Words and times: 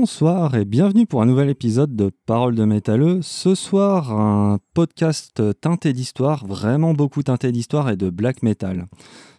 Bonsoir 0.00 0.54
et 0.54 0.64
bienvenue 0.64 1.04
pour 1.04 1.20
un 1.20 1.26
nouvel 1.26 1.50
épisode 1.50 1.94
de 1.94 2.10
Paroles 2.24 2.54
de 2.54 2.64
métalleux. 2.64 3.18
Ce 3.20 3.54
soir, 3.54 4.18
un 4.18 4.58
podcast 4.72 5.42
teinté 5.60 5.92
d'histoire, 5.92 6.46
vraiment 6.46 6.94
beaucoup 6.94 7.22
teinté 7.22 7.52
d'histoire 7.52 7.90
et 7.90 7.98
de 7.98 8.08
black 8.08 8.42
metal. 8.42 8.86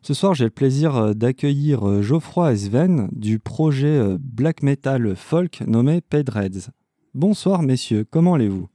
Ce 0.04 0.14
soir, 0.14 0.36
j'ai 0.36 0.44
le 0.44 0.52
plaisir 0.52 1.16
d'accueillir 1.16 2.04
Geoffroy 2.04 2.54
et 2.54 2.58
Sven 2.58 3.10
du 3.12 3.40
projet 3.40 4.00
black 4.20 4.62
metal 4.62 5.16
folk 5.16 5.62
nommé 5.66 6.00
Pedreds. 6.00 6.70
Bonsoir 7.16 7.64
messieurs, 7.64 8.06
comment 8.08 8.36
allez-vous? 8.36 8.70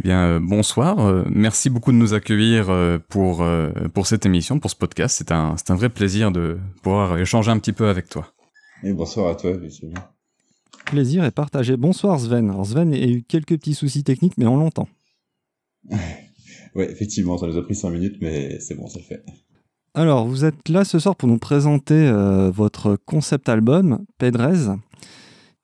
Bien, 0.00 0.26
euh, 0.26 0.40
bonsoir. 0.42 0.98
Euh, 1.00 1.24
merci 1.30 1.70
beaucoup 1.70 1.92
de 1.92 1.96
nous 1.96 2.12
accueillir 2.12 2.68
euh, 2.68 2.98
pour, 3.08 3.42
pour 3.94 4.06
cette 4.06 4.26
émission, 4.26 4.58
pour 4.58 4.70
ce 4.70 4.76
podcast. 4.76 5.16
C'est 5.16 5.32
un, 5.32 5.56
c'est 5.56 5.70
un 5.70 5.76
vrai 5.76 5.88
plaisir 5.88 6.32
de 6.32 6.58
pouvoir 6.82 7.16
échanger 7.16 7.50
un 7.50 7.58
petit 7.58 7.72
peu 7.72 7.88
avec 7.88 8.10
toi. 8.10 8.26
Et 8.82 8.92
bonsoir 8.92 9.30
à 9.30 9.34
toi, 9.36 9.52
Plaisir 10.86 11.24
est 11.24 11.30
partagé. 11.30 11.76
Bonsoir 11.76 12.18
Sven. 12.20 12.50
Alors 12.50 12.66
Sven 12.66 12.92
a 12.92 13.06
eu 13.06 13.22
quelques 13.22 13.58
petits 13.58 13.74
soucis 13.74 14.04
techniques, 14.04 14.38
mais 14.38 14.46
on 14.46 14.56
l'entend. 14.56 14.88
ouais, 16.74 16.90
effectivement, 16.90 17.38
ça 17.38 17.46
nous 17.46 17.58
a 17.58 17.62
pris 17.62 17.74
5 17.74 17.90
minutes, 17.90 18.16
mais 18.20 18.58
c'est 18.60 18.74
bon, 18.74 18.86
ça 18.86 18.98
le 18.98 19.04
fait. 19.04 19.24
Alors, 19.94 20.26
vous 20.26 20.44
êtes 20.44 20.68
là 20.68 20.84
ce 20.84 20.98
soir 20.98 21.14
pour 21.14 21.28
nous 21.28 21.38
présenter 21.38 22.10
votre 22.52 22.96
concept 22.96 23.48
album, 23.48 24.04
Pedrez 24.18 24.74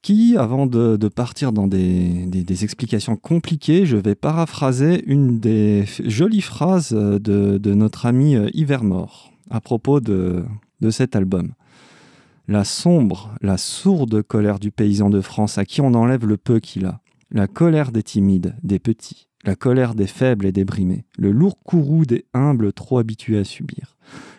qui, 0.02 0.36
avant 0.38 0.66
de, 0.66 0.96
partir 1.08 1.52
dans 1.52 1.66
des, 1.66 2.64
explications 2.64 3.16
compliquées, 3.16 3.86
je 3.86 3.96
vais 3.96 4.14
paraphraser 4.14 5.02
une 5.06 5.38
des 5.38 5.84
jolies 6.04 6.40
phrases 6.40 6.92
de, 6.92 7.74
notre 7.74 8.06
ami 8.06 8.36
euh, 8.36 8.48
Ivermore 8.54 9.32
à 9.50 9.60
propos 9.60 10.00
de, 10.00 10.44
de 10.80 10.90
cet 10.90 11.16
album. 11.16 11.52
La 12.50 12.64
sombre, 12.64 13.32
la 13.42 13.56
sourde 13.56 14.22
colère 14.22 14.58
du 14.58 14.72
paysan 14.72 15.08
de 15.08 15.20
France 15.20 15.56
à 15.56 15.64
qui 15.64 15.80
on 15.80 15.94
enlève 15.94 16.26
le 16.26 16.36
peu 16.36 16.58
qu'il 16.58 16.84
a, 16.84 17.00
la 17.30 17.46
colère 17.46 17.92
des 17.92 18.02
timides, 18.02 18.56
des 18.64 18.80
petits, 18.80 19.28
la 19.44 19.54
colère 19.54 19.94
des 19.94 20.08
faibles 20.08 20.46
et 20.46 20.50
des 20.50 20.64
brimés, 20.64 21.04
le 21.16 21.30
lourd 21.30 21.60
courroux 21.62 22.04
des 22.04 22.24
humbles 22.34 22.72
trop 22.72 22.98
habitués 22.98 23.38
à 23.38 23.44
subir, 23.44 23.96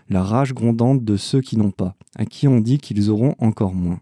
la 0.09 0.23
rage 0.23 0.53
grondante 0.53 1.05
de 1.05 1.15
ceux 1.15 1.39
qui 1.39 1.55
n'ont 1.55 1.71
pas, 1.71 1.95
à 2.17 2.25
qui 2.25 2.49
on 2.49 2.59
dit 2.59 2.79
qu'ils 2.79 3.09
auront 3.09 3.33
encore 3.39 3.73
moins. 3.73 4.01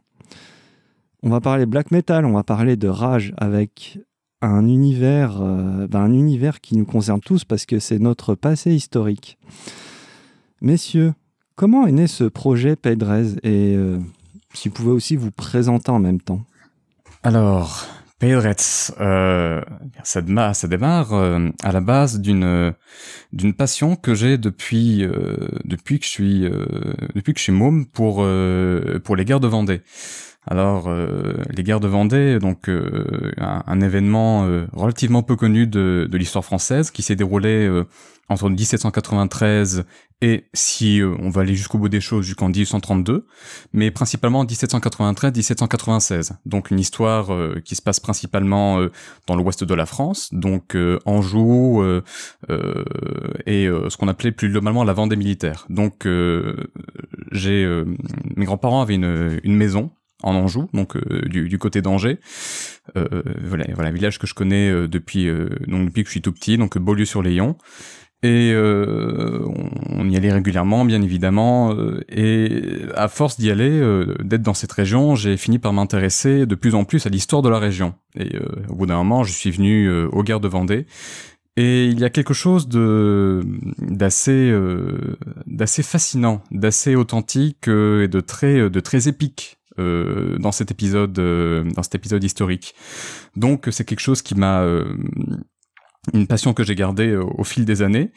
On 1.22 1.30
va 1.30 1.40
parler 1.40 1.68
black 1.68 1.92
metal, 1.92 2.26
on 2.26 2.34
va 2.34 2.44
parler 2.44 2.78
de 2.78 2.88
rage 2.88 3.36
avec 3.38 4.00
un 4.42 4.66
univers, 4.68 5.40
euh, 5.40 5.86
ben, 5.86 6.00
un 6.00 6.14
univers 6.14 6.62
qui 6.62 6.76
nous 6.76 6.86
concerne 6.86 7.20
tous 7.20 7.46
parce 7.46 7.68
que 7.68 7.78
c'est 7.78 8.00
notre 8.00 8.34
passé 8.34 8.74
historique. 8.74 9.38
Messieurs, 10.62 11.14
comment 11.60 11.86
est 11.88 11.92
né 11.92 12.08
ce 12.08 12.24
projet 12.24 12.78
Pedrez 12.78 13.34
et 13.44 13.76
euh, 13.76 13.98
si 14.54 14.70
vous 14.70 14.76
pouvez 14.76 14.92
aussi 14.92 15.18
vous 15.18 15.30
présenter 15.30 15.92
en 15.92 16.00
même 16.00 16.22
temps? 16.22 16.42
Alors, 17.22 17.86
Pedrez, 18.18 18.56
euh, 19.02 19.62
ça, 20.04 20.22
démarre, 20.22 20.56
ça 20.56 20.70
démarre 20.70 21.14
à 21.14 21.72
la 21.74 21.82
base 21.82 22.22
d'une 22.22 22.74
passion 23.58 23.98
que 23.98 24.14
j'ai 24.14 24.38
depuis 24.38 25.06
que 26.00 26.06
je 26.06 27.42
suis 27.42 27.52
môme 27.52 27.86
pour 27.88 28.24
les 28.24 29.26
guerres 29.26 29.42
de 29.42 29.48
Vendée. 29.48 29.82
Alors, 30.48 30.88
euh, 30.88 31.36
les 31.52 31.64
guerres 31.64 31.80
de 31.80 31.88
Vendée, 31.88 32.40
donc 32.40 32.70
euh, 32.70 33.32
un, 33.38 33.82
événement 33.82 34.46
euh, 34.48 34.66
relativement 34.74 35.22
peu 35.22 35.36
connu 35.36 35.68
de 35.68 36.10
l'histoire 36.14 36.44
française 36.44 36.90
qui 36.90 37.04
s'est 37.04 37.16
déroulé 37.16 37.70
entre 38.30 38.50
1793 38.50 39.86
et, 40.22 40.46
si 40.54 41.02
on 41.20 41.30
va 41.30 41.42
aller 41.42 41.56
jusqu'au 41.56 41.78
bout 41.78 41.90
des 41.90 42.02
choses, 42.02 42.26
jusqu'en 42.26 42.50
1832, 42.50 43.26
mais 43.74 43.90
principalement 43.90 44.40
en 44.40 44.46
1793-1796. 44.46 46.34
Donc 46.46 46.72
une 46.72 46.80
histoire 46.80 47.30
qui 47.64 47.76
se 47.76 47.82
passe 47.82 48.02
principalement 48.02 48.86
dans 49.28 49.36
l'ouest 49.36 49.64
de 49.64 49.74
la 49.74 49.86
France, 49.86 50.30
donc 50.34 50.76
Anjou 51.06 51.82
et 52.50 53.68
ce 53.68 53.96
qu'on 53.96 54.10
appelait 54.10 54.34
plus 54.34 54.50
globalement 54.50 54.84
la 54.84 54.92
Vendée 54.92 55.16
militaire. 55.16 55.66
Donc 55.70 56.06
j'ai 57.32 57.84
mes 58.36 58.46
grands-parents 58.46 58.82
avaient 58.82 58.96
une, 58.96 59.40
une 59.44 59.56
maison 59.56 59.92
en 60.24 60.36
Anjou, 60.36 60.70
donc 60.74 60.96
euh, 60.96 61.22
du, 61.28 61.58
côté 61.58 61.82
d'Angers. 61.82 62.20
Euh, 62.98 63.24
voilà, 63.44 63.66
voilà, 63.74 63.90
un 63.90 63.94
village 63.94 64.20
que 64.20 64.28
je 64.28 64.34
connais 64.34 64.70
euh, 64.70 64.88
depuis 64.88 65.28
donc 65.68 65.88
depuis 65.88 66.04
que 66.04 66.08
je 66.08 66.12
suis 66.12 66.22
tout 66.22 66.34
petit, 66.34 66.58
donc 66.58 66.78
Beaulieu-sur-Layon. 66.78 67.58
Et 68.22 68.54
on 68.56 70.10
y 70.10 70.18
allait 70.18 70.34
régulièrement, 70.34 70.84
bien 70.84 71.02
évidemment. 71.02 71.74
et 72.10 72.82
à 72.96 73.08
force 73.08 73.40
d'y 73.40 73.50
aller, 73.50 73.82
d'être 74.24 74.42
dans 74.42 74.54
cette 74.54 74.74
région, 74.74 75.16
j'ai 75.16 75.38
fini 75.38 75.58
par 75.58 75.72
m'intéresser 75.72 76.46
de 76.46 76.56
plus 76.56 76.76
en 76.76 76.84
plus 76.84 77.06
à 77.06 77.10
l'histoire 77.10 77.42
de 77.42 77.48
la 77.48 77.60
région. 77.60 77.94
Et 78.18 78.38
au 78.68 78.76
bout 78.76 78.88
d'un 78.88 78.98
moment, 78.98 79.24
je 79.24 79.32
suis 79.32 79.52
venu 79.52 79.90
aux 79.90 80.24
guerres 80.24 80.42
de 80.42 80.50
Vendée. 80.50 80.86
Et 81.56 81.86
il 81.86 82.00
y 82.00 82.04
a 82.04 82.10
quelque 82.10 82.34
chose 82.34 82.68
de 82.68 83.42
d'assez 83.78 84.54
d'assez 85.48 85.84
fascinant, 85.84 86.42
d'assez 86.52 86.96
authentique 86.96 87.70
et 87.70 88.08
de 88.10 88.20
très 88.20 88.70
de 88.70 88.80
très 88.82 89.08
épique 89.08 89.60
euh, 89.80 90.38
dans 90.40 90.52
cet 90.52 90.72
épisode, 90.72 91.18
euh, 91.20 91.64
dans 91.76 91.84
cet 91.84 91.96
épisode 91.96 92.24
historique. 92.24 92.76
Donc 93.36 93.68
c'est 93.72 93.86
quelque 93.86 94.02
chose 94.02 94.22
qui 94.22 94.36
m'a 94.36 94.62
euh, 94.62 94.86
une 96.14 96.28
passion 96.28 96.54
que 96.54 96.64
j'ai 96.64 96.76
gardée 96.76 97.16
au 97.16 97.44
fil 97.44 97.66
des 97.66 97.82
années. 97.82 98.12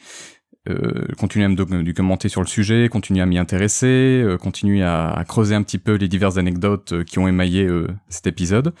Euh, 0.69 1.07
continuer 1.17 1.43
à 1.43 1.49
me 1.49 1.55
documenter 1.55 2.29
sur 2.29 2.39
le 2.39 2.47
sujet, 2.47 2.87
continuer 2.89 3.19
à 3.19 3.25
m'y 3.25 3.37
intéresser, 3.37 4.21
euh, 4.23 4.37
continuer 4.37 4.81
à, 4.81 5.21
creuser 5.27 5.55
un 5.55 5.63
petit 5.63 5.77
peu 5.77 5.95
les 5.95 6.07
diverses 6.07 6.37
anecdotes 6.37 7.03
qui 7.03 7.19
ont 7.19 7.27
émaillé 7.27 7.67
cet 8.07 8.27
épisode. 8.27 8.73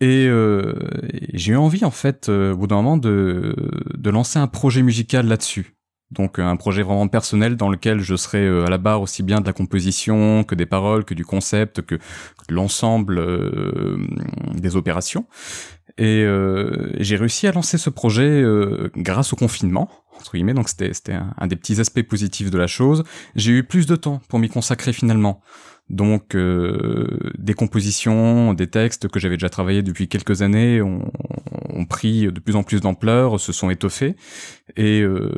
Et, 0.00 0.28
j'ai 1.34 1.52
eu 1.52 1.56
envie 1.56 1.84
en 1.84 1.92
fait 1.92 2.28
au 2.28 2.56
bout 2.56 2.66
d'un 2.66 2.76
moment 2.76 2.96
de, 2.96 3.54
de 3.96 4.10
lancer 4.10 4.38
un 4.38 4.48
projet 4.48 4.82
musical 4.82 5.26
là-dessus. 5.26 5.74
Donc 6.12 6.38
un 6.38 6.56
projet 6.56 6.82
vraiment 6.82 7.08
personnel 7.08 7.56
dans 7.56 7.70
lequel 7.70 8.00
je 8.00 8.16
serai 8.16 8.46
euh, 8.46 8.66
à 8.66 8.70
la 8.70 8.78
barre 8.78 9.00
aussi 9.00 9.22
bien 9.22 9.40
de 9.40 9.46
la 9.46 9.52
composition 9.52 10.44
que 10.44 10.54
des 10.54 10.66
paroles, 10.66 11.04
que 11.04 11.14
du 11.14 11.24
concept, 11.24 11.82
que, 11.82 11.98
l'ensemble 12.48 13.18
euh, 13.18 13.96
des 14.54 14.76
opérations. 14.76 15.26
Et 15.98 16.22
euh, 16.24 16.90
j'ai 16.98 17.16
réussi 17.16 17.46
à 17.46 17.52
lancer 17.52 17.78
ce 17.78 17.90
projet 17.90 18.44
grâce 18.96 19.32
au 19.32 19.36
confinement, 19.36 19.90
entre 20.18 20.32
guillemets, 20.32 20.54
donc 20.54 20.68
c'était 20.68 21.12
un, 21.14 21.46
des 21.46 21.56
petits 21.56 21.80
aspects 21.80 22.02
positifs 22.02 22.50
de 22.50 22.58
la 22.58 22.66
chose. 22.66 23.04
J'ai 23.36 23.52
eu 23.52 23.62
plus 23.62 23.86
de 23.86 23.96
temps 23.96 24.20
pour 24.28 24.38
m'y 24.38 24.48
consacrer 24.48 24.92
finalement. 24.92 25.42
Donc 25.90 26.34
euh, 26.34 27.32
des 27.38 27.54
compositions, 27.54 28.54
des 28.54 28.66
textes 28.66 29.08
que 29.08 29.20
j'avais 29.20 29.36
déjà 29.36 29.50
travaillé 29.50 29.82
depuis 29.82 30.08
quelques 30.08 30.40
années 30.40 30.80
ont, 30.80 31.02
pris 31.88 32.26
de 32.26 32.40
plus 32.40 32.56
en 32.56 32.62
plus 32.62 32.80
d'ampleur, 32.80 33.40
se 33.40 33.52
sont 33.52 33.70
étoffés 33.70 34.16
et, 34.76 35.00
euh, 35.00 35.30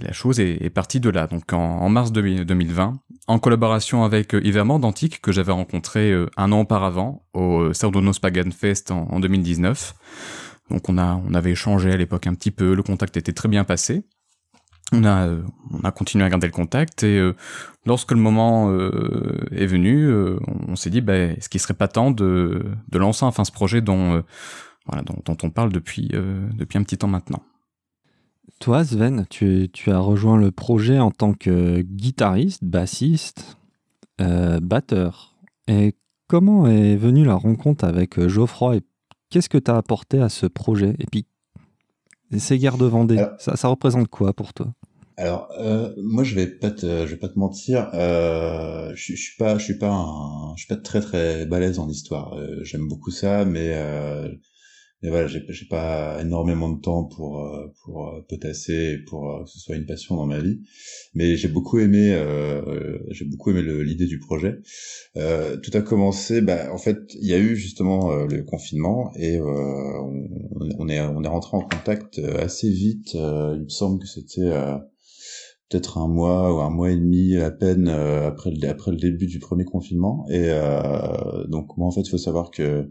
la 0.00 0.12
chose 0.12 0.40
est, 0.40 0.70
partie 0.70 1.00
de 1.00 1.10
là. 1.10 1.26
Donc 1.26 1.52
en, 1.52 1.88
mars 1.88 2.12
2020, 2.12 2.94
en 3.26 3.38
collaboration 3.38 4.04
avec 4.04 4.32
Ivermand 4.32 4.78
d'Antique 4.78 5.20
que 5.20 5.32
j'avais 5.32 5.52
rencontré 5.52 6.12
euh, 6.12 6.26
un 6.36 6.52
an 6.52 6.60
auparavant 6.60 7.26
au 7.34 7.72
Sardonos 7.72 8.20
Pagan 8.20 8.50
Fest 8.50 8.90
en, 8.90 9.08
en 9.10 9.20
2019. 9.20 9.94
Donc 10.70 10.88
on 10.88 10.98
a 10.98 11.20
on 11.28 11.34
avait 11.34 11.52
échangé 11.52 11.92
à 11.92 11.96
l'époque 11.96 12.26
un 12.26 12.34
petit 12.34 12.50
peu, 12.50 12.74
le 12.74 12.82
contact 12.82 13.16
était 13.16 13.32
très 13.32 13.48
bien 13.48 13.64
passé 13.64 14.04
on 14.92 15.04
a, 15.04 15.26
euh, 15.26 15.42
on 15.70 15.80
a 15.80 15.92
continué 15.92 16.24
à 16.24 16.30
garder 16.30 16.46
le 16.46 16.52
contact 16.52 17.02
et 17.02 17.18
euh, 17.18 17.34
lorsque 17.86 18.12
le 18.12 18.18
moment 18.18 18.70
euh, 18.70 19.46
est 19.52 19.66
venu, 19.66 20.12
on, 20.68 20.76
s'est 20.76 20.90
dit, 20.90 21.00
bah, 21.00 21.16
est-ce 21.16 21.48
qu'il 21.48 21.60
serait 21.60 21.74
pas 21.74 21.88
temps 21.88 22.10
de, 22.10 22.64
de 22.88 22.98
lancer 22.98 23.24
enfin 23.24 23.44
ce 23.44 23.52
projet 23.52 23.80
dont, 23.80 24.22
voilà, 24.90 25.02
dont, 25.02 25.16
dont, 25.24 25.36
on 25.42 25.50
parle 25.50 25.72
depuis, 25.72 26.08
depuis 26.08 26.78
un 26.78 26.82
petit 26.82 26.98
temps 26.98 27.08
maintenant. 27.08 27.42
Toi, 28.58 28.84
Sven, 28.84 29.26
tu, 29.30 29.68
tu, 29.72 29.90
as 29.90 29.98
rejoint 29.98 30.36
le 30.36 30.50
projet 30.50 30.98
en 30.98 31.10
tant 31.10 31.32
que 31.32 31.80
guitariste, 31.80 32.64
bassiste, 32.64 33.56
batteur. 34.18 35.36
Et 35.68 35.94
comment 36.26 36.66
est 36.66 36.96
venue 36.96 37.24
la 37.24 37.36
rencontre 37.36 37.84
avec 37.84 38.20
Geoffroy 38.26 38.76
et 38.76 38.80
qu'est-ce 39.30 39.48
que 39.48 39.58
tu 39.58 39.70
as 39.70 39.76
apporté 39.76 40.20
à 40.20 40.28
ce 40.28 40.46
projet? 40.46 40.94
Et 40.98 41.06
puis, 41.10 41.26
ces 42.38 42.58
guerres 42.58 42.78
de 42.78 42.86
Vendée, 42.86 43.24
ça, 43.38 43.56
ça 43.56 43.68
représente 43.68 44.08
quoi 44.08 44.32
pour 44.32 44.52
toi? 44.52 44.72
Alors, 45.16 45.50
euh, 45.58 45.92
moi, 45.98 46.24
je 46.24 46.34
vais 46.34 46.46
pas 46.46 46.70
te, 46.70 47.06
je 47.06 47.10
vais 47.10 47.18
pas 47.18 47.28
te 47.28 47.38
mentir. 47.38 47.90
Euh, 47.92 48.90
je, 48.94 49.14
je 49.14 49.20
suis 49.20 49.36
pas, 49.36 49.58
je 49.58 49.64
suis 49.64 49.78
pas, 49.78 49.90
un, 49.90 50.54
je 50.56 50.64
suis 50.64 50.74
pas 50.74 50.80
très 50.80 51.00
très 51.00 51.44
balèze 51.44 51.78
en 51.78 51.88
histoire. 51.88 52.32
Euh, 52.38 52.60
j'aime 52.62 52.88
beaucoup 52.88 53.10
ça, 53.10 53.44
mais 53.44 53.72
euh, 53.74 54.28
mais 55.02 55.08
voilà, 55.08 55.26
j'ai, 55.28 55.64
pas 55.70 56.20
énormément 56.20 56.68
de 56.68 56.78
temps 56.78 57.04
pour 57.04 57.40
euh, 57.40 57.72
pour 57.82 58.08
euh, 58.08 58.20
potasser, 58.28 58.98
pour 59.08 59.30
euh, 59.30 59.44
que 59.44 59.50
ce 59.50 59.58
soit 59.58 59.76
une 59.76 59.86
passion 59.86 60.16
dans 60.16 60.26
ma 60.26 60.40
vie. 60.40 60.60
Mais 61.14 61.36
j'ai 61.36 61.48
beaucoup 61.48 61.78
aimé, 61.78 62.14
j'ai 63.10 63.24
beaucoup 63.24 63.50
aimé 63.50 63.62
l'idée 63.82 64.06
du 64.06 64.18
projet. 64.18 64.58
tout 65.14 65.70
a 65.72 65.80
commencé, 65.80 66.42
bah, 66.42 66.72
en 66.72 66.78
fait, 66.78 66.98
il 67.14 67.26
y 67.26 67.34
a 67.34 67.38
eu 67.38 67.56
justement 67.56 68.14
le 68.24 68.42
confinement 68.42 69.10
et 69.16 69.40
on, 69.40 70.28
on, 70.78 70.88
est 70.88 71.00
on 71.00 71.24
est 71.24 71.28
rentré 71.28 71.56
en 71.56 71.62
contact 71.62 72.18
assez 72.18 72.70
vite. 72.70 73.14
il 73.14 73.62
me 73.62 73.68
semble 73.68 74.00
que 74.00 74.06
c'était 74.06 74.50
peut-être 75.70 75.98
un 75.98 76.08
mois 76.08 76.54
ou 76.54 76.60
un 76.60 76.70
mois 76.70 76.90
et 76.90 76.96
demi 76.96 77.36
à 77.36 77.50
peine 77.50 77.88
après 77.88 78.50
le 78.50 78.68
après 78.68 78.90
le 78.90 78.96
début 78.96 79.26
du 79.26 79.38
premier 79.38 79.64
confinement. 79.64 80.26
Et 80.28 80.50
donc 81.48 81.76
moi 81.76 81.86
en 81.86 81.90
fait 81.92 82.02
il 82.02 82.10
faut 82.10 82.18
savoir 82.18 82.50
que 82.50 82.88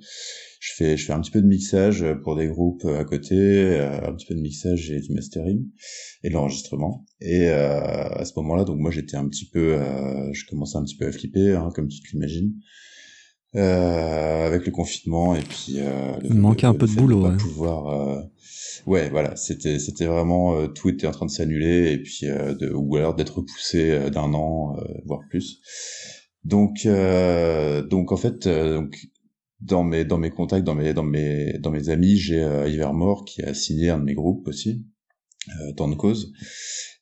je 0.60 0.74
fais 0.74 0.98
je 0.98 1.06
fais 1.06 1.14
un 1.14 1.20
petit 1.20 1.32
peu 1.32 1.42
de 1.42 1.48
mixage 1.48 2.06
pour 2.24 2.36
des 2.36 2.48
groupes 2.48 2.86
à 2.86 3.04
côté 3.04 3.78
un 3.80 4.14
petit 4.14 4.26
peu 4.26 4.36
de 4.36 4.42
mixage 4.42 4.90
et 4.92 5.00
du 5.02 5.14
mastering 5.14 5.68
et 6.24 6.30
de 6.30 6.34
l'enregistrement. 6.34 7.06
Et 7.20 7.50
à 7.50 8.24
ce 8.24 8.32
moment-là 8.38 8.64
donc 8.64 8.80
moi 8.80 8.92
j'étais 8.92 9.18
un 9.18 9.28
petit 9.28 9.50
peu 9.50 9.78
je 10.32 10.46
commençais 10.50 10.78
un 10.78 10.84
petit 10.84 10.96
peu 10.96 11.06
à 11.08 11.12
flipper 11.12 11.52
hein, 11.52 11.70
comme 11.76 11.90
tu 11.90 12.02
l'imagines 12.14 12.54
euh, 13.56 14.46
avec 14.46 14.66
le 14.66 14.72
confinement 14.72 15.36
et 15.36 15.42
puis 15.42 15.78
euh, 15.80 16.16
le, 16.22 16.28
il 16.28 16.36
manquait 16.36 16.68
un 16.68 16.76
peu 16.76 16.86
de 16.86 16.94
boulot 16.94 17.30
ouais. 17.30 17.38
pouvoir 17.38 17.88
euh, 17.88 18.22
ouais 18.86 19.10
voilà 19.10 19.36
c'était 19.36 19.80
c'était 19.80 20.06
vraiment 20.06 20.56
euh, 20.56 20.68
tout 20.68 20.90
était 20.90 21.08
en 21.08 21.12
train 21.12 21.26
de 21.26 21.32
s'annuler 21.32 21.92
et 21.94 21.98
puis 21.98 22.26
euh, 22.26 22.54
de, 22.54 22.72
ou 22.72 22.96
alors 22.96 23.16
d'être 23.16 23.38
repoussé 23.38 24.12
d'un 24.12 24.34
an 24.36 24.78
voire 25.06 25.22
plus 25.30 25.62
donc 26.44 26.88
donc 27.90 28.12
en 28.12 28.18
fait 28.18 28.48
donc 28.48 28.98
dans 29.62 29.84
mes 29.84 30.06
dans 30.06 30.20
mes 30.20 30.30
contacts 30.30 30.64
dans 30.64 30.76
mes 30.76 30.94
dans 30.94 31.04
mes 31.04 31.54
dans 31.54 31.72
mes 31.72 31.90
amis 31.90 32.18
j'ai 32.18 32.42
Ivermore 32.68 33.26
qui 33.26 33.42
a 33.42 33.56
signé 33.56 33.90
un 33.90 33.98
de 33.98 34.04
mes 34.04 34.14
groupes 34.14 34.48
aussi 34.48 34.86
temps 35.76 35.90
de 35.90 35.96
cause 35.96 36.32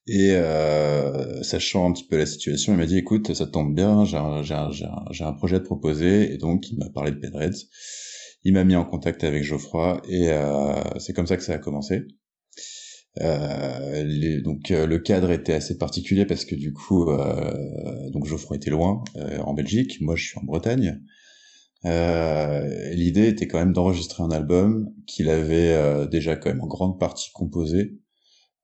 et 0.07 0.31
euh, 0.31 1.43
sachant 1.43 1.89
un 1.89 1.93
petit 1.93 2.05
peu 2.07 2.17
la 2.17 2.25
situation, 2.25 2.73
il 2.73 2.77
m'a 2.77 2.85
dit 2.85 2.97
écoute, 2.97 3.33
ça 3.33 3.45
tombe 3.45 3.75
bien, 3.75 4.05
j'ai 4.05 4.17
un, 4.17 4.41
un, 4.43 4.71
un, 5.19 5.33
projet 5.33 5.57
à 5.57 5.59
te 5.59 5.65
proposer. 5.65 6.33
Et 6.33 6.37
donc, 6.37 6.69
il 6.71 6.77
m'a 6.77 6.89
parlé 6.89 7.11
de 7.11 7.17
Pedreds. 7.17 7.67
Il 8.43 8.53
m'a 8.53 8.63
mis 8.63 8.75
en 8.75 8.85
contact 8.85 9.23
avec 9.25 9.43
Geoffroy 9.43 10.01
et 10.07 10.29
euh, 10.29 10.73
c'est 10.99 11.13
comme 11.13 11.27
ça 11.27 11.35
que 11.35 11.43
ça 11.43 11.53
a 11.53 11.57
commencé. 11.57 12.03
Euh, 13.21 14.41
donc 14.41 14.69
euh, 14.71 14.85
le 14.85 14.99
cadre 14.99 15.31
était 15.31 15.53
assez 15.53 15.77
particulier 15.77 16.25
parce 16.25 16.45
que 16.45 16.55
du 16.55 16.71
coup, 16.71 17.09
euh, 17.09 18.09
donc 18.11 18.25
Geoffroy 18.25 18.57
était 18.57 18.69
loin, 18.69 19.03
euh, 19.15 19.39
en 19.39 19.53
Belgique, 19.53 19.97
moi 20.01 20.15
je 20.15 20.27
suis 20.27 20.39
en 20.39 20.43
Bretagne. 20.43 21.01
L'idée 21.83 23.27
était 23.27 23.47
quand 23.47 23.59
même 23.59 23.71
d'enregistrer 23.73 24.23
un 24.23 24.31
album 24.31 24.89
qu'il 25.05 25.29
avait 25.29 26.07
déjà 26.07 26.35
quand 26.35 26.49
même 26.49 26.61
en 26.61 26.67
grande 26.67 26.99
partie 26.99 27.29
composé 27.33 27.97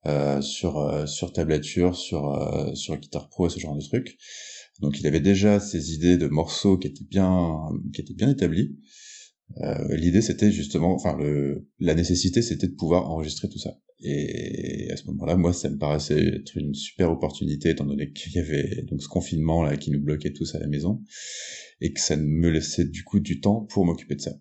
euh, 0.06 0.40
sur 0.40 0.78
euh, 0.78 1.06
sur 1.06 1.32
tablature, 1.32 1.96
sur 1.96 2.32
euh, 2.32 2.74
sur 2.74 2.96
Guitar 2.96 3.28
Pro 3.28 3.46
et 3.46 3.50
ce 3.50 3.58
genre 3.58 3.76
de 3.76 3.82
trucs. 3.82 4.18
Donc 4.80 4.98
il 5.00 5.06
avait 5.06 5.20
déjà 5.20 5.60
ses 5.60 5.94
idées 5.94 6.18
de 6.18 6.26
morceaux 6.26 6.78
qui 6.78 6.88
étaient 6.88 7.04
bien 7.08 7.58
qui 7.92 8.00
étaient 8.00 8.14
bien 8.14 8.30
établies. 8.30 8.76
Euh, 9.58 9.96
L'idée 9.96 10.22
c'était 10.22 10.50
justement, 10.50 10.94
enfin 10.94 11.16
le 11.16 11.68
la 11.78 11.94
nécessité 11.94 12.42
c'était 12.42 12.68
de 12.68 12.74
pouvoir 12.74 13.10
enregistrer 13.10 13.48
tout 13.48 13.58
ça. 13.58 13.70
Et 14.00 14.90
à 14.90 14.96
ce 14.96 15.06
moment-là, 15.06 15.36
moi 15.36 15.52
ça 15.52 15.70
me 15.70 15.78
paraissait 15.78 16.20
être 16.20 16.56
une 16.56 16.74
super 16.74 17.10
opportunité 17.10 17.70
étant 17.70 17.86
donné 17.86 18.12
qu'il 18.12 18.32
y 18.32 18.38
avait 18.38 18.82
donc 18.82 19.02
ce 19.02 19.08
confinement 19.08 19.62
là 19.62 19.76
qui 19.76 19.90
nous 19.90 20.00
bloquait 20.00 20.32
tous 20.32 20.54
à 20.54 20.58
la 20.58 20.66
maison 20.66 21.00
et 21.80 21.92
que 21.92 22.00
ça 22.00 22.16
me 22.16 22.50
laissait 22.50 22.84
du 22.84 23.04
coup 23.04 23.20
du 23.20 23.40
temps 23.40 23.62
pour 23.70 23.86
m'occuper 23.86 24.16
de 24.16 24.20
ça. 24.20 24.32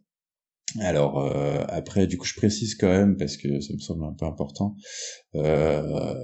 Alors 0.79 1.19
euh, 1.19 1.63
après, 1.67 2.07
du 2.07 2.17
coup, 2.17 2.25
je 2.25 2.33
précise 2.33 2.75
quand 2.75 2.89
même 2.89 3.15
parce 3.15 3.37
que 3.37 3.59
ça 3.59 3.73
me 3.73 3.79
semble 3.79 4.05
un 4.05 4.13
peu 4.13 4.25
important. 4.25 4.75
Euh, 5.35 6.15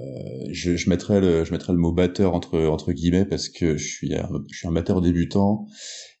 je, 0.50 0.76
je, 0.76 0.90
mettrai 0.90 1.20
le, 1.20 1.44
je 1.44 1.52
mettrai 1.52 1.72
le 1.72 1.78
mot 1.78 1.92
batteur 1.92 2.34
entre 2.34 2.58
entre 2.58 2.92
guillemets 2.92 3.24
parce 3.24 3.48
que 3.48 3.76
je 3.76 3.86
suis 3.86 4.14
un, 4.14 4.28
je 4.50 4.58
suis 4.58 4.68
un 4.68 4.72
batteur 4.72 5.00
débutant 5.02 5.66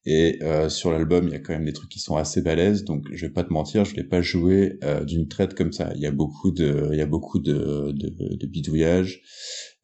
et 0.06 0.38
euh, 0.42 0.68
sur 0.68 0.92
l'album 0.92 1.26
il 1.26 1.32
y 1.32 1.34
a 1.34 1.40
quand 1.40 1.52
même 1.52 1.64
des 1.64 1.72
trucs 1.72 1.90
qui 1.90 1.98
sont 1.98 2.16
assez 2.16 2.40
balèzes. 2.40 2.84
Donc 2.84 3.04
je 3.12 3.26
vais 3.26 3.32
pas 3.32 3.42
te 3.42 3.52
mentir, 3.52 3.84
je 3.84 3.96
l'ai 3.96 4.04
pas 4.04 4.22
joué 4.22 4.78
d'une 5.06 5.26
traite 5.26 5.54
comme 5.54 5.72
ça. 5.72 5.92
Il 5.96 6.00
y 6.00 6.06
a 6.06 6.12
beaucoup 6.12 6.52
de, 6.52 6.88
il 6.92 6.98
y 6.98 7.02
a 7.02 7.06
beaucoup 7.06 7.40
de 7.40 7.92
de, 7.92 8.46
bidouillage. 8.46 9.22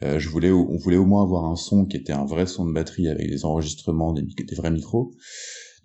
Je 0.02 0.28
voulais, 0.28 0.52
on 0.52 0.76
voulait 0.76 0.98
au 0.98 1.06
moins 1.06 1.24
avoir 1.24 1.46
un 1.46 1.56
son 1.56 1.84
qui 1.84 1.96
était 1.96 2.12
un 2.12 2.26
vrai 2.26 2.46
son 2.46 2.66
de 2.66 2.72
batterie 2.72 3.08
avec 3.08 3.28
des 3.28 3.44
enregistrements, 3.44 4.12
des, 4.12 4.22
des 4.22 4.54
vrais 4.54 4.70
micros. 4.70 5.12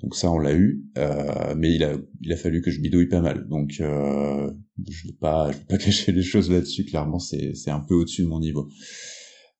Donc 0.01 0.15
ça, 0.15 0.31
on 0.31 0.39
l'a 0.39 0.53
eu, 0.53 0.83
euh, 0.97 1.53
mais 1.55 1.73
il 1.73 1.83
a, 1.83 1.95
il 2.21 2.33
a 2.33 2.35
fallu 2.35 2.61
que 2.61 2.71
je 2.71 2.81
bidouille 2.81 3.07
pas 3.07 3.21
mal. 3.21 3.47
Donc 3.47 3.75
euh, 3.79 4.51
je 4.89 5.07
vais 5.07 5.13
pas, 5.19 5.51
je 5.51 5.57
vais 5.57 5.65
pas 5.65 5.77
cacher 5.83 6.11
les 6.11 6.23
choses 6.23 6.49
là-dessus. 6.49 6.85
Clairement, 6.85 7.19
c'est, 7.19 7.53
un 7.67 7.79
peu 7.79 7.95
au-dessus 7.95 8.23
de 8.23 8.27
mon 8.27 8.39
niveau. 8.39 8.67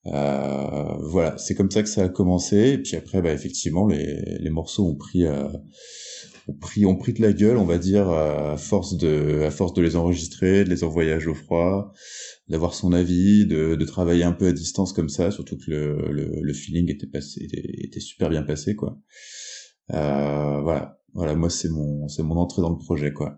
Euh, 0.08 0.96
voilà, 1.00 1.38
c'est 1.38 1.54
comme 1.54 1.70
ça 1.70 1.84
que 1.84 1.90
ça 1.90 2.04
a 2.06 2.10
commencé. 2.10 2.72
Et 2.72 2.78
puis 2.80 2.96
après, 2.96 3.22
bah 3.22 3.34
effectivement, 3.34 3.86
les, 3.86 4.38
les 4.40 4.50
morceaux 4.50 4.88
ont 4.88 4.96
pris, 4.96 5.26
euh, 5.28 5.48
ont 6.48 6.54
pris, 6.54 6.88
ont 6.88 6.96
pris 6.96 7.14
de 7.14 7.22
la 7.22 7.34
gueule, 7.34 7.58
on 7.58 7.66
va 7.66 7.78
dire, 7.78 8.10
à 8.10 8.58
force 8.58 8.98
de, 8.98 9.44
à 9.46 9.52
force 9.52 9.74
de 9.74 9.84
les 9.84 9.96
enregistrer, 9.96 10.64
de 10.64 10.72
les 10.72 10.84
envoyer 10.84 11.12
à 11.12 11.20
Geoffroy, 11.20 11.94
d'avoir 12.48 12.74
son 12.74 12.94
avis, 12.94 13.46
de, 13.46 13.76
de 13.76 13.86
travailler 13.86 14.24
un 14.24 14.34
peu 14.34 14.48
à 14.48 14.54
distance 14.54 14.92
comme 14.92 15.10
ça. 15.10 15.30
Surtout 15.30 15.58
que 15.58 15.70
le, 15.70 16.12
le, 16.12 16.32
le 16.42 16.54
feeling 16.54 16.90
était 16.90 17.06
passé, 17.06 17.48
était 17.52 18.00
super 18.00 18.32
bien 18.32 18.42
passé, 18.42 18.76
quoi. 18.76 18.98
Euh, 19.94 20.62
voilà, 20.62 21.00
voilà, 21.14 21.36
moi 21.36 21.50
c'est 21.50 21.70
mon, 21.70 22.08
c'est 22.08 22.24
mon 22.24 22.38
entrée 22.38 22.62
dans 22.62 22.70
le 22.70 22.78
projet, 22.78 23.12
quoi. 23.14 23.38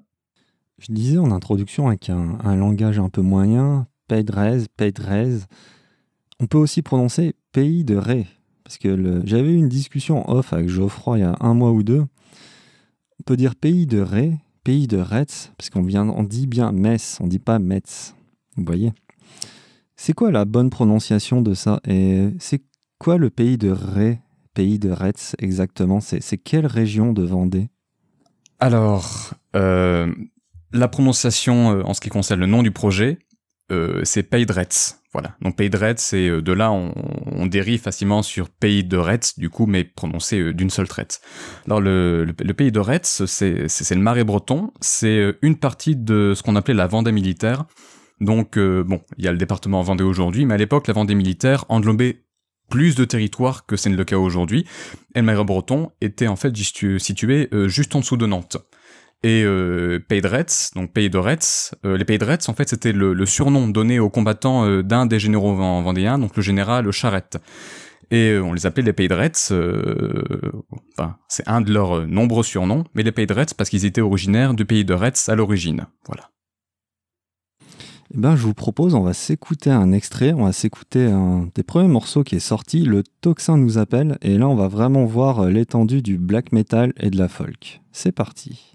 Je 0.80 0.92
disais 0.92 1.18
en 1.18 1.32
introduction 1.32 1.88
avec 1.88 2.10
un, 2.10 2.38
un 2.44 2.56
langage 2.56 3.00
un 3.00 3.10
peu 3.10 3.22
moyen, 3.22 3.88
Pedrez, 4.08 4.66
Pedrez. 4.76 5.40
On 6.40 6.48
peut 6.48 6.58
aussi 6.58 6.82
prononcer 6.82 7.36
pays 7.52 7.84
de 7.84 7.96
Ré, 7.96 8.28
parce 8.64 8.78
que 8.78 9.22
j'avais 9.26 9.52
eu 9.52 9.58
une 9.58 9.70
discussion 9.70 10.30
off 10.30 10.52
avec 10.52 10.68
Geoffroy 10.68 11.20
il 11.20 11.22
y 11.22 11.24
a 11.24 11.36
un 11.40 11.54
mois 11.54 11.72
ou 11.72 11.84
deux. 11.84 12.06
On 13.20 13.24
peut 13.26 13.38
dire 13.38 13.56
pays 13.56 13.86
de 13.86 14.00
Ré, 14.00 14.38
pays 14.64 14.88
de 14.88 14.98
Retz, 14.98 15.52
parce 15.58 15.70
qu'on 15.70 15.84
vient, 15.84 16.10
on 16.10 16.24
dit 16.24 16.48
bien 16.48 16.72
Metz, 16.72 17.20
on 17.22 17.28
dit 17.28 17.40
pas 17.40 17.60
Metz. 17.60 18.16
Vous 18.58 18.66
voyez 18.66 18.92
C'est 19.96 20.14
quoi 20.14 20.32
la 20.32 20.46
bonne 20.46 20.70
prononciation 20.70 21.42
de 21.42 21.54
ça? 21.54 21.80
Et 21.88 22.30
c'est 22.40 22.62
quoi 23.00 23.18
le 23.18 23.30
pays 23.30 23.58
de 23.58 23.70
Ré? 23.70 24.20
Pays 24.54 24.80
de 24.80 24.92
Retz 24.92 25.36
exactement 25.40 26.00
C'est 26.00 26.38
quelle 26.38 26.66
région 26.66 27.14
de 27.14 27.24
Vendée? 27.24 27.70
Alors, 28.60 29.34
euh, 29.56 30.14
la 30.72 30.88
prononciation 30.88 31.78
euh, 31.78 31.84
en 31.84 31.94
ce 31.94 32.02
qui 32.02 32.10
concerne 32.10 32.40
le 32.40 32.46
nom 32.46 32.64
du 32.64 32.72
projet, 32.72 33.20
euh, 33.72 34.02
c'est 34.04 34.24
Pays 34.24 34.46
de 34.46 34.54
Retz. 34.54 35.02
Voilà. 35.12 35.36
Donc 35.42 35.58
Pays 35.58 35.70
de 35.70 35.78
Retz, 35.78 36.14
et 36.14 36.30
de 36.30 36.52
là 36.54 36.72
on, 36.72 37.46
dérive 37.46 37.82
facilement 37.82 38.24
sur 38.24 38.50
Pays 38.50 38.84
de 38.84 38.98
Retz, 38.98 39.38
du 39.38 39.50
coup, 39.50 39.68
mais 39.68 39.84
prononcé 39.84 40.54
d'une 40.54 40.70
seule 40.70 40.88
traite. 40.88 41.22
Alors 41.66 41.82
le, 41.82 42.26
Pays 42.58 42.72
de 42.72 42.80
Retz, 42.80 43.26
c'est 43.26 43.68
le 43.92 44.02
Marais 44.02 44.24
breton, 44.24 44.72
c'est 44.80 45.36
une 45.44 45.58
partie 45.58 45.96
de 45.96 46.34
ce 46.36 46.42
qu'on 46.42 46.56
appelait 46.56 46.74
la 46.74 46.88
Vendée 46.88 47.12
militaire. 47.12 47.66
Donc 48.22 48.58
bon, 48.58 49.02
il 49.20 49.26
y 49.26 49.28
a 49.28 49.32
le 49.32 49.38
département 49.38 49.84
Vendée 49.84 50.04
aujourd'hui, 50.04 50.46
mais 50.46 50.56
à 50.56 50.58
l'époque 50.58 50.88
la 50.88 50.94
Vendée 50.94 51.14
militaire 51.14 51.66
englobait 51.70 52.23
plus 52.74 52.96
de 52.96 53.06
territoire 53.06 53.68
que 53.68 53.76
c'est 53.76 53.92
le 53.92 54.04
cas 54.04 54.18
aujourd'hui. 54.18 54.66
Et 55.14 55.22
le 55.22 55.44
breton 55.44 55.92
était 56.02 56.26
en 56.26 56.36
fait 56.36 56.58
situé 56.58 57.48
euh, 57.54 57.68
juste 57.68 57.96
en 57.96 58.00
dessous 58.00 58.18
de 58.18 58.26
Nantes. 58.26 58.58
Et 59.22 59.44
euh, 59.46 60.00
Pays 60.00 60.22
de 60.22 60.28
Retz, 60.28 60.72
donc 60.74 60.92
Pays 60.92 61.12
de 61.12 61.20
Retz, 61.20 61.76
euh, 61.86 61.98
les 61.98 62.04
Pays 62.04 62.18
de 62.18 62.26
Retz, 62.26 62.50
en 62.50 62.56
fait, 62.56 62.68
c'était 62.68 62.92
le, 62.92 63.26
surnom 63.28 63.68
donné 63.68 64.00
aux 64.00 64.10
combattants 64.10 64.82
d'un 64.82 65.06
des 65.06 65.20
généraux 65.20 65.54
vendéens, 65.54 66.18
donc 66.18 66.36
le 66.36 66.42
général 66.42 66.90
Charette. 66.90 67.38
Et 68.10 68.40
on 68.40 68.54
les 68.54 68.66
appelait 68.66 68.82
les 68.82 68.94
Pays 68.94 69.08
de 69.08 69.14
Retz, 69.14 69.54
enfin, 70.98 71.18
c'est 71.28 71.48
un 71.48 71.62
de 71.62 71.72
leurs 71.72 72.08
nombreux 72.08 72.44
surnoms, 72.44 72.86
mais 72.96 73.04
les 73.04 73.12
Pays 73.12 73.28
de 73.28 73.36
Retz 73.36 73.54
parce 73.54 73.70
qu'ils 73.70 73.86
étaient 73.86 74.02
originaires 74.02 74.56
du 74.56 74.66
Pays 74.66 74.84
de 74.84 74.96
Retz 74.96 75.30
à 75.30 75.36
l'origine. 75.36 75.86
Voilà. 76.08 76.32
Eh 78.16 78.20
ben, 78.20 78.36
je 78.36 78.44
vous 78.44 78.54
propose, 78.54 78.94
on 78.94 79.02
va 79.02 79.14
s'écouter 79.14 79.72
un 79.72 79.92
extrait, 79.92 80.34
on 80.34 80.44
va 80.44 80.52
s'écouter 80.52 81.08
un 81.08 81.50
des 81.56 81.64
premiers 81.64 81.88
morceaux 81.88 82.24
qui 82.24 82.36
est 82.36 82.40
sorti, 82.40 82.84
Le 82.84 83.02
Toxin 83.22 83.58
nous 83.58 83.80
appelle, 83.80 84.20
et 84.22 84.38
là 84.38 84.48
on 84.48 84.54
va 84.54 84.68
vraiment 84.68 85.06
voir 85.06 85.48
l'étendue 85.48 86.04
du 86.04 86.20
black 86.20 86.52
metal 86.52 86.94
et 87.00 87.10
de 87.10 87.18
la 87.18 87.28
folk. 87.28 87.82
C'est 87.92 88.12
parti. 88.12 88.73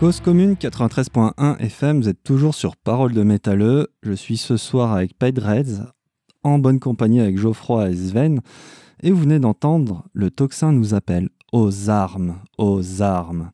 Cause 0.00 0.20
commune 0.20 0.54
93.1 0.54 1.58
FM, 1.58 2.00
vous 2.00 2.08
êtes 2.08 2.22
toujours 2.24 2.54
sur 2.54 2.74
Parole 2.74 3.12
de 3.12 3.22
Métalleux. 3.22 3.88
Je 4.02 4.14
suis 4.14 4.38
ce 4.38 4.56
soir 4.56 4.94
avec 4.94 5.14
Reds, 5.20 5.92
en 6.42 6.58
bonne 6.58 6.80
compagnie 6.80 7.20
avec 7.20 7.36
Geoffroy 7.36 7.90
et 7.90 7.96
Sven. 7.96 8.40
Et 9.02 9.10
vous 9.10 9.20
venez 9.20 9.38
d'entendre 9.38 10.08
Le 10.14 10.30
Toxin 10.30 10.72
nous 10.72 10.94
appelle 10.94 11.28
aux 11.52 11.90
armes, 11.90 12.36
aux 12.56 13.02
armes. 13.02 13.50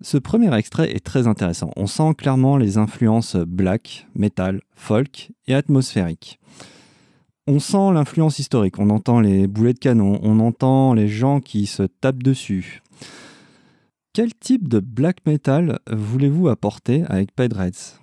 Ce 0.00 0.16
premier 0.16 0.56
extrait 0.56 0.92
est 0.92 1.04
très 1.04 1.26
intéressant. 1.26 1.72
On 1.74 1.88
sent 1.88 2.14
clairement 2.16 2.56
les 2.56 2.78
influences 2.78 3.34
black, 3.34 4.06
metal, 4.14 4.60
folk 4.76 5.32
et 5.48 5.56
atmosphérique. 5.56 6.38
On 7.48 7.58
sent 7.58 7.94
l'influence 7.94 8.38
historique, 8.38 8.78
on 8.78 8.90
entend 8.90 9.18
les 9.18 9.48
boulets 9.48 9.74
de 9.74 9.80
canon, 9.80 10.20
on 10.22 10.38
entend 10.38 10.94
les 10.94 11.08
gens 11.08 11.40
qui 11.40 11.66
se 11.66 11.82
tapent 11.82 12.22
dessus. 12.22 12.80
Quel 14.18 14.34
type 14.34 14.66
de 14.66 14.80
black 14.80 15.18
metal 15.26 15.78
voulez-vous 15.88 16.48
apporter 16.48 17.04
avec 17.06 17.30
Reds 17.38 18.00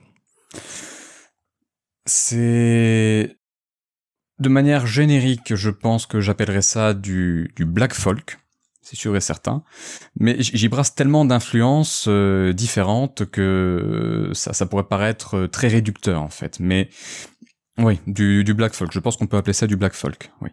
C'est 2.06 3.38
de 4.40 4.48
manière 4.48 4.88
générique, 4.88 5.56
je 5.56 5.70
pense 5.70 6.06
que 6.06 6.22
j'appellerais 6.22 6.62
ça 6.62 6.94
du, 6.94 7.52
du 7.58 7.66
black 7.66 7.94
folk 7.94 8.40
c'est 8.82 8.96
sûr 8.96 9.14
et 9.18 9.20
certain. 9.20 9.66
Mais 10.18 10.38
j'y 10.40 10.70
brasse 10.70 10.96
tellement 10.96 11.26
d'influences 11.26 12.06
euh, 12.08 12.54
différentes 12.54 13.30
que 13.30 14.30
ça, 14.34 14.54
ça 14.54 14.66
pourrait 14.68 14.88
paraître 14.88 15.48
très 15.48 15.68
réducteur 15.68 16.22
en 16.22 16.30
fait. 16.30 16.62
Mais 16.62 16.88
oui, 17.78 18.00
du, 18.08 18.46
du 18.46 18.54
black 18.54 18.74
folk. 18.74 18.94
Je 18.94 19.00
pense 19.00 19.18
qu'on 19.18 19.28
peut 19.28 19.36
appeler 19.36 19.52
ça 19.52 19.68
du 19.68 19.76
black 19.76 19.94
folk. 19.94 20.32
Oui. 20.40 20.52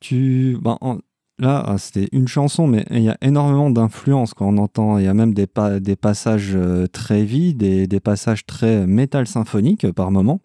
Tu, 0.00 0.58
ben, 0.60 0.78
en- 0.80 0.98
là, 1.38 1.64
ah, 1.66 1.78
c'était 1.78 2.08
une 2.12 2.28
chanson, 2.28 2.66
mais 2.66 2.86
il 2.90 3.02
y 3.02 3.08
a 3.08 3.18
énormément 3.20 3.70
d'influences 3.70 4.34
quand 4.34 4.46
on 4.46 4.58
entend. 4.58 4.98
Il 4.98 5.04
y 5.04 5.08
a 5.08 5.14
même 5.14 5.34
des, 5.34 5.46
pa- 5.46 5.80
des 5.80 5.96
passages 5.96 6.52
euh, 6.54 6.86
très 6.86 7.24
vides 7.24 7.58
des 7.58 8.00
passages 8.00 8.46
très 8.46 8.86
métal 8.86 9.26
symphonique 9.26 9.84
euh, 9.84 9.92
par 9.92 10.10
moment. 10.10 10.40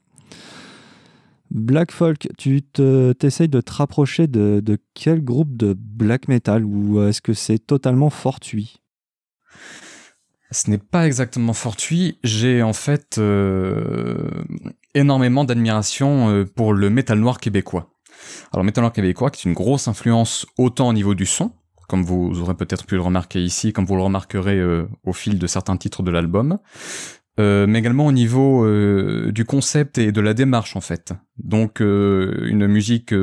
Black 1.51 1.91
folk, 1.91 2.27
tu 2.37 2.61
te, 2.61 3.11
t'essayes 3.13 3.49
de 3.49 3.59
te 3.59 3.73
rapprocher 3.73 4.27
de, 4.27 4.61
quel 4.93 5.23
groupe 5.23 5.57
de 5.57 5.75
black 5.75 6.27
metal 6.27 6.63
ou 6.63 7.01
est-ce 7.01 7.21
que 7.21 7.33
c'est 7.33 7.57
totalement 7.57 8.11
fortuit? 8.11 8.81
Ce 10.51 10.69
n'est 10.69 10.77
pas 10.77 11.07
exactement 11.07 11.53
fortuit. 11.53 12.19
J'ai 12.23 12.61
en 12.61 12.73
fait 12.73 13.17
euh, 13.17 14.43
énormément 14.93 15.43
d'admiration 15.43 16.29
euh, 16.29 16.45
pour 16.45 16.73
le 16.73 16.89
métal 16.91 17.19
noir 17.19 17.39
québécois. 17.39 17.89
Alors, 18.51 18.65
noir 18.65 18.93
québécois, 18.93 19.31
qui 19.31 19.47
est 19.47 19.49
une 19.49 19.55
grosse 19.55 19.87
influence 19.87 20.45
autant 20.57 20.89
au 20.89 20.93
niveau 20.93 21.15
du 21.15 21.25
son, 21.25 21.51
comme 21.89 22.03
vous 22.03 22.39
aurez 22.39 22.53
peut-être 22.53 22.85
pu 22.85 22.95
le 22.95 23.01
remarquer 23.01 23.43
ici, 23.43 23.73
comme 23.73 23.85
vous 23.85 23.95
le 23.95 24.03
remarquerez 24.03 24.59
euh, 24.59 24.87
au 25.03 25.11
fil 25.11 25.39
de 25.39 25.47
certains 25.47 25.75
titres 25.75 26.03
de 26.03 26.11
l'album, 26.11 26.59
euh, 27.39 27.65
mais 27.67 27.79
également 27.79 28.05
au 28.05 28.11
niveau 28.11 28.63
euh, 28.63 29.31
du 29.31 29.43
concept 29.43 29.97
et 29.97 30.11
de 30.11 30.21
la 30.21 30.35
démarche 30.35 30.75
en 30.75 30.81
fait. 30.81 31.13
Donc 31.43 31.79
une 31.79 32.67
musique 32.67 33.13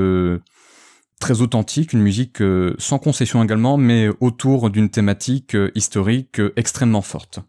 très 1.21 1.41
authentique, 1.41 1.93
une 1.93 2.03
musique 2.03 2.43
sans 2.79 2.99
concession 2.99 3.43
également, 3.43 3.77
mais 3.77 4.09
autour 4.21 4.71
d'une 4.71 4.91
thématique 4.91 5.57
historique 5.75 6.41
extrêmement 6.57 7.03
forte. 7.03 7.41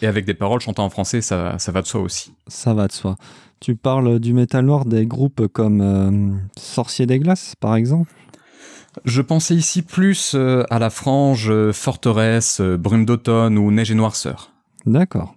Et 0.00 0.06
avec 0.06 0.24
des 0.24 0.34
paroles 0.34 0.60
chantées 0.60 0.82
en 0.82 0.90
français, 0.90 1.20
ça, 1.20 1.58
ça 1.58 1.72
va 1.72 1.82
de 1.82 1.86
soi 1.86 2.00
aussi. 2.00 2.32
Ça 2.46 2.74
va 2.74 2.86
de 2.86 2.92
soi. 2.92 3.16
Tu 3.60 3.74
parles 3.74 4.20
du 4.20 4.32
métal 4.32 4.64
noir 4.64 4.84
des 4.84 5.06
groupes 5.06 5.48
comme 5.48 5.80
euh, 5.80 6.36
Sorcier 6.56 7.06
des 7.06 7.18
Glaces, 7.18 7.54
par 7.58 7.74
exemple? 7.74 8.12
Je 9.04 9.22
pensais 9.22 9.54
ici 9.54 9.82
plus 9.82 10.34
euh, 10.34 10.64
à 10.70 10.78
la 10.78 10.90
frange 10.90 11.50
euh, 11.50 11.72
Forteresse, 11.72 12.60
euh, 12.60 12.76
Brume 12.76 13.04
d'automne 13.04 13.58
ou 13.58 13.70
Neige 13.70 13.90
et 13.90 13.94
Noirceur. 13.94 14.52
D'accord. 14.86 15.34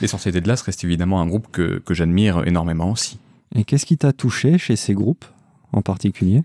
Les 0.00 0.08
Sorciers 0.08 0.32
des 0.32 0.40
Glaces 0.40 0.62
reste 0.62 0.84
évidemment 0.84 1.20
un 1.20 1.26
groupe 1.26 1.48
que, 1.50 1.78
que 1.78 1.94
j'admire 1.94 2.46
énormément 2.46 2.90
aussi. 2.90 3.18
Et 3.54 3.64
qu'est-ce 3.64 3.86
qui 3.86 3.96
t'a 3.96 4.12
touché 4.12 4.58
chez 4.58 4.76
ces 4.76 4.94
groupes 4.94 5.24
en 5.72 5.82
particulier? 5.82 6.42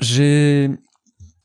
J'ai 0.00 0.70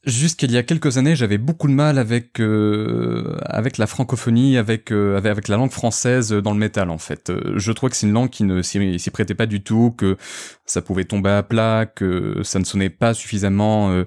jusqu'il 0.05 0.51
y 0.51 0.57
a 0.57 0.63
quelques 0.63 0.97
années, 0.97 1.15
j'avais 1.15 1.37
beaucoup 1.37 1.67
de 1.67 1.73
mal 1.73 1.97
avec 1.97 2.39
euh, 2.39 3.37
avec 3.45 3.77
la 3.77 3.87
francophonie, 3.87 4.57
avec, 4.57 4.91
euh, 4.91 5.17
avec 5.17 5.33
avec 5.33 5.47
la 5.47 5.57
langue 5.57 5.71
française 5.71 6.31
dans 6.31 6.53
le 6.53 6.59
métal 6.59 6.89
en 6.91 6.99
fait. 6.99 7.29
Euh, 7.29 7.53
Je 7.55 7.71
trouvais 7.71 7.89
que 7.89 7.95
c'est 7.95 8.05
une 8.05 8.13
langue 8.13 8.29
qui 8.29 8.43
ne 8.43 8.61
s'y 8.61 9.09
prêtait 9.11 9.33
pas 9.33 9.47
du 9.47 9.63
tout, 9.63 9.95
que 9.97 10.17
ça 10.65 10.81
pouvait 10.81 11.05
tomber 11.05 11.31
à 11.31 11.43
plat, 11.43 11.85
que 11.85 12.41
ça 12.43 12.59
ne 12.59 12.65
sonnait 12.65 12.91
pas 12.91 13.13
suffisamment 13.13 14.03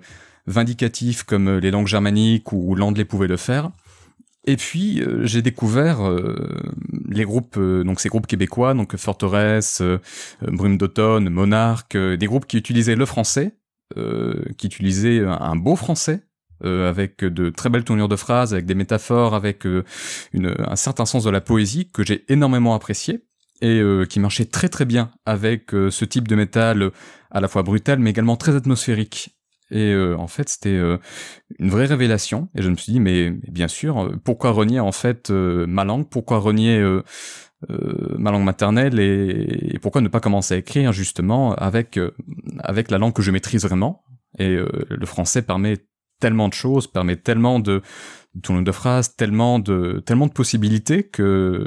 vindicatif 0.47 1.25
comme 1.25 1.59
les 1.59 1.71
langues 1.73 1.89
germaniques 1.89 2.53
ou 2.53 2.77
l'anglais 2.77 3.05
pouvait 3.05 3.27
le 3.27 3.37
faire. 3.37 3.71
Et 4.47 4.57
puis 4.57 5.03
j'ai 5.23 5.43
découvert 5.43 5.99
les 7.09 7.25
groupes, 7.25 7.59
donc 7.59 7.99
ces 7.99 8.09
groupes 8.09 8.29
québécois, 8.29 8.75
donc 8.75 8.97
Forteresse, 8.97 9.83
Brume 10.43 10.79
d'automne, 10.79 11.29
Monarque, 11.29 11.97
des 11.97 12.27
groupes 12.27 12.47
qui 12.47 12.57
utilisaient 12.57 12.95
le 12.95 13.07
français, 13.07 13.57
qui 13.95 14.67
utilisait 14.67 15.25
un, 15.25 15.57
beau 15.57 15.77
français 15.77 16.23
euh, 16.65 16.89
avec 16.89 17.23
de 17.23 17.51
très 17.51 17.69
belles 17.69 17.85
tournures 17.85 18.09
de 18.09 18.17
phrases, 18.17 18.55
avec 18.55 18.67
des 18.67 18.75
métaphores, 18.75 19.35
avec 19.35 19.67
euh, 19.67 19.85
une, 20.33 20.55
un 20.59 20.77
certain 20.77 21.05
sens 21.05 21.25
de 21.25 21.31
la 21.31 21.41
poésie 21.41 21.91
que 21.91 22.03
j'ai 22.03 22.25
énormément 22.33 22.75
apprécié 22.75 23.27
et 23.61 23.79
euh, 23.81 24.05
qui 24.05 24.21
marchait 24.21 24.47
très 24.47 24.69
très 24.69 24.85
bien 24.85 25.11
avec 25.25 25.75
euh, 25.75 25.91
ce 25.91 26.05
type 26.05 26.29
de 26.29 26.35
métal 26.35 26.83
euh, 26.83 26.91
à 27.31 27.41
la 27.41 27.49
fois 27.49 27.63
brutal 27.63 27.99
mais 27.99 28.11
également 28.11 28.37
très 28.37 28.55
atmosphérique. 28.55 29.37
Et 29.71 29.93
euh, 29.93 30.17
en 30.17 30.29
fait, 30.29 30.49
c'était 30.49 30.69
euh, 30.69 30.97
une 31.59 31.71
vraie 31.71 31.87
révélation. 31.87 32.49
Et 32.55 32.63
je 32.63 32.71
me 32.71 32.77
suis 32.77 32.93
dit, 32.93 33.01
mais, 33.01 33.31
mais 33.31 33.51
bien 33.51 33.67
sûr, 33.67 33.99
euh, 33.99 34.17
pourquoi 34.23 34.53
renier 34.53 34.79
en 34.79 34.93
fait 34.93 35.31
euh, 35.31 35.67
ma 35.67 35.85
langue? 35.85 36.09
Pourquoi 36.09 36.39
renier 36.39 36.81
euh, 37.71 38.15
ma 38.19 38.31
langue 38.31 38.45
maternelle 38.45 39.01
et, 39.01 39.79
pourquoi 39.83 40.01
ne 40.01 40.09
pas 40.09 40.21
commencer 40.21 40.55
à 40.55 40.57
écrire 40.57 40.93
justement 40.93 41.55
avec 41.55 41.97
euh, 41.97 42.13
avec 42.61 42.91
la 42.91 42.99
langue 42.99 43.13
que 43.13 43.23
je 43.23 43.31
maîtrise 43.31 43.65
vraiment. 43.65 44.05
Et 44.39 44.51
euh, 44.51 44.69
le 44.89 45.07
français 45.07 45.43
permet 45.43 45.79
tellement 46.21 46.49
de 46.49 46.55
choses, 46.55 46.87
permet 46.87 47.17
tellement 47.17 47.59
de 47.59 47.83
tournures 48.43 48.65
de 48.65 48.73
phrases, 48.73 49.17
tellement 49.17 49.59
de 49.59 50.03
tellement 50.05 50.27
de 50.27 50.33
possibilités 50.33 51.03
que 51.03 51.67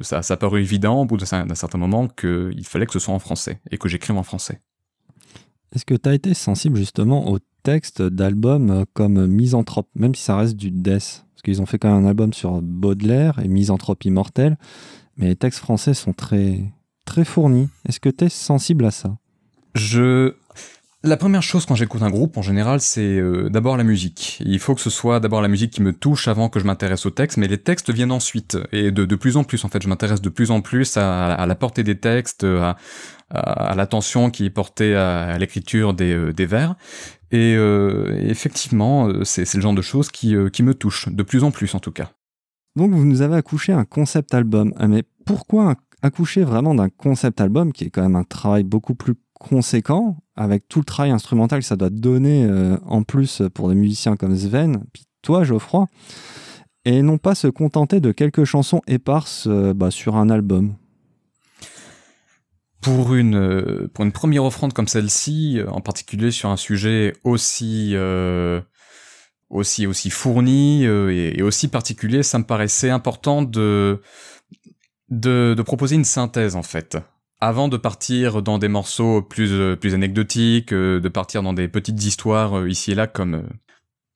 ça 0.00 0.22
ça 0.22 0.34
a 0.34 0.36
paru 0.36 0.60
évident 0.60 1.02
au 1.02 1.04
bout 1.04 1.16
d'un 1.16 1.54
certain 1.54 1.78
moment 1.78 2.08
qu'il 2.08 2.64
fallait 2.64 2.86
que 2.86 2.92
ce 2.92 2.98
soit 2.98 3.14
en 3.14 3.18
français 3.18 3.60
et 3.70 3.78
que 3.78 3.88
j'écrive 3.88 4.16
en 4.16 4.22
français. 4.22 4.60
Est-ce 5.74 5.84
que 5.84 5.94
tu 5.94 6.08
as 6.08 6.14
été 6.14 6.32
sensible 6.32 6.76
justement 6.76 7.30
aux 7.30 7.38
textes 7.62 8.00
d'albums 8.00 8.84
comme 8.94 9.26
Misanthrope, 9.26 9.88
même 9.94 10.14
si 10.14 10.22
ça 10.22 10.36
reste 10.36 10.56
du 10.56 10.70
death? 10.70 11.26
Parce 11.34 11.42
qu'ils 11.42 11.60
ont 11.60 11.66
fait 11.66 11.78
quand 11.78 11.94
même 11.94 12.06
un 12.06 12.08
album 12.08 12.32
sur 12.32 12.62
Baudelaire 12.62 13.38
et 13.40 13.48
Misanthrope 13.48 14.04
Immortel, 14.04 14.56
mais 15.16 15.28
les 15.28 15.36
textes 15.36 15.60
français 15.60 15.94
sont 15.94 16.12
très, 16.12 16.60
très 17.04 17.24
fournis. 17.24 17.68
Est-ce 17.88 18.00
que 18.00 18.08
tu 18.08 18.24
es 18.24 18.28
sensible 18.28 18.84
à 18.84 18.90
ça? 18.90 19.16
Je 19.74 20.34
la 21.02 21.16
première 21.16 21.42
chose 21.42 21.66
quand 21.66 21.76
j'écoute 21.76 22.02
un 22.02 22.10
groupe 22.10 22.36
en 22.36 22.42
général, 22.42 22.80
c'est 22.80 23.00
euh, 23.00 23.48
d'abord 23.48 23.76
la 23.76 23.84
musique. 23.84 24.38
Il 24.44 24.58
faut 24.58 24.74
que 24.74 24.80
ce 24.80 24.90
soit 24.90 25.20
d'abord 25.20 25.40
la 25.40 25.46
musique 25.46 25.70
qui 25.70 25.82
me 25.82 25.92
touche 25.92 26.26
avant 26.26 26.48
que 26.48 26.58
je 26.58 26.64
m'intéresse 26.64 27.06
aux 27.06 27.10
textes, 27.10 27.36
mais 27.36 27.46
les 27.46 27.58
textes 27.58 27.90
viennent 27.90 28.10
ensuite 28.10 28.58
et 28.72 28.90
de, 28.90 29.14
plus 29.14 29.36
en 29.36 29.44
plus 29.44 29.64
en 29.64 29.68
fait. 29.68 29.80
Je 29.80 29.88
m'intéresse 29.88 30.20
de 30.20 30.28
plus 30.28 30.50
en 30.50 30.62
plus 30.62 30.96
à, 30.96 31.46
la 31.46 31.54
portée 31.54 31.84
des 31.84 31.96
textes, 32.00 32.42
à, 32.42 32.76
à, 33.30 33.74
l'attention 33.76 34.30
qui 34.30 34.46
est 34.46 34.50
portée 34.50 34.96
à, 34.96 35.38
l'écriture 35.38 35.94
des, 35.94 36.12
euh, 36.12 36.32
des 36.32 36.46
vers. 36.46 36.74
Et, 37.32 37.54
euh, 37.56 38.16
effectivement, 38.22 39.08
euh, 39.08 39.24
c'est 39.24 39.52
le 39.54 39.60
genre 39.60 39.74
de 39.74 39.82
choses 39.82 40.10
qui, 40.10 40.36
euh, 40.36 40.48
qui 40.48 40.62
me 40.62 40.74
touchent 40.74 41.08
de 41.08 41.22
plus 41.22 41.44
en 41.44 41.50
plus 41.50 41.74
en 41.74 41.80
tout 41.80 41.90
cas. 41.90 42.12
Donc 42.76 42.92
vous 42.92 43.04
nous 43.04 43.22
avez 43.22 43.36
accouché 43.36 43.72
un 43.72 43.84
concept 43.84 44.34
album. 44.34 44.72
Ah, 44.76 44.86
mais 44.86 45.02
pourquoi 45.24 45.76
accoucher 46.02 46.44
vraiment 46.44 46.74
d'un 46.74 46.90
concept 46.90 47.40
album 47.40 47.72
qui 47.72 47.84
est 47.84 47.90
quand 47.90 48.02
même 48.02 48.16
un 48.16 48.24
travail 48.24 48.64
beaucoup 48.64 48.94
plus 48.94 49.14
conséquent 49.34 50.18
avec 50.36 50.68
tout 50.68 50.80
le 50.80 50.84
travail 50.84 51.10
instrumental 51.10 51.60
que 51.60 51.64
ça 51.64 51.76
doit 51.76 51.90
donner 51.90 52.44
euh, 52.44 52.76
en 52.86 53.02
plus 53.02 53.42
pour 53.54 53.68
des 53.70 53.74
musiciens 53.74 54.16
comme 54.16 54.36
Sven, 54.36 54.84
puis 54.92 55.04
toi 55.22 55.44
Geoffroy, 55.44 55.86
et 56.84 57.02
non 57.02 57.18
pas 57.18 57.34
se 57.34 57.48
contenter 57.48 58.00
de 58.00 58.12
quelques 58.12 58.44
chansons 58.44 58.82
éparses 58.86 59.46
euh, 59.46 59.72
bah, 59.74 59.90
sur 59.90 60.16
un 60.16 60.30
album? 60.30 60.74
Pour 62.80 63.14
une, 63.14 63.34
euh, 63.34 63.90
pour 63.92 64.04
une 64.04 64.12
première 64.12 64.44
offrande 64.44 64.72
comme 64.72 64.86
celle-ci, 64.86 65.60
en 65.66 65.80
particulier 65.80 66.30
sur 66.30 66.50
un 66.50 66.56
sujet 66.56 67.14
aussi, 67.24 67.94
aussi, 69.50 69.86
aussi 69.86 70.10
fourni 70.10 70.86
euh, 70.86 71.10
et, 71.10 71.42
aussi 71.42 71.68
particulier, 71.68 72.22
ça 72.22 72.38
me 72.38 72.44
paraissait 72.44 72.90
important 72.90 73.42
de, 73.42 74.00
de, 75.08 75.54
de 75.56 75.62
proposer 75.62 75.96
une 75.96 76.04
synthèse 76.04 76.56
en 76.56 76.62
fait. 76.62 76.98
Avant 77.40 77.68
de 77.68 77.76
partir 77.76 78.42
dans 78.42 78.58
des 78.58 78.68
morceaux 78.68 79.22
plus, 79.22 79.52
euh, 79.52 79.76
plus 79.76 79.94
anecdotiques, 79.94 80.72
euh, 80.72 81.00
de 81.00 81.08
partir 81.08 81.42
dans 81.42 81.52
des 81.52 81.68
petites 81.68 82.02
histoires 82.02 82.66
ici 82.66 82.92
et 82.92 82.94
là 82.94 83.06
comme, 83.06 83.46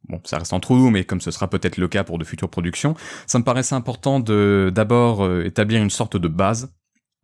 bon, 0.08 0.20
ça 0.24 0.38
reste 0.38 0.52
entre 0.52 0.74
nous, 0.74 0.90
mais 0.90 1.04
comme 1.04 1.20
ce 1.20 1.30
sera 1.30 1.48
peut-être 1.48 1.76
le 1.76 1.86
cas 1.86 2.02
pour 2.02 2.18
de 2.18 2.24
futures 2.24 2.50
productions, 2.50 2.94
ça 3.26 3.38
me 3.38 3.44
paraissait 3.44 3.74
important 3.74 4.20
de 4.20 4.72
d'abord 4.74 5.30
établir 5.42 5.82
une 5.82 5.90
sorte 5.90 6.16
de 6.16 6.28
base 6.28 6.72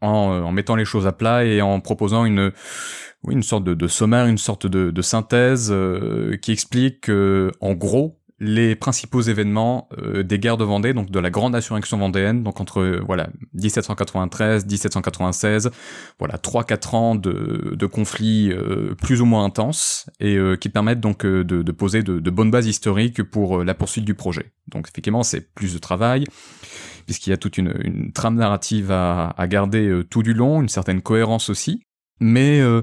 en, 0.01 0.33
euh, 0.33 0.43
en 0.43 0.53
mettant 0.53 0.77
les 0.77 0.85
choses 0.85 1.07
à 1.07 1.13
plat 1.13 1.45
et 1.45 1.63
en 1.63 1.81
proposant 1.81 2.25
une, 2.25 2.53
oui, 3.25 3.35
une 3.35 3.43
sorte 3.43 3.65
de, 3.65 3.75
de 3.75 3.89
sommaire, 3.89 4.27
une 4.27 4.39
sorte 4.39 4.67
de, 4.67 4.91
de 4.91 5.03
synthèse 5.03 5.71
euh, 5.71 6.37
qui 6.37 6.53
explique 6.53 7.09
euh, 7.09 7.51
en 7.61 7.75
gros 7.75 8.19
les 8.39 8.77
principaux 8.77 9.23
événements 9.23 9.89
euh, 9.99 10.23
des 10.23 10.39
guerres 10.39 10.59
de 10.59 10.65
Vendée, 10.65 10.93
donc 10.93 11.11
de 11.11 11.19
la 11.19 11.31
grande 11.31 11.55
insurrection 11.55 11.97
vendéenne, 11.97 12.43
donc 12.43 12.61
entre 12.61 12.81
euh, 12.81 13.03
voilà 13.07 13.29
1793, 13.55 14.67
1796, 14.67 15.71
voilà 16.19 16.37
trois 16.37 16.65
quatre 16.65 16.95
ans 16.95 17.15
de, 17.15 17.75
de 17.75 17.87
conflits 17.87 18.53
euh, 18.53 18.95
plus 19.01 19.23
ou 19.23 19.25
moins 19.25 19.45
intenses 19.45 20.11
et 20.21 20.39
qui 20.61 20.69
permettent 20.69 21.01
donc 21.01 21.25
de, 21.25 21.43
de 21.43 21.73
poser 21.73 22.03
de, 22.03 22.31
bonnes 22.31 22.51
bases 22.51 22.67
historiques 22.67 23.23
pour 23.23 23.65
la 23.65 23.75
poursuite 23.75 24.05
du 24.05 24.15
projet. 24.15 24.53
Donc 24.69 24.89
effectivement 24.89 25.23
c'est 25.23 25.55
plus 25.55 25.73
de 25.73 25.79
travail 25.79 26.25
puisqu'il 27.07 27.31
y 27.31 27.33
a 27.33 27.37
toute 27.37 27.57
une, 27.57 28.13
trame 28.13 28.35
narrative 28.35 28.91
à, 28.91 29.35
garder 29.49 29.89
euh, 29.89 30.05
tout 30.05 30.23
du 30.23 30.35
long, 30.35 30.61
une 30.61 30.69
certaine 30.69 31.01
cohérence 31.01 31.49
aussi. 31.49 31.83
Mais 32.19 32.61
euh, 32.61 32.81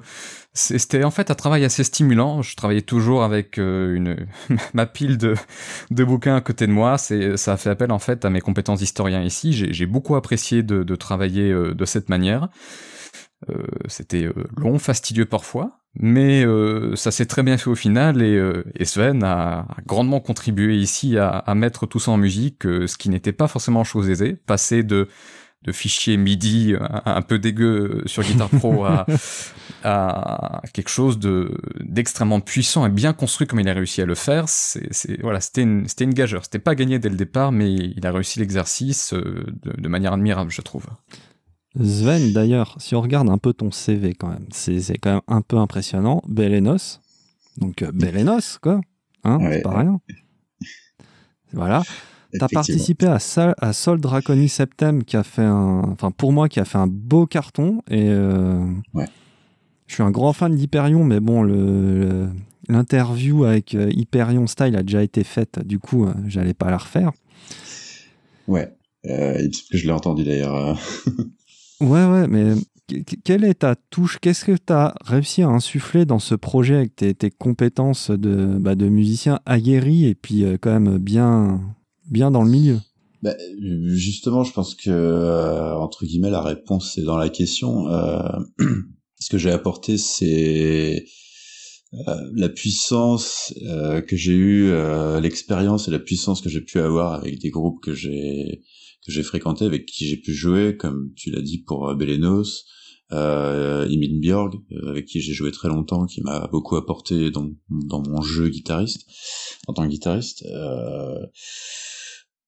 c'était 0.54 1.04
en 1.04 1.10
fait 1.10 1.32
un 1.32 1.36
travail 1.36 1.66
assez 1.66 1.84
stimulant. 1.84 2.44
Je 2.44 2.56
travaillais 2.56 2.84
toujours 2.84 3.24
avec 3.24 3.58
euh, 3.58 4.16
ma 4.74 4.86
pile 4.86 5.18
de, 5.18 5.36
bouquins 5.90 6.36
à 6.36 6.42
côté 6.42 6.68
de 6.68 6.72
moi. 6.72 6.98
Ça 6.98 7.54
a 7.54 7.58
fait 7.58 7.70
appel 7.70 7.92
en 7.92 8.00
fait 8.00 8.26
à 8.26 8.30
mes 8.30 8.42
compétences 8.42 8.80
d'historien 8.80 9.24
ici. 9.24 9.52
J'ai 9.54 9.86
beaucoup 9.88 10.16
apprécié 10.16 10.62
de, 10.62 10.96
travailler 10.96 11.52
de 11.52 11.86
cette 11.86 12.10
manière. 12.10 12.50
C'était 13.88 14.30
long, 14.56 14.78
fastidieux 14.78 15.26
parfois, 15.26 15.83
mais 15.96 16.46
euh, 16.46 16.96
ça 16.96 17.12
s'est 17.12 17.26
très 17.26 17.44
bien 17.44 17.58
fait 17.58 17.70
au 17.70 17.76
final 17.76 18.22
et, 18.22 18.36
euh, 18.36 18.64
et 18.76 18.86
Sven 18.86 19.24
a, 19.24 19.60
a 19.60 19.78
grandement 19.86 20.20
contribué 20.20 20.76
ici 20.76 21.18
à, 21.18 21.30
à 21.30 21.56
mettre 21.56 21.86
tout 21.86 22.00
ça 22.00 22.12
en 22.12 22.18
musique, 22.18 22.66
euh, 22.66 22.88
ce 22.88 22.98
qui 22.98 23.10
n'était 23.10 23.34
pas 23.34 23.48
forcément 23.48 23.84
chose 23.84 24.10
aisée. 24.10 24.36
Passer 24.46 24.84
de 24.84 25.08
de 25.64 25.72
fichiers 25.72 26.18
MIDI 26.18 26.76
un, 26.80 27.02
un 27.06 27.22
peu 27.22 27.40
dégueu 27.40 28.04
sur 28.06 28.24
Guitar 28.24 28.50
Pro 28.50 28.84
à, 28.84 29.06
à 29.84 30.62
quelque 30.74 30.90
chose 30.90 31.20
de 31.20 31.58
d'extrêmement 31.80 32.42
puissant 32.42 32.86
et 32.86 32.90
bien 32.90 33.14
construit 33.14 33.48
comme 33.48 33.60
il 33.60 33.70
a 33.70 33.74
réussi 33.74 34.02
à 34.02 34.06
le 34.06 34.16
faire, 34.16 34.50
c'est 34.50 35.22
voilà, 35.22 35.40
c'était 35.40 35.62
une 35.62 35.88
c'était 35.88 36.04
une 36.04 36.14
gageure. 36.14 36.44
C'était 36.44 36.60
pas 36.60 36.76
gagné 36.76 37.00
dès 37.00 37.10
le 37.10 37.16
départ, 37.16 37.52
mais 37.52 37.74
il 37.74 38.06
a 38.06 38.12
réussi 38.12 38.40
l'exercice 38.40 39.14
euh, 39.14 39.46
de, 39.64 39.82
de 39.82 39.88
manière 39.88 40.14
admirable, 40.14 40.52
je 40.52 40.62
trouve. 40.62 40.86
Sven, 41.82 42.34
d'ailleurs, 42.34 42.76
si 42.80 42.94
on 42.96 43.02
regarde 43.02 43.30
un 43.30 43.38
peu 43.38 43.54
ton 43.54 43.72
CV 43.72 44.14
quand 44.14 44.28
même, 44.30 44.46
c'est 44.52 44.80
quand 45.00 45.12
même 45.14 45.22
un 45.28 45.42
peu 45.42 45.58
impressionnant. 45.58 46.22
Belenos, 46.28 47.02
donc 47.58 47.82
euh, 47.82 47.92
Belenos, 47.92 48.60
quoi, 48.62 48.80
hein, 49.24 49.38
Ouais. 49.40 49.54
c'est 49.56 49.62
pas 49.64 49.80
rien. 49.80 50.00
Voilà. 51.52 51.84
T'as 52.40 52.48
participé 52.48 53.06
à, 53.06 53.20
Sol, 53.20 53.54
à 53.60 53.74
Sol 53.74 54.00
Draconi 54.02 54.50
Septem 54.50 55.04
qui 55.04 55.18
a 55.18 55.24
fait 55.24 55.44
un, 55.44 55.82
enfin 55.92 56.10
pour 56.10 56.32
moi 56.32 56.50
qui 56.50 56.60
a 56.60 56.66
fait 56.66 56.80
un 56.80 56.88
beau 56.88 57.28
carton 57.28 57.82
et 57.92 58.08
euh, 58.10 58.60
Ouais. 58.96 59.06
je 59.86 59.94
suis 59.94 60.02
un 60.04 60.10
grand 60.10 60.34
fan 60.34 60.56
d'Hyperion 60.56 61.04
mais 61.04 61.20
bon 61.20 61.44
le 61.44 62.00
le- 62.00 62.30
l'interview 62.70 63.44
avec 63.46 63.76
euh, 63.76 63.92
Hyperion 63.92 64.48
Style 64.48 64.76
a 64.76 64.82
déjà 64.82 65.04
été 65.04 65.24
faite 65.24 65.60
du 65.64 65.78
coup 65.78 66.08
euh, 66.08 66.14
j'allais 66.26 66.56
pas 66.56 66.72
la 66.72 66.78
refaire. 66.78 67.12
Ouais. 68.48 68.74
Euh, 69.06 69.48
que 69.72 69.78
je 69.78 69.86
l'ai 69.86 69.92
entendu 69.94 70.24
d'ailleurs. 70.24 70.76
Ouais 71.82 72.06
ouais 72.06 72.28
mais 72.28 72.54
que- 72.88 72.98
que- 73.04 73.16
quelle 73.24 73.44
est 73.44 73.60
ta 73.60 73.76
touche? 73.76 74.20
Qu'est-ce 74.20 74.46
que 74.46 74.58
tu 74.58 74.74
as 74.74 74.94
réussi 75.06 75.42
à 75.42 75.50
insuffler 75.50 76.06
dans 76.06 76.20
ce 76.20 76.36
projet 76.36 76.76
avec 76.76 76.96
tes, 76.96 77.32
compétences 77.32 78.12
de, 78.12 78.58
bah, 78.60 78.76
de 78.76 78.88
musicien 78.88 79.40
aguerri 79.46 80.06
et 80.06 80.16
puis 80.16 80.44
euh, 80.44 80.58
quand 80.60 80.80
même 80.80 80.98
bien 80.98 81.62
bien 82.10 82.32
dans 82.32 82.44
le 82.44 82.50
milieu? 82.50 82.80
Bah, 83.22 83.36
justement, 83.86 84.44
je 84.44 84.52
pense 84.52 84.76
que 84.76 84.90
euh, 84.90 85.76
entre 85.78 86.06
guillemets 86.06 86.30
la 86.30 86.42
réponse 86.42 86.98
est 86.98 87.04
dans 87.04 87.18
la 87.18 87.30
question. 87.30 87.88
Euh, 87.90 88.22
ce 89.20 89.30
que 89.30 89.38
j'ai 89.38 89.52
apporté, 89.52 89.98
c'est 89.98 91.06
la 92.34 92.50
puissance 92.50 93.54
que 94.08 94.16
j'ai 94.18 94.34
eue, 94.34 94.72
l'expérience 95.22 95.88
et 95.88 95.92
la 95.92 96.00
puissance 96.00 96.42
que 96.42 96.50
j'ai 96.50 96.62
pu 96.62 96.80
avoir 96.80 97.14
avec 97.14 97.40
des 97.40 97.52
groupes 97.52 97.82
que 97.84 97.94
j'ai 97.94 98.64
que 99.06 99.12
j'ai 99.12 99.24
fréquentés, 99.24 99.66
avec 99.66 99.86
qui 99.86 100.08
j'ai 100.08 100.18
pu 100.18 100.34
jouer, 100.34 100.78
comme 100.78 101.12
tu 101.16 101.32
l'as 101.32 101.42
dit 101.42 101.60
pour 101.60 101.90
euh, 101.90 101.96
Belenos, 101.96 102.66
euh, 103.12 103.88
Imin 103.90 104.20
Björg, 104.20 104.56
euh, 104.72 104.90
avec 104.90 105.06
qui 105.06 105.22
j'ai 105.22 105.34
joué 105.34 105.52
très 105.52 105.68
longtemps, 105.68 106.06
qui 106.06 106.22
m'a 106.22 106.48
beaucoup 106.48 106.76
apporté 106.76 107.32
dans, 107.32 107.50
dans 107.70 108.02
mon 108.08 108.22
jeu 108.22 108.50
guitariste, 108.50 109.06
en 109.68 109.74
tant 109.74 109.84
que 109.84 109.90
guitariste. 109.90 110.44
Euh, 110.46 111.20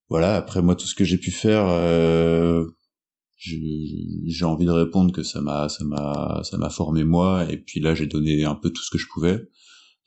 voilà, 0.10 0.36
après 0.36 0.62
moi 0.62 0.76
tout 0.76 0.86
ce 0.86 0.96
que 0.96 1.04
j'ai 1.04 1.18
pu 1.18 1.32
faire, 1.32 1.68
euh, 1.68 2.66
j'ai 3.38 4.46
envie 4.46 4.66
de 4.66 4.72
répondre 4.72 5.12
que 5.12 5.24
ça 5.24 5.42
m'a 5.42 5.70
ça 5.70 5.84
m'a 5.84 6.42
ça 6.44 6.58
m'a 6.58 6.70
formé 6.70 7.04
moi 7.04 7.46
et 7.52 7.58
puis 7.58 7.80
là 7.80 7.94
j'ai 7.94 8.08
donné 8.08 8.44
un 8.46 8.56
peu 8.56 8.72
tout 8.72 8.82
ce 8.82 8.90
que 8.90 8.98
je 8.98 9.08
pouvais 9.12 9.40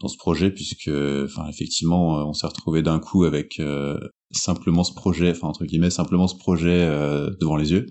dans 0.01 0.09
ce 0.09 0.17
projet 0.17 0.51
puisque 0.51 0.89
enfin 0.89 1.47
effectivement 1.49 2.19
euh, 2.19 2.25
on 2.25 2.33
s'est 2.33 2.47
retrouvé 2.47 2.83
d'un 2.83 2.99
coup 2.99 3.25
avec 3.25 3.61
euh, 3.61 3.99
simplement 4.31 4.85
ce 4.85 4.93
projet 4.95 5.31
enfin 5.31 5.49
entre 5.49 5.65
guillemets 5.65 5.91
simplement 5.91 6.29
ce 6.29 6.37
projet 6.37 6.83
euh, 6.85 7.31
devant 7.41 7.57
les 7.57 7.71
yeux 7.73 7.87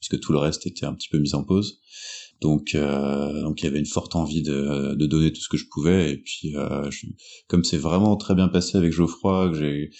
puisque 0.00 0.20
tout 0.20 0.32
le 0.32 0.38
reste 0.38 0.66
était 0.66 0.86
un 0.86 0.94
petit 0.94 1.08
peu 1.08 1.18
mis 1.18 1.34
en 1.34 1.44
pause 1.44 1.80
donc 2.40 2.74
euh, 2.74 3.42
donc 3.42 3.60
il 3.60 3.64
y 3.64 3.68
avait 3.68 3.78
une 3.80 3.86
forte 3.86 4.14
envie 4.14 4.42
de, 4.42 4.94
de 4.94 5.06
donner 5.06 5.32
tout 5.32 5.40
ce 5.40 5.48
que 5.48 5.56
je 5.56 5.66
pouvais 5.70 6.12
et 6.12 6.18
puis 6.18 6.56
euh, 6.56 6.90
je- 6.90 7.06
comme 7.48 7.64
c'est 7.64 7.78
vraiment 7.78 8.16
très 8.16 8.34
bien 8.34 8.48
passé 8.48 8.76
avec 8.78 8.92
Geoffroy 8.92 9.50
que 9.50 9.58
j'ai 9.58 9.90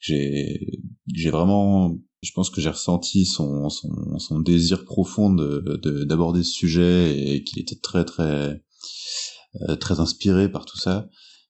j'ai 0.00 0.66
j'ai 1.14 1.30
vraiment 1.30 1.96
je 2.22 2.32
pense 2.32 2.50
que 2.50 2.60
j'ai 2.60 2.70
ressenti 2.70 3.24
son, 3.24 3.68
son, 3.68 4.18
son 4.18 4.40
désir 4.40 4.84
profond 4.84 5.32
de, 5.32 5.78
de- 5.80 6.02
d'aborder 6.04 6.42
ce 6.42 6.50
sujet 6.52 7.16
et 7.34 7.44
qu'il 7.44 7.60
était 7.60 7.78
très 7.80 8.04
très 8.04 8.60
euh, 9.68 9.76
très 9.76 10.00
inspiré 10.00 10.50
par 10.50 10.64
tout 10.64 10.78
ça. 10.78 11.08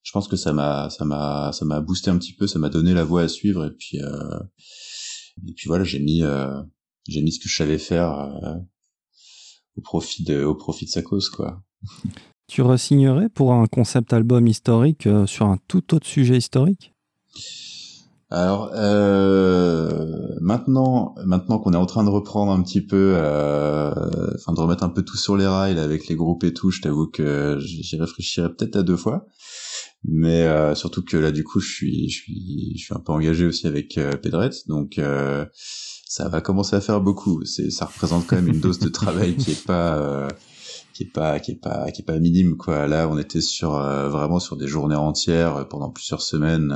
Je 0.08 0.12
pense 0.14 0.26
que 0.26 0.36
ça 0.36 0.54
m'a 0.54 0.88
ça 0.88 1.04
m'a 1.04 1.52
ça 1.52 1.66
m'a 1.66 1.82
boosté 1.82 2.10
un 2.10 2.16
petit 2.16 2.32
peu, 2.32 2.46
ça 2.46 2.58
m'a 2.58 2.70
donné 2.70 2.94
la 2.94 3.04
voie 3.04 3.20
à 3.20 3.28
suivre 3.28 3.66
et 3.66 3.70
puis 3.70 4.00
euh, 4.00 4.38
et 5.46 5.52
puis 5.52 5.68
voilà, 5.68 5.84
j'ai 5.84 5.98
mis 5.98 6.22
euh, 6.22 6.62
j'ai 7.06 7.20
mis 7.20 7.30
ce 7.30 7.38
que 7.38 7.46
je 7.46 7.54
savais 7.54 7.76
faire 7.76 8.12
euh, 8.18 8.54
au 9.76 9.82
profit 9.82 10.24
de 10.24 10.42
au 10.42 10.54
profit 10.54 10.86
de 10.86 10.90
sa 10.90 11.02
cause 11.02 11.28
quoi. 11.28 11.62
Tu 12.46 12.62
resignerais 12.62 13.28
pour 13.28 13.52
un 13.52 13.66
concept 13.66 14.14
album 14.14 14.46
historique 14.46 15.06
euh, 15.06 15.26
sur 15.26 15.44
un 15.44 15.58
tout 15.68 15.94
autre 15.94 16.06
sujet 16.06 16.38
historique? 16.38 16.94
Alors 18.30 18.70
euh, 18.74 20.38
maintenant, 20.40 21.16
maintenant 21.26 21.58
qu'on 21.58 21.74
est 21.74 21.76
en 21.76 21.84
train 21.84 22.04
de 22.04 22.08
reprendre 22.08 22.50
un 22.50 22.62
petit 22.62 22.80
peu, 22.80 23.12
euh, 23.14 23.92
enfin 24.36 24.54
de 24.54 24.60
remettre 24.60 24.84
un 24.84 24.88
peu 24.88 25.02
tout 25.02 25.18
sur 25.18 25.36
les 25.36 25.46
rails 25.46 25.78
avec 25.78 26.08
les 26.08 26.16
groupes 26.16 26.44
et 26.44 26.54
tout, 26.54 26.70
je 26.70 26.80
t'avoue 26.80 27.08
que 27.08 27.58
j'y 27.60 27.96
réfléchirais 27.98 28.48
peut-être 28.48 28.76
à 28.76 28.82
deux 28.82 28.96
fois. 28.96 29.26
Mais 30.04 30.42
euh, 30.42 30.74
surtout 30.74 31.02
que 31.02 31.16
là 31.16 31.32
du 31.32 31.42
coup 31.42 31.58
je 31.60 31.68
suis 31.72 32.08
je 32.08 32.22
suis 32.22 32.72
je 32.78 32.84
suis 32.84 32.94
un 32.94 33.00
peu 33.00 33.12
engagé 33.12 33.46
aussi 33.46 33.66
avec 33.66 33.98
euh, 33.98 34.12
Pedret, 34.12 34.50
donc 34.68 34.98
euh, 34.98 35.44
ça 36.06 36.28
va 36.28 36.40
commencer 36.40 36.76
à 36.76 36.80
faire 36.80 37.00
beaucoup. 37.00 37.44
C'est 37.44 37.70
ça 37.70 37.86
représente 37.86 38.26
quand 38.26 38.36
même 38.36 38.48
une 38.48 38.60
dose 38.60 38.78
de 38.78 38.88
travail 38.88 39.36
qui 39.36 39.50
est 39.52 39.66
pas 39.66 39.98
euh, 39.98 40.28
qui 40.94 41.02
est 41.02 41.12
pas 41.12 41.40
qui 41.40 41.50
est 41.52 41.60
pas 41.60 41.90
qui 41.90 42.02
est 42.02 42.04
pas 42.04 42.18
minime 42.20 42.56
quoi. 42.56 42.86
Là 42.86 43.08
on 43.08 43.18
était 43.18 43.40
sur 43.40 43.74
euh, 43.74 44.08
vraiment 44.08 44.38
sur 44.38 44.56
des 44.56 44.68
journées 44.68 44.94
entières 44.94 45.56
euh, 45.56 45.64
pendant 45.64 45.90
plusieurs 45.90 46.22
semaines. 46.22 46.72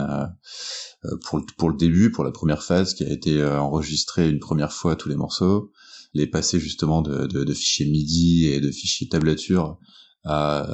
pour 1.24 1.38
le, 1.38 1.44
pour 1.56 1.70
le 1.70 1.76
début, 1.76 2.10
pour 2.10 2.24
la 2.24 2.32
première 2.32 2.62
phase 2.64 2.92
qui 2.94 3.04
a 3.04 3.10
été 3.10 3.42
enregistrée 3.44 4.28
une 4.28 4.40
première 4.40 4.72
fois 4.72 4.96
tous 4.96 5.08
les 5.08 5.16
morceaux, 5.16 5.70
les 6.14 6.26
passer 6.26 6.58
justement 6.58 7.02
de, 7.02 7.26
de, 7.26 7.44
de 7.44 7.54
fichiers 7.54 7.86
MIDI 7.86 8.46
et 8.46 8.60
de 8.60 8.70
fichiers 8.70 9.08
tablature 9.08 9.78
à, 10.24 10.66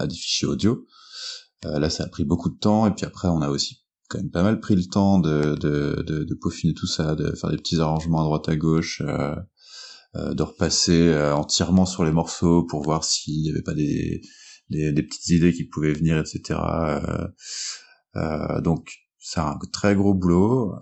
à 0.00 0.06
des 0.06 0.14
fichiers 0.16 0.48
audio. 0.48 0.84
Euh, 1.64 1.78
là, 1.78 1.90
ça 1.90 2.04
a 2.04 2.08
pris 2.08 2.24
beaucoup 2.24 2.50
de 2.50 2.58
temps 2.58 2.86
et 2.86 2.90
puis 2.90 3.06
après, 3.06 3.28
on 3.28 3.40
a 3.40 3.48
aussi 3.48 3.84
quand 4.08 4.18
même 4.18 4.30
pas 4.30 4.42
mal 4.42 4.60
pris 4.60 4.76
le 4.76 4.84
temps 4.84 5.18
de, 5.18 5.54
de, 5.54 6.34
peaufiner 6.34 6.74
tout 6.74 6.86
ça, 6.86 7.14
de 7.14 7.32
faire 7.32 7.50
des 7.50 7.56
petits 7.56 7.80
arrangements 7.80 8.20
à 8.20 8.24
droite 8.24 8.48
à 8.48 8.56
gauche, 8.56 9.00
euh, 9.06 9.34
euh, 10.16 10.34
de 10.34 10.42
repasser 10.42 11.14
entièrement 11.34 11.86
sur 11.86 12.04
les 12.04 12.12
morceaux 12.12 12.64
pour 12.64 12.82
voir 12.82 13.04
s'il 13.04 13.40
n'y 13.42 13.50
avait 13.50 13.62
pas 13.62 13.74
des, 13.74 14.20
des, 14.68 15.02
petites 15.02 15.28
idées 15.28 15.54
qui 15.54 15.64
pouvaient 15.64 15.94
venir, 15.94 16.18
etc. 16.18 16.60
Donc 18.62 18.92
c'est 19.18 19.40
un 19.40 19.58
très 19.72 19.94
gros 19.94 20.12
boulot. 20.12 20.74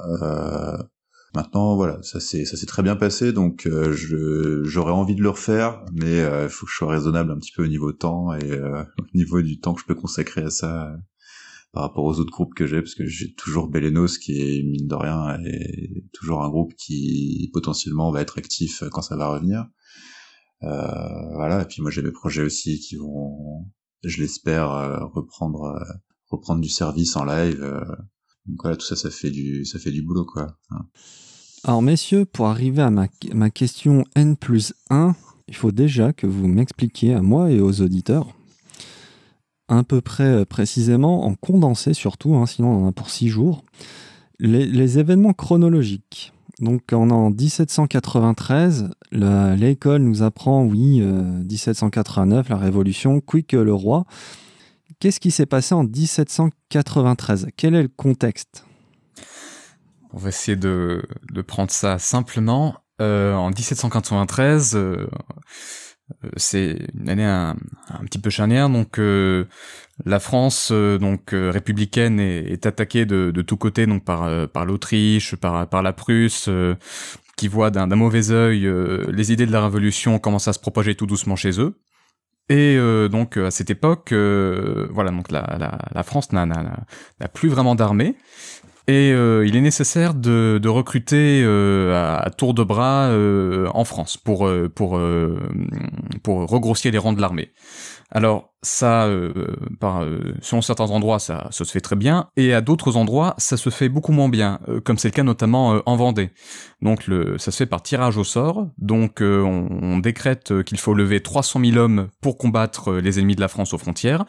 Maintenant, 1.35 1.77
voilà, 1.77 2.03
ça 2.03 2.21
s'est 2.21 2.45
ça 2.45 2.57
s'est 2.57 2.67
très 2.67 2.83
bien 2.83 2.97
passé, 2.97 3.33
donc 3.33 3.67
euh, 3.67 3.93
je 3.93 4.63
j'aurais 4.65 4.93
envie 4.93 5.15
de 5.15 5.23
le 5.23 5.31
refaire, 5.31 5.85
mais 5.93 6.21
euh, 6.21 6.45
il 6.45 6.51
faut 6.51 6.67
que 6.67 6.73
je 6.73 6.77
sois 6.77 6.91
raisonnable 6.93 7.31
un 7.31 7.39
petit 7.39 7.53
peu 7.53 7.65
au 7.65 7.69
niveau 7.69 7.93
temps 7.93 8.35
et 8.35 8.51
euh, 8.51 8.83
au 8.99 9.17
niveau 9.17 9.43
du 9.43 9.61
temps 9.61 9.75
que 9.75 9.81
je 9.81 9.87
peux 9.87 9.95
consacrer 9.95 10.43
à 10.43 10.51
ça 10.51 10.89
euh, 10.89 10.97
par 11.73 11.85
rapport 11.85 12.05
aux 12.05 12.19
autres 12.19 12.33
groupes 12.33 12.55
que 12.55 12.67
j'ai, 12.67 12.83
parce 12.83 12.95
que 12.95 13.07
j'ai 13.07 13.33
toujours 13.35 13.69
Belenos 13.69 14.19
qui 14.19 14.41
est 14.41 14.63
mine 14.63 14.89
de 14.89 14.95
rien 14.95 15.39
est 15.45 16.05
toujours 16.13 16.43
un 16.43 16.49
groupe 16.51 16.75
qui 16.75 17.51
potentiellement 17.53 18.11
va 18.11 18.21
être 18.23 18.39
actif 18.39 18.83
quand 18.91 19.03
ça 19.03 19.17
va 19.17 19.29
revenir. 19.29 19.67
Euh, 20.63 21.35
voilà, 21.35 21.63
et 21.63 21.65
puis 21.65 21.81
moi 21.81 21.91
j'ai 21.91 22.03
mes 22.03 22.11
projets 22.11 22.43
aussi 22.43 22.81
qui 22.81 22.97
vont, 22.97 23.67
je 24.05 24.21
l'espère, 24.21 24.71
euh, 24.73 24.99
reprendre 25.07 25.65
euh, 25.65 25.93
reprendre 26.29 26.61
du 26.61 26.69
service 26.69 27.17
en 27.17 27.25
live. 27.25 27.85
Euh, 28.51 28.57
donc 28.57 28.63
voilà, 28.63 28.77
tout 28.77 28.87
ça, 28.87 28.97
ça 28.97 29.11
fait 29.11 29.31
du, 29.31 30.03
boulot, 30.03 30.25
quoi. 30.25 30.57
Alors 31.65 31.83
messieurs, 31.83 32.25
pour 32.25 32.47
arriver 32.47 32.83
à 32.83 32.91
ma, 32.91 33.51
question 33.51 34.05
N 34.15 34.37
plus 34.37 34.75
1, 34.89 35.15
il 35.49 35.55
faut 35.55 35.73
déjà 35.73 36.13
que 36.13 36.27
vous 36.27 36.49
m'expliquiez 36.49 37.15
à 37.15 37.23
moi 37.23 37.51
et 37.51 37.61
aux 37.61 37.81
auditeurs, 37.81 38.35
à 39.69 39.83
peu 39.85 40.01
près 40.01 40.25
euh, 40.25 40.45
précisément, 40.45 41.27
en 41.27 41.35
condensé 41.35 41.95
surtout, 41.95 42.35
hein, 42.35 42.47
sinon 42.47 42.69
on 42.71 42.85
en 42.85 42.89
a 42.89 42.93
pour 42.93 43.11
6 43.11 43.29
jours, 43.29 43.65
les, 44.39 44.99
événements 44.99 45.35
chronologiques. 45.35 46.33
Donc 46.61 46.93
en 46.93 47.31
1793, 47.31 48.91
la- 49.13 49.57
l'école 49.57 50.03
nous 50.03 50.23
apprend, 50.23 50.65
oui, 50.65 51.01
euh, 51.01 51.23
1789, 51.45 52.49
la 52.49 52.57
Révolution, 52.57 53.21
quick 53.21 53.55
euh, 53.55 53.65
le 53.65 53.75
roi. 53.75 54.07
Qu'est-ce 54.99 55.21
qui 55.21 55.31
s'est 55.31 55.47
passé 55.47 55.75
en 55.75 55.85
1793 55.85 57.49
Quel 57.57 57.75
est 57.75 57.83
le 57.83 57.89
contexte? 57.89 58.65
On 60.13 60.19
va 60.19 60.31
essayer 60.31 60.57
de, 60.57 61.03
prendre 61.47 61.71
ça 61.71 61.99
simplement. 61.99 62.77
Euh, 63.01 63.35
en 63.35 63.49
1793, 63.49 64.75
euh, 64.75 65.07
euh, 66.25 66.29
c'est 66.37 66.77
une 66.95 67.09
année 67.09 67.25
un, 67.25 67.57
petit 68.05 68.19
peu 68.19 68.29
charnière. 68.29 68.69
Donc, 68.69 68.99
la 68.99 70.21
France, 70.21 70.73
donc 70.73 71.31
républicaine, 71.33 72.19
est, 72.19 72.67
attaquée 72.67 73.07
de, 73.07 73.43
tous 73.43 73.57
côtés, 73.57 73.87
donc 73.87 74.05
par 74.05 74.65
l'Autriche, 74.65 75.37
par 75.37 75.83
la 75.83 75.93
Prusse, 75.93 76.51
qui 77.37 77.49
voit 77.49 77.71
d'un 77.71 77.87
mauvais 77.87 78.33
œil 78.33 78.69
les 79.09 79.33
idées 79.33 79.47
de 79.47 79.53
la 79.53 79.63
Révolution 79.63 80.19
commencent 80.19 80.49
à 80.49 80.53
se 80.53 80.59
propager 80.59 80.95
tout 80.95 81.07
doucement 81.07 81.37
chez 81.37 81.61
eux. 81.61 81.77
Et 82.51 82.77
euh, 82.77 83.09
donc 83.09 83.37
à 83.37 83.53
cette 83.53 83.71
époque, 83.71 84.11
euh, 84.11 84.89
voilà, 84.91 85.13
donc 85.13 85.31
la, 85.31 85.79
la, 85.95 86.03
France 86.03 86.33
n'a 86.33 87.29
plus 87.33 87.49
vraiment 87.49 87.77
d'armée. 87.77 88.17
Et 88.89 89.13
euh, 89.13 89.47
il 89.47 89.55
est 89.55 89.61
nécessaire 89.61 90.15
de, 90.15 90.61
recruter 90.67 91.43
euh, 91.45 92.19
à, 92.19 92.29
tour 92.31 92.53
de 92.53 92.65
bras 92.65 93.05
euh, 93.05 93.69
en 93.73 93.85
France 93.85 94.17
pour 94.17 94.49
euh, 94.49 94.69
pour 94.69 94.99
euh, 94.99 95.39
pour 96.25 96.51
regrossir 96.51 96.91
les 96.91 96.99
rangs 96.99 97.13
de 97.13 97.21
l'armée. 97.21 97.53
Alors 98.11 98.53
ça, 98.63 99.05
euh, 99.05 99.33
par, 99.79 100.03
euh, 100.03 100.35
selon 100.43 100.63
certains 100.63 100.91
endroits, 100.91 101.19
ça, 101.19 101.49
se 101.51 101.65
fait 101.65 101.81
très 101.81 101.97
bien, 101.97 102.29
et 102.37 102.53
à 102.53 102.61
d'autres 102.61 102.97
endroits, 102.97 103.35
ça 103.39 103.57
se 103.57 103.71
fait 103.71 103.89
beaucoup 103.89 104.13
moins 104.13 104.29
bien, 104.29 104.59
euh, 104.69 104.81
comme 104.81 104.99
c'est 104.99 105.09
le 105.09 105.13
cas 105.13 105.23
notamment 105.23 105.75
euh, 105.75 105.81
en 105.87 105.97
Vendée. 105.97 106.31
Donc 106.83 107.09
ça 107.39 107.51
se 107.51 107.57
fait 107.57 107.67
par 107.67 107.83
tirage 107.83 108.17
au 108.17 108.25
sort. 108.25 108.69
Donc 108.79 109.23
euh, 109.23 109.43
on, 109.43 109.99
décrète 109.99 110.51
euh, 110.51 110.63
qu'il 110.63 110.79
faut 110.79 110.95
lever 110.95 111.21
300 111.21 111.61
000 111.65 111.77
hommes 111.77 112.09
pour 112.21 112.39
combattre 112.39 112.93
euh, 112.93 113.01
les 113.01 113.19
ennemis 113.19 113.37
de 113.37 113.41
la 113.41 113.49
France 113.49 113.75
aux 113.75 113.79
frontières. 113.79 114.25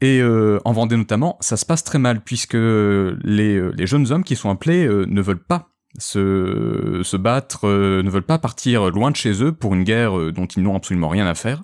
Et 0.00 0.20
euh, 0.20 0.58
en 0.64 0.72
Vendée 0.72 0.96
notamment, 0.96 1.36
ça 1.40 1.56
se 1.56 1.64
passe 1.64 1.84
très 1.84 2.00
mal 2.00 2.22
puisque 2.22 2.54
les, 2.54 3.56
euh, 3.56 3.72
jeunes 3.86 4.10
hommes 4.10 4.24
qui 4.24 4.34
sont 4.34 4.50
appelés 4.50 4.84
euh, 4.84 5.06
ne 5.06 5.22
veulent 5.22 5.44
pas 5.44 5.68
se, 5.98 7.16
battre, 7.16 7.68
euh, 7.68 8.02
ne 8.02 8.10
veulent 8.10 8.22
pas 8.22 8.38
partir 8.38 8.90
loin 8.90 9.10
de 9.10 9.16
chez 9.16 9.42
eux 9.42 9.52
pour 9.52 9.74
une 9.74 9.84
guerre 9.84 10.18
euh, 10.18 10.32
dont 10.32 10.46
ils 10.46 10.62
n'ont 10.62 10.74
absolument 10.74 11.08
rien 11.08 11.26
à 11.26 11.34
faire. 11.34 11.62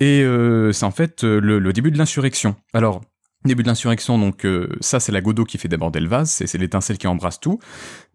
Et 0.00 0.22
euh, 0.22 0.72
c'est 0.72 0.84
en 0.84 0.90
fait 0.90 1.24
euh, 1.24 1.40
le, 1.40 1.58
le 1.58 1.72
début 1.72 1.90
de 1.90 1.98
l'insurrection. 1.98 2.56
Alors, 2.72 3.00
début 3.44 3.62
de 3.62 3.68
l'insurrection, 3.68 4.18
donc 4.18 4.44
euh, 4.44 4.68
ça 4.80 4.98
c'est 4.98 5.12
la 5.12 5.20
Godot 5.20 5.44
qui 5.44 5.56
fait 5.56 5.68
déborder 5.68 6.00
le 6.00 6.08
vase, 6.08 6.30
c'est 6.30 6.58
l'étincelle 6.58 6.98
qui 6.98 7.06
embrasse 7.06 7.38
tout. 7.38 7.60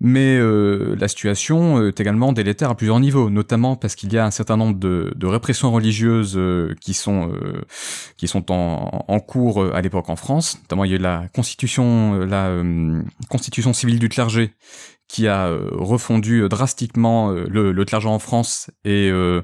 Mais 0.02 0.36
euh, 0.38 0.96
la 1.00 1.08
situation 1.08 1.80
euh, 1.80 1.88
est 1.88 2.00
également 2.02 2.34
délétère 2.34 2.70
à 2.70 2.76
plusieurs 2.76 3.00
niveaux, 3.00 3.30
notamment 3.30 3.78
parce 3.78 3.96
qu'il 3.96 4.12
y 4.12 4.18
a 4.18 4.26
un 4.26 4.32
certain 4.32 4.58
nombre 4.58 4.78
de, 4.78 5.14
de 5.16 5.28
répressions 5.28 5.72
religieuses 5.72 6.34
euh, 6.36 6.76
qui 6.82 6.94
sont 6.94 7.32
euh, 7.32 7.62
qui 8.18 8.28
sont 8.28 8.52
en, 8.52 9.06
en 9.08 9.20
cours 9.22 9.74
à 9.74 9.82
l'époque 9.82 10.10
en 10.10 10.18
France. 10.18 10.58
Notamment, 10.64 10.84
il 10.84 10.92
y 10.92 10.94
a 10.96 10.98
eu 10.98 11.00
la 11.02 11.30
constitution, 11.34 12.26
la 12.26 12.62
constitution 13.30 13.72
civile 13.74 14.00
du 14.00 14.10
clergé 14.10 14.54
qui 15.12 15.28
a 15.28 15.48
euh, 15.48 15.68
refondu 15.74 16.40
euh, 16.40 16.48
drastiquement 16.48 17.32
euh, 17.32 17.46
le, 17.50 17.74
le 17.74 17.84
clergé 17.86 18.08
en 18.08 18.18
France 18.18 18.72
et, 18.86 19.10
euh, 19.12 19.42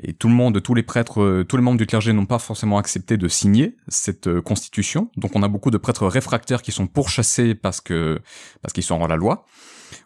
et 0.00 0.12
tout 0.12 0.28
le 0.28 0.34
monde, 0.34 0.62
tous 0.62 0.72
les 0.72 0.84
prêtres, 0.84 1.42
tous 1.48 1.56
les 1.56 1.62
membres 1.64 1.78
du 1.78 1.86
clergé 1.86 2.12
n'ont 2.12 2.26
pas 2.26 2.38
forcément 2.38 2.78
accepté 2.78 3.16
de 3.16 3.26
signer 3.26 3.76
cette 3.88 4.40
constitution. 4.40 5.10
Donc 5.16 5.32
on 5.34 5.42
a 5.42 5.48
beaucoup 5.48 5.72
de 5.72 5.78
prêtres 5.78 6.06
réfractaires 6.06 6.62
qui 6.62 6.70
sont 6.70 6.86
pourchassés 6.86 7.56
parce 7.56 7.80
que 7.80 8.20
parce 8.62 8.72
qu'ils 8.72 8.84
sont 8.84 9.00
hors 9.00 9.08
la 9.08 9.16
loi. 9.16 9.46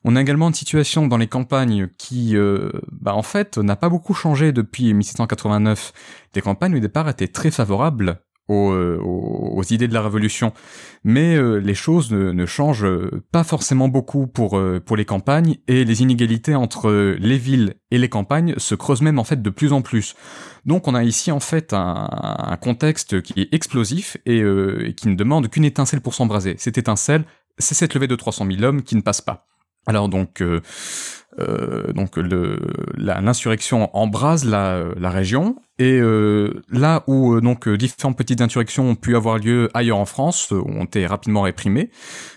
On 0.04 0.16
a 0.16 0.20
également 0.22 0.48
une 0.48 0.54
situation 0.54 1.06
dans 1.06 1.18
les 1.18 1.26
campagnes 1.26 1.88
qui, 1.98 2.36
euh, 2.36 2.70
bah, 2.90 3.14
en 3.14 3.22
fait, 3.22 3.58
n'a 3.58 3.76
pas 3.76 3.90
beaucoup 3.90 4.14
changé 4.14 4.52
depuis 4.52 4.94
1789. 4.94 5.92
Les 6.34 6.40
campagnes 6.40 6.76
au 6.76 6.80
départ 6.80 7.08
étaient 7.10 7.28
très 7.28 7.50
favorables 7.50 8.22
aux, 8.48 8.72
euh, 8.72 8.98
aux, 9.02 9.58
aux 9.58 9.62
idées 9.62 9.88
de 9.88 9.94
la 9.94 10.02
Révolution, 10.02 10.52
mais 11.02 11.36
euh, 11.36 11.56
les 11.56 11.74
choses 11.74 12.12
ne, 12.12 12.46
changent 12.46 12.86
pas 13.32 13.44
forcément 13.44 13.88
beaucoup 13.88 14.26
pour 14.26 14.58
euh, 14.58 14.80
pour 14.84 14.96
les 14.96 15.04
campagnes 15.04 15.56
et 15.68 15.84
les 15.84 16.02
inégalités 16.02 16.54
entre 16.54 16.88
euh, 16.88 17.16
les 17.18 17.38
villes 17.38 17.74
et 17.90 17.98
les 17.98 18.08
campagnes 18.08 18.54
se 18.58 18.74
creusent 18.74 19.02
même 19.02 19.18
en 19.18 19.24
fait 19.24 19.40
de 19.40 19.50
plus 19.50 19.72
en 19.72 19.82
plus. 19.82 20.14
Donc 20.66 20.88
on 20.88 20.94
a 20.94 21.04
ici 21.04 21.30
en 21.30 21.40
fait 21.40 21.72
un, 21.72 22.08
un 22.10 22.56
contexte 22.56 23.22
qui 23.22 23.40
est 23.40 23.54
explosif 23.54 24.16
et, 24.26 24.40
euh, 24.42 24.86
et 24.88 24.94
qui 24.94 25.08
ne 25.08 25.14
demande 25.14 25.48
qu'une 25.48 25.64
étincelle 25.64 26.00
pour 26.00 26.14
s'embraser. 26.14 26.56
Cette 26.58 26.78
étincelle, 26.78 27.24
c'est 27.58 27.74
cette 27.74 27.94
levée 27.94 28.08
de 28.08 28.16
300 28.16 28.46
000 28.50 28.62
hommes 28.62 28.82
qui 28.82 28.96
ne 28.96 29.02
passe 29.02 29.20
pas. 29.20 29.46
Alors 29.86 30.08
donc, 30.08 30.42
euh, 31.38 31.92
donc 31.92 32.16
l'insurrection 32.96 33.94
embrase 33.96 34.44
la, 34.44 34.84
la 34.96 35.10
région 35.10 35.56
et 35.78 35.98
euh, 35.98 36.62
là 36.70 37.02
où 37.08 37.34
euh, 37.34 37.40
donc 37.40 37.66
euh, 37.66 37.76
différentes 37.76 38.16
petites 38.16 38.40
insurrections 38.40 38.90
ont 38.90 38.94
pu 38.94 39.16
avoir 39.16 39.38
lieu 39.38 39.68
ailleurs 39.74 39.98
en 39.98 40.04
France, 40.04 40.52
euh, 40.52 40.62
ont 40.64 40.84
été 40.84 41.06
rapidement 41.06 41.42
réprimées. 41.42 41.90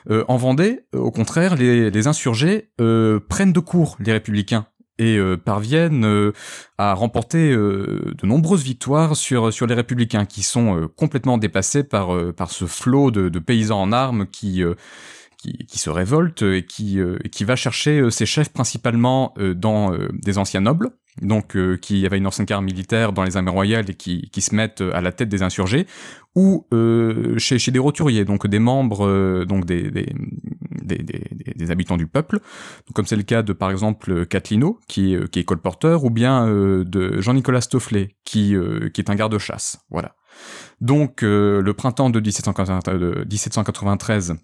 en 0.10 0.38
Vendée, 0.38 0.82
au 0.94 1.12
contraire, 1.12 1.56
les, 1.56 1.92
les 1.92 2.08
insurgés 2.08 2.70
prennent 2.78 3.54
de 3.54 3.60
court 3.60 3.98
les 4.00 4.12
républicains 4.12 4.66
et 5.00 5.20
parviennent 5.46 6.32
à 6.78 6.94
remporter 6.94 7.52
de 7.56 8.26
nombreuses 8.26 8.64
victoires 8.64 9.16
sur 9.16 9.54
sur 9.54 9.68
les 9.68 9.76
républicains 9.76 10.26
qui 10.26 10.44
sont 10.44 10.90
complètement 10.96 11.38
dépassés 11.38 11.84
par 11.84 12.10
par 12.34 12.52
ce 12.52 12.66
flot 12.66 13.12
de, 13.12 13.30
de, 13.30 13.40
paysans 13.40 13.82
en 13.82 13.92
armes 13.92 14.28
qui 14.28 14.64
qui, 15.38 15.78
se 15.78 15.90
révoltent 15.90 16.42
et 16.42 16.66
qui 16.66 17.00
qui 17.32 17.44
va 17.44 17.56
chercher 17.56 18.10
ses 18.12 18.26
chefs 18.26 18.50
principalement 18.50 19.34
dans 19.56 19.96
des 20.12 20.38
anciens 20.38 20.62
nobles. 20.62 20.92
Donc 21.22 21.56
euh, 21.56 21.78
qui 21.78 22.06
avait 22.06 22.18
une 22.18 22.28
ancienne 22.28 22.46
carrière 22.46 22.62
militaire 22.62 23.12
dans 23.12 23.24
les 23.24 23.38
armées 23.38 23.52
royales 23.52 23.90
et 23.90 23.96
qui, 23.96 24.30
qui 24.32 24.42
se 24.42 24.54
mettent 24.54 24.82
à 24.82 25.02
la 25.02 25.12
tête 25.12 25.30
des 25.30 25.42
insurgés, 25.42 25.88
ou 26.36 26.68
euh, 26.74 27.38
chez, 27.40 27.58
chez 27.58 27.72
des 27.72 27.80
roturiers, 27.80 28.24
donc 28.24 28.46
des 28.46 28.60
membres, 28.60 29.08
euh, 29.08 29.46
donc 29.46 29.66
des, 29.66 29.90
des, 29.90 30.14
des, 30.84 31.72
habitants 31.72 31.98
du 31.98 32.08
peuple, 32.08 32.38
donc, 32.38 32.94
comme 32.94 33.06
c'est 33.06 33.16
le 33.16 33.24
cas 33.24 33.42
de 33.42 33.54
par 33.54 33.72
exemple 33.72 34.26
Catlino, 34.28 34.80
qui, 34.88 35.18
qui 35.32 35.40
est 35.40 35.44
colporteur, 35.44 36.06
ou 36.06 36.10
bien 36.10 36.48
de 36.48 37.20
Jean-Nicolas 37.20 37.62
Stofflet, 37.62 38.16
qui, 38.24 38.56
qui 38.94 39.02
est 39.02 39.10
un 39.10 39.16
garde-chasse, 39.16 39.80
voilà. 39.90 40.16
Donc 40.80 41.24
le 41.24 41.74
printemps 41.74 42.10
de 42.10 42.20
1793 42.20 44.36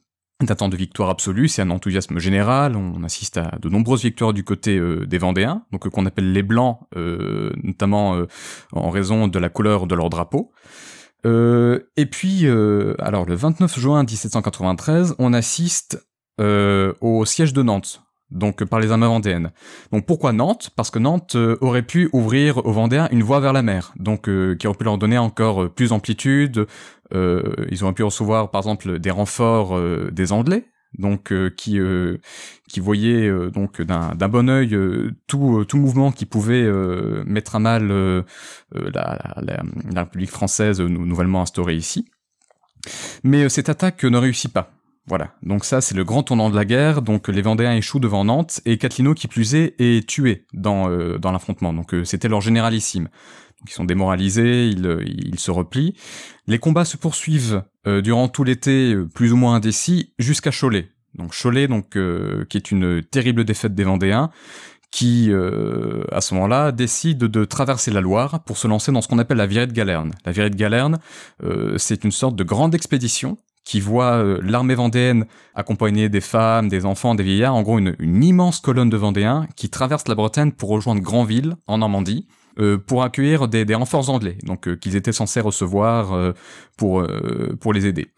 temps 0.45 0.69
de 0.69 0.75
victoire 0.75 1.09
absolue, 1.09 1.47
c'est 1.47 1.61
un 1.61 1.69
enthousiasme 1.69 2.19
général, 2.19 2.75
on 2.75 3.03
assiste 3.03 3.37
à 3.37 3.57
de 3.61 3.69
nombreuses 3.69 4.03
victoires 4.03 4.33
du 4.33 4.43
côté 4.43 4.77
euh, 4.77 5.05
des 5.05 5.17
Vendéens, 5.17 5.63
donc 5.71 5.85
euh, 5.85 5.89
qu'on 5.89 6.05
appelle 6.05 6.31
les 6.31 6.43
Blancs, 6.43 6.79
euh, 6.95 7.51
notamment 7.63 8.23
en 8.71 8.89
raison 8.89 9.27
de 9.27 9.39
la 9.39 9.49
couleur 9.49 9.87
de 9.87 9.95
leur 9.95 10.09
drapeau. 10.09 10.51
et 11.25 12.05
puis, 12.05 12.47
alors 12.99 13.25
le 13.25 13.35
29 13.35 13.79
juin 13.79 14.03
1793, 14.03 15.15
on 15.19 15.33
assiste 15.33 16.05
au 16.39 17.25
siège 17.25 17.53
de 17.53 17.63
Nantes, 17.63 18.02
donc 18.33 18.63
par 18.65 18.79
les 18.79 18.91
armées 18.91 19.07
vendéennes. 19.07 19.51
Donc 19.91 20.05
pourquoi 20.05 20.33
Nantes? 20.33 20.71
Parce 20.75 20.91
que 20.91 20.99
Nantes 20.99 21.37
aurait 21.61 21.83
pu 21.83 22.09
ouvrir 22.13 22.65
aux 22.65 22.71
Vendéens 22.71 23.07
une 23.11 23.23
voie 23.23 23.39
vers 23.39 23.53
la 23.53 23.61
mer, 23.61 23.93
donc 23.97 24.23
qui 24.57 24.67
aurait 24.67 24.77
pu 24.77 24.83
leur 24.83 24.97
donner 24.97 25.17
encore 25.17 25.69
plus 25.69 25.89
d'amplitude, 25.89 26.67
euh, 27.13 27.53
ils 27.69 27.85
ont 27.85 27.93
pu 27.93 28.03
recevoir 28.03 28.49
par 28.49 28.59
exemple 28.59 28.99
des 28.99 29.11
renforts 29.11 29.77
euh, 29.77 30.09
des 30.11 30.31
Anglais, 30.31 30.65
donc 30.97 31.31
euh, 31.31 31.49
qui 31.49 31.79
qui 32.69 32.79
voyaient 32.79 33.29
donc 33.51 33.81
d'un 33.81 34.29
bon 34.29 34.49
œil 34.49 34.77
tout 35.27 35.65
tout 35.65 35.77
mouvement 35.77 36.11
qui 36.11 36.25
pouvait 36.25 36.69
mettre 37.25 37.55
à 37.55 37.59
mal 37.59 37.87
la, 38.71 38.83
la, 39.41 39.63
la, 39.91 40.03
République 40.03 40.31
française 40.31 40.81
nouvellement 40.81 41.41
instaurée 41.41 41.75
ici. 41.75 42.09
Mais 43.23 43.47
cette 43.49 43.69
attaque 43.69 44.03
ne 44.03 44.17
réussit 44.17 44.51
pas. 44.51 44.71
Voilà, 45.07 45.33
donc 45.43 45.65
ça 45.65 45.81
c'est 45.81 45.95
le 45.95 46.05
grand 46.05 46.23
tournant 46.23 46.49
de 46.49 46.55
la 46.55 46.63
guerre, 46.63 47.01
donc 47.01 47.27
les 47.27 47.41
Vendéens 47.41 47.73
échouent 47.73 47.99
devant 47.99 48.23
Nantes, 48.23 48.61
et 48.65 48.77
Catlino 48.77 49.13
qui 49.13 49.27
plus 49.27 49.53
est 49.53 49.75
est 49.79 50.07
tué 50.07 50.45
dans, 50.53 50.87
dans 51.17 51.31
l'affrontement, 51.33 51.73
donc 51.73 51.93
c'était 52.05 52.29
leur 52.29 52.39
généralissime. 52.39 53.09
Ils 53.65 53.71
sont 53.71 53.85
démoralisés, 53.85 54.67
ils, 54.67 54.97
ils 55.05 55.39
se 55.39 55.51
replient. 55.51 55.95
Les 56.47 56.59
combats 56.59 56.85
se 56.85 56.97
poursuivent 56.97 57.63
euh, 57.87 58.01
durant 58.01 58.27
tout 58.27 58.43
l'été, 58.43 58.93
euh, 58.93 59.07
plus 59.07 59.31
ou 59.31 59.37
moins 59.37 59.55
indécis, 59.55 60.13
jusqu'à 60.19 60.51
Cholet. 60.51 60.89
Donc 61.15 61.33
Cholet, 61.39 61.67
donc 61.67 61.95
euh, 61.95 62.45
qui 62.45 62.57
est 62.57 62.71
une 62.71 63.01
terrible 63.03 63.45
défaite 63.45 63.73
des 63.73 63.83
Vendéens, 63.83 64.31
qui 64.91 65.31
à 66.11 66.21
ce 66.21 66.35
moment-là 66.35 66.71
décide 66.71 67.17
de 67.17 67.45
traverser 67.45 67.89
la 67.89 67.99
Loire 67.99 68.43
pour 68.43 68.57
se 68.57 68.67
lancer 68.67 68.91
dans 68.91 69.01
ce 69.01 69.07
qu'on 69.07 69.17
appelle 69.17 69.37
la 69.37 69.47
virée 69.47 69.65
de 69.65 69.73
Galerne. 69.73 70.11
La 70.23 70.31
virée 70.31 70.51
de 70.51 70.55
Galerne, 70.55 70.99
c'est 71.77 72.03
une 72.03 72.11
sorte 72.11 72.35
de 72.35 72.43
grande 72.43 72.75
expédition 72.75 73.39
qui 73.63 73.79
voit 73.79 74.23
l'armée 74.41 74.75
vendéenne 74.75 75.25
accompagnée 75.55 76.09
des 76.09 76.21
femmes, 76.21 76.67
des 76.67 76.85
enfants, 76.85 77.15
des 77.15 77.23
vieillards, 77.23 77.55
en 77.55 77.61
gros 77.61 77.79
une, 77.79 77.95
immense 78.23 78.59
colonne 78.59 78.89
de 78.89 78.97
Vendéens 78.97 79.47
qui 79.55 79.69
traverse 79.69 80.07
la 80.07 80.15
Bretagne 80.15 80.51
pour 80.51 80.69
rejoindre 80.69 81.01
Granville 81.01 81.55
en 81.67 81.77
Normandie. 81.77 82.27
Euh, 82.59 82.77
pour 82.77 83.01
accueillir 83.01 83.47
des, 83.47 83.73
renforts 83.73 84.11
anglais, 84.11 84.37
donc 84.43 84.67
euh, 84.67 84.75
qu'ils 84.75 84.95
étaient 84.95 85.11
censés 85.11 85.39
recevoir 85.39 86.13
euh, 86.13 86.33
pour 86.77 87.03
pour 87.59 87.73
les 87.73 87.87
aider. 87.87 88.11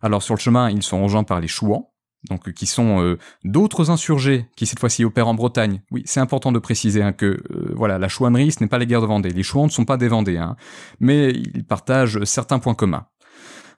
Alors 0.00 0.22
sur 0.22 0.34
le 0.34 0.40
chemin, 0.40 0.70
ils 0.70 0.84
sont 0.84 1.02
rejoints 1.02 1.24
par 1.24 1.40
les 1.40 1.48
Chouans, 1.48 1.90
donc 2.28 2.52
qui 2.52 2.66
sont 2.66 3.16
d'autres 3.42 3.90
insurgés 3.90 4.46
qui 4.56 4.66
cette 4.66 4.78
fois-ci 4.78 5.04
opèrent 5.04 5.26
en 5.26 5.34
Bretagne. 5.34 5.82
Oui, 5.90 6.02
c'est 6.06 6.20
important 6.20 6.52
de 6.52 6.60
préciser 6.60 7.02
hein, 7.02 7.12
que 7.12 7.42
voilà, 7.74 7.98
la 7.98 8.08
chouannerie, 8.08 8.52
ce 8.52 8.62
n'est 8.62 8.68
pas 8.68 8.78
les 8.78 8.86
guerres 8.86 9.00
de 9.00 9.06
Vendée. 9.06 9.30
Les 9.30 9.42
Chouans 9.42 9.66
ne 9.66 9.70
sont 9.70 9.84
pas 9.84 9.96
des 9.96 10.08
Vendéens, 10.08 10.54
mais 11.00 11.30
ils 11.30 11.64
partagent 11.64 12.22
certains 12.22 12.60
points 12.60 12.74
communs. 12.74 13.06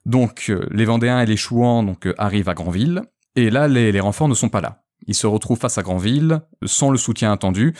Donc 0.06 0.52
les 0.70 0.84
Vendéens 0.84 1.20
et 1.20 1.26
les 1.26 1.36
Chouans 1.36 1.82
donc 1.82 2.08
arrivent 2.18 2.48
à 2.48 2.54
Granville, 2.54 3.02
et 3.36 3.50
là 3.50 3.68
les, 3.68 4.00
renforts 4.00 4.28
ne 4.28 4.34
sont 4.34 4.48
pas 4.48 4.60
là. 4.60 4.82
Ils 5.06 5.14
se 5.14 5.26
retrouvent 5.26 5.58
face 5.58 5.78
à 5.78 5.82
Granville, 5.82 6.40
sans 6.64 6.90
le 6.90 6.96
soutien 6.96 7.32
attendu, 7.32 7.74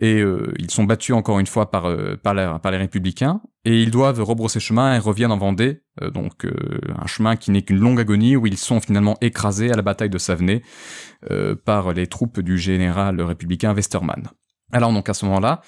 et 0.00 0.20
euh, 0.20 0.52
ils 0.58 0.70
sont 0.70 0.84
battus 0.84 1.14
encore 1.14 1.38
une 1.38 1.46
fois 1.46 1.70
par, 1.70 1.86
euh, 1.86 2.16
les 2.24 2.76
républicains, 2.76 3.40
et 3.64 3.82
ils 3.82 3.90
doivent 3.90 4.22
rebrousser 4.22 4.60
chemin 4.60 4.94
et 4.94 4.98
reviennent 4.98 5.32
en 5.32 5.38
Vendée, 5.38 5.82
euh, 6.02 6.10
donc 6.10 6.46
un 6.46 7.06
chemin 7.06 7.36
qui 7.36 7.50
n'est 7.50 7.62
qu'une 7.62 7.78
longue 7.78 8.00
agonie 8.00 8.36
où 8.36 8.46
ils 8.46 8.58
sont 8.58 8.80
finalement 8.80 9.16
écrasés 9.20 9.70
à 9.70 9.76
la 9.76 9.82
bataille 9.82 10.10
de 10.10 10.18
Savenay 10.18 10.62
par 11.64 11.92
les 11.92 12.06
troupes 12.06 12.40
du 12.40 12.58
général 12.58 13.20
républicain 13.20 13.74
Westermann. 13.74 14.28
Alors 14.72 14.92
donc 14.92 15.08
à 15.08 15.14
ce 15.14 15.24
moment-là, 15.24 15.60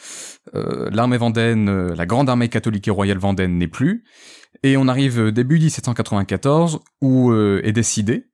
l'armée 0.53 1.16
vendéenne, 1.16 1.92
la 1.92 2.07
grande 2.07 2.29
armée 2.29 2.49
catholique 2.49 2.87
et 2.87 2.90
royale 2.90 3.18
vendéenne 3.18 3.59
n'est 3.59 3.68
plus, 3.68 4.05
et 4.62 4.76
on 4.76 4.88
arrive 4.88 5.30
début 5.30 5.58
1794 5.58 6.80
où 7.00 7.32
est 7.32 7.72
décidé, 7.72 8.28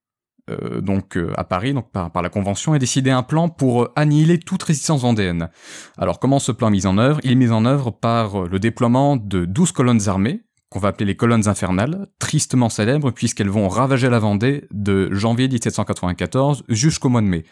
euh, 0.50 0.82
donc 0.82 1.16
euh, 1.16 1.32
à 1.36 1.44
Paris, 1.44 1.72
donc 1.72 1.90
par, 1.90 2.22
la 2.22 2.28
Convention, 2.28 2.74
a 2.74 2.78
décidé 2.78 3.10
un 3.10 3.22
plan 3.22 3.48
pour 3.48 3.84
euh, 3.84 3.92
annihiler 3.96 4.38
toute 4.38 4.62
résistance 4.62 5.00
vendéenne. 5.00 5.48
Alors 5.96 6.18
comment 6.18 6.38
ce 6.38 6.52
plan 6.52 6.68
est 6.68 6.72
mis 6.72 6.86
en 6.86 6.98
œuvre? 6.98 7.18
Il 7.24 7.32
est 7.32 7.36
mis 7.36 7.50
en 7.50 7.64
œuvre 7.64 7.90
par 7.90 8.42
le 8.44 8.58
déploiement 8.58 9.16
de 9.16 9.46
12 9.46 9.72
colonnes 9.72 10.06
armées, 10.08 10.42
qu'on 10.74 10.80
va 10.80 10.88
appeler 10.88 11.06
les 11.06 11.14
colonnes 11.14 11.46
infernales, 11.46 12.08
tristement 12.18 12.68
célèbres 12.68 13.12
puisqu'elles 13.12 13.48
vont 13.48 13.68
ravager 13.68 14.10
la 14.10 14.18
Vendée 14.18 14.64
de 14.72 15.08
janvier 15.14 15.46
1794 15.46 16.64
jusqu'au 16.68 17.08
mois 17.08 17.20
de 17.20 17.28
mai. 17.28 17.44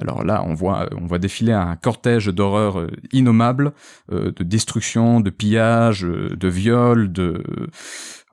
Alors 0.00 0.24
là, 0.24 0.42
on 0.46 0.54
voit, 0.54 0.88
on 0.98 1.04
voit 1.06 1.18
défiler 1.18 1.52
un 1.52 1.76
cortège 1.76 2.28
d'horreurs 2.28 2.86
innommables, 3.12 3.74
de 4.10 4.42
destruction, 4.42 5.20
de 5.20 5.28
pillage, 5.28 6.00
de 6.02 6.48
viols, 6.48 7.12
de 7.12 7.44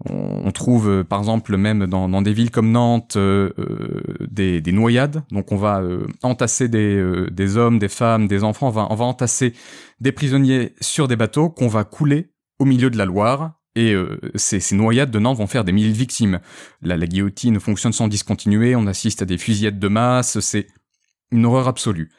on, 0.10 0.52
trouve 0.52 0.90
euh, 0.90 1.04
par 1.04 1.20
exemple 1.20 1.56
même 1.58 1.86
dans, 1.86 2.22
des 2.22 2.34
villes 2.34 2.52
comme 2.52 2.72
Nantes 2.72 3.16
euh, 3.18 3.52
euh, 3.60 4.28
des, 4.30 4.72
noyades. 4.72 5.24
Donc 5.32 5.52
on 5.52 5.58
va 5.58 5.84
entasser 6.24 6.70
des, 6.70 7.58
hommes, 7.58 7.80
des 7.80 7.90
femmes, 7.90 8.28
des 8.28 8.44
enfants. 8.44 8.68
On 8.68 8.72
va, 8.72 8.88
on 8.90 8.96
va 8.96 9.06
entasser 9.06 9.54
des 10.00 10.12
prisonniers 10.12 10.74
sur 10.82 11.08
des 11.08 11.16
bateaux 11.16 11.50
qu'on 11.50 11.68
va 11.68 11.84
couler 11.84 12.32
au 12.60 12.66
milieu 12.66 12.90
de 12.90 12.98
la 12.98 13.06
Loire. 13.06 13.61
Et 13.76 13.96
ces, 14.36 14.76
noyades 14.76 15.12
de 15.12 15.20
Nantes 15.20 15.38
vont 15.38 15.48
faire 15.48 15.64
des 15.64 15.72
milliers 15.72 15.94
de 15.94 15.98
victimes. 15.98 16.42
La, 16.82 16.98
guillotine 16.98 17.60
fonctionne 17.60 17.94
sans 17.94 18.10
discontinuer. 18.10 18.76
On 18.76 18.86
assiste 18.86 19.22
à 19.22 19.26
des 19.26 19.38
fusillades 19.38 19.80
de 19.80 19.88
masse. 19.88 20.42
C'est 20.42 20.68
une 21.32 21.46
horreur 21.46 21.70
absolue. 21.70 22.12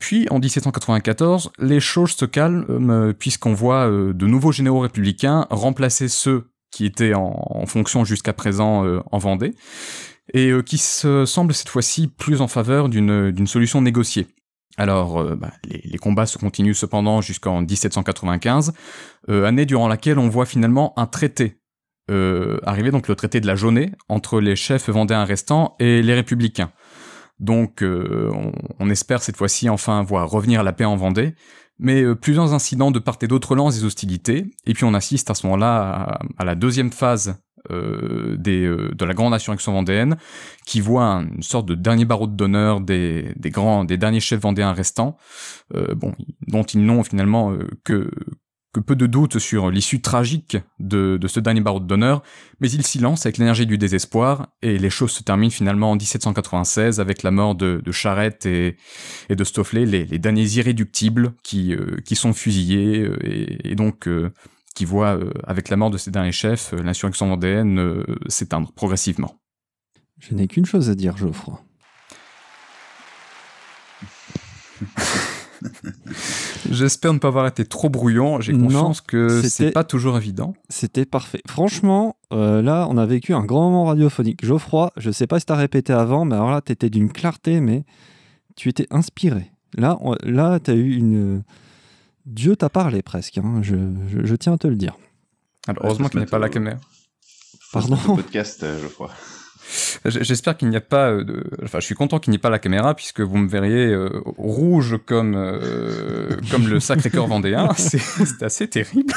Puis, 0.00 0.28
en 0.30 0.38
1794, 0.38 1.50
les 1.58 1.80
choses 1.80 2.10
se 2.10 2.26
calment 2.26 3.14
puisqu'on 3.14 3.54
voit 3.54 3.88
de 3.88 4.26
nouveaux 4.26 4.52
généraux 4.52 4.80
républicains 4.80 5.46
remplacer 5.48 6.08
ceux 6.08 6.50
qui 6.76 6.84
était 6.84 7.14
en, 7.14 7.64
fonction 7.66 8.04
jusqu'à 8.04 8.34
présent 8.34 8.84
euh, 8.84 9.00
en 9.10 9.16
Vendée, 9.16 9.54
et 10.34 10.50
euh, 10.50 10.62
qui 10.62 10.76
se 10.76 11.24
semble 11.24 11.54
cette 11.54 11.70
fois-ci 11.70 12.08
plus 12.08 12.42
en 12.42 12.48
faveur 12.48 12.90
d'une 12.90 13.46
solution 13.46 13.80
négociée. 13.80 14.26
Alors, 14.76 15.18
euh, 15.18 15.36
bah, 15.36 15.52
les, 15.64 15.98
combats 15.98 16.26
se 16.26 16.38
continuent 16.38 16.74
cependant 16.74 17.20
jusqu'en 17.20 17.62
1795, 17.62 18.72
année 19.28 19.66
durant 19.66 19.88
laquelle 19.88 20.18
on 20.18 20.28
voit 20.28 20.46
finalement 20.46 20.92
un 20.98 21.06
traité 21.06 21.60
arriver, 22.08 22.92
donc 22.92 23.08
le 23.08 23.16
traité 23.16 23.40
de 23.40 23.48
la 23.48 23.56
Jaunée, 23.56 23.90
entre 24.08 24.40
les 24.40 24.54
chefs 24.54 24.88
vendéens 24.88 25.24
restants 25.24 25.74
et 25.80 26.02
les 26.02 26.14
républicains. 26.14 26.70
Donc, 27.40 27.82
on, 27.82 28.90
espère 28.90 29.20
cette 29.24 29.36
fois-ci 29.36 29.68
enfin 29.68 30.04
voir 30.04 30.30
revenir 30.30 30.62
la 30.62 30.72
paix 30.72 30.84
en 30.84 30.94
Vendée, 30.94 31.34
mais 31.78 32.02
euh, 32.02 32.14
plusieurs 32.14 32.54
incidents 32.54 32.90
de 32.90 32.98
part 32.98 33.18
et 33.22 33.26
d'autre 33.26 33.54
lancent 33.54 33.76
des 33.76 33.84
hostilités, 33.84 34.50
et 34.64 34.74
puis 34.74 34.84
on 34.84 34.94
assiste 34.94 35.30
à 35.30 35.34
ce 35.34 35.46
moment-là 35.46 36.20
à, 36.38 36.44
la 36.44 36.54
deuxième 36.54 36.90
phase 36.90 37.42
euh, 37.70 38.36
des, 38.36 38.64
euh, 38.64 38.92
de 38.94 39.04
la 39.04 39.14
grande 39.14 39.34
insurrection 39.34 39.72
vendéenne, 39.72 40.16
qui 40.66 40.80
voit 40.80 41.24
une 41.34 41.42
sorte 41.42 41.66
de 41.66 41.74
dernier 41.74 42.04
barreau 42.04 42.26
d'honneur 42.26 42.80
des, 42.80 43.32
des 43.36 43.50
grands, 43.50 43.84
des 43.84 43.96
derniers 43.98 44.20
chefs 44.20 44.40
vendéens 44.40 44.72
restants, 44.72 45.16
bon, 45.96 46.14
dont 46.46 46.62
ils 46.62 46.84
n'ont 46.84 47.02
finalement 47.02 47.56
que 47.84 48.10
peu 48.80 48.96
de 48.96 49.06
doutes 49.06 49.38
sur 49.38 49.70
l'issue 49.70 50.00
tragique 50.00 50.56
de, 50.78 51.18
ce 51.26 51.40
dernier 51.40 51.60
barreau 51.60 51.80
d'honneur, 51.80 52.22
mais 52.60 52.70
il 52.70 52.84
s'y 52.84 52.98
lance 52.98 53.26
avec 53.26 53.38
l'énergie 53.38 53.66
du 53.66 53.78
désespoir, 53.78 54.48
et 54.62 54.78
les 54.78 54.90
choses 54.90 55.12
se 55.12 55.22
terminent 55.22 55.50
finalement 55.50 55.90
en 55.90 55.96
1796 55.96 57.00
avec 57.00 57.22
la 57.22 57.30
mort 57.30 57.54
de, 57.54 57.80
de 57.84 57.92
Charette 57.92 58.46
et, 58.46 58.76
de 59.28 59.44
Stofflet, 59.44 59.86
les, 59.86 60.06
derniers 60.18 60.48
irréductibles 60.56 61.34
qui, 61.42 61.74
euh, 61.74 61.96
qui 62.04 62.16
sont 62.16 62.32
fusillés, 62.32 63.00
euh, 63.00 63.16
et, 63.22 63.74
donc 63.74 64.08
euh, 64.08 64.32
qui 64.76 64.84
voient, 64.84 65.18
avec 65.44 65.68
la 65.70 65.76
mort 65.76 65.90
de 65.90 65.98
ces 65.98 66.12
derniers 66.12 66.30
chefs, 66.32 66.72
l'insurrection 66.72 67.26
vendéenne 67.28 68.04
s'éteindre 68.28 68.70
progressivement. 68.72 69.34
Je 70.20 70.34
n'ai 70.34 70.46
qu'une 70.46 70.66
chose 70.66 70.88
à 70.90 70.94
dire, 70.94 71.16
Geoffroy. 71.16 71.60
J'espère 76.70 77.12
ne 77.14 77.18
pas 77.18 77.28
avoir 77.28 77.46
été 77.46 77.64
trop 77.64 77.88
brouillon. 77.88 78.40
J'ai 78.40 78.52
Non, 78.52 78.64
conscience 78.64 79.00
que 79.00 79.28
c'était- 79.42 79.48
c'est 79.48 79.70
pas 79.70 79.84
toujours 79.84 80.16
évident. 80.16 80.54
C'était 80.68 81.06
parfait. 81.06 81.40
Franchement, 81.48 82.16
euh, 82.32 82.60
là, 82.62 82.86
on 82.90 82.98
a 82.98 83.06
vécu 83.06 83.32
un 83.34 83.44
grand 83.44 83.70
moment 83.70 83.84
radiophonique. 83.86 84.44
Geoffroy, 84.44 84.90
je 84.96 85.10
sais 85.10 85.26
pas 85.26 85.40
si 85.40 85.46
t'as 85.46 85.56
répété 85.56 85.92
avant, 85.92 86.24
mais 86.24 86.34
alors 86.34 86.50
là, 86.50 86.60
t'étais 86.60 86.90
d'une 86.90 87.10
clarté, 87.10 87.60
mais 87.60 87.84
tu 88.56 88.68
étais 88.68 88.86
inspiré. 88.90 89.50
Là, 89.76 89.96
on- 90.00 90.16
là, 90.22 90.58
t'as 90.60 90.74
eu 90.74 90.94
une. 90.96 91.42
Dieu 92.26 92.56
t'a 92.56 92.68
parlé 92.68 93.02
presque. 93.02 93.38
hein, 93.38 93.60
Je, 93.62 93.76
je- 94.08 94.24
je 94.26 94.34
tiens 94.36 94.54
à 94.54 94.58
te 94.58 94.66
le 94.66 94.76
dire. 94.76 94.96
Alors, 95.68 95.84
heureusement 95.84 96.08
qu'il 96.08 96.20
mettre 96.20 96.30
pas 96.32 96.38
la 96.38 96.46
au- 96.48 96.50
caméra. 96.50 96.78
Pardon. 97.72 97.96
Podcast, 98.16 98.62
euh, 98.62 98.80
je 98.82 98.86
crois. 98.88 99.10
J'espère 100.04 100.56
qu'il 100.56 100.68
n'y 100.68 100.76
a 100.76 100.80
pas 100.80 101.10
euh, 101.10 101.24
de... 101.24 101.44
Enfin, 101.62 101.80
je 101.80 101.84
suis 101.84 101.94
content 101.94 102.18
qu'il 102.18 102.30
n'y 102.30 102.36
ait 102.36 102.40
pas 102.40 102.50
la 102.50 102.58
caméra 102.58 102.94
puisque 102.94 103.20
vous 103.20 103.36
me 103.36 103.48
verriez 103.48 103.86
euh, 103.86 104.08
rouge 104.36 104.98
comme 105.04 105.34
euh, 105.36 106.36
comme 106.50 106.68
le 106.68 106.80
Sacré-Cœur 106.80 107.26
vendéen. 107.26 107.68
C'est 107.76 108.42
assez 108.42 108.68
terrible. 108.68 109.12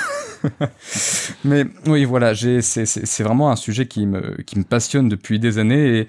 Mais 1.44 1.66
oui, 1.86 2.06
voilà, 2.06 2.34
c'est 2.34 3.24
vraiment 3.24 3.52
un 3.52 3.56
sujet 3.56 3.88
qui 3.88 4.06
me 4.06 4.42
qui 4.44 4.58
me 4.58 4.64
passionne 4.64 5.10
depuis 5.10 5.38
des 5.38 5.58
années 5.58 6.00
et, 6.00 6.08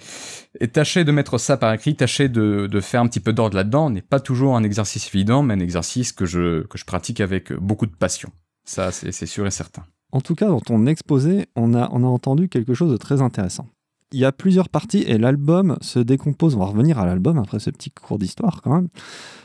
et 0.60 0.68
tâcher 0.68 1.04
de 1.04 1.10
mettre 1.10 1.38
ça 1.38 1.56
par 1.56 1.72
écrit, 1.72 1.96
tâcher 1.96 2.28
de, 2.28 2.68
de 2.68 2.80
faire 2.80 3.00
un 3.00 3.08
petit 3.08 3.20
peu 3.20 3.32
d'ordre 3.32 3.56
là-dedans 3.56 3.90
n'est 3.90 4.02
pas 4.02 4.20
toujours 4.20 4.56
un 4.56 4.62
exercice 4.62 5.08
évident, 5.12 5.42
mais 5.42 5.54
un 5.54 5.60
exercice 5.60 6.12
que 6.12 6.26
je 6.26 6.62
que 6.68 6.78
je 6.78 6.84
pratique 6.84 7.20
avec 7.20 7.52
beaucoup 7.52 7.86
de 7.86 7.94
passion. 7.94 8.30
Ça, 8.64 8.92
c'est 8.92 9.10
c'est 9.10 9.26
sûr 9.26 9.46
et 9.46 9.50
certain. 9.50 9.84
En 10.12 10.20
tout 10.20 10.34
cas, 10.34 10.48
dans 10.48 10.60
ton 10.60 10.86
exposé, 10.86 11.46
on 11.54 11.74
a, 11.74 11.88
on 11.92 12.02
a 12.02 12.06
entendu 12.06 12.48
quelque 12.48 12.74
chose 12.74 12.90
de 12.90 12.96
très 12.96 13.22
intéressant. 13.22 13.68
Il 14.12 14.18
y 14.18 14.24
a 14.24 14.32
plusieurs 14.32 14.68
parties 14.68 15.04
et 15.06 15.18
l'album 15.18 15.76
se 15.80 16.00
décompose. 16.00 16.56
On 16.56 16.58
va 16.58 16.66
revenir 16.66 16.98
à 16.98 17.06
l'album 17.06 17.38
après 17.38 17.60
ce 17.60 17.70
petit 17.70 17.90
cours 17.90 18.18
d'histoire 18.18 18.60
quand 18.62 18.74
même. 18.74 18.88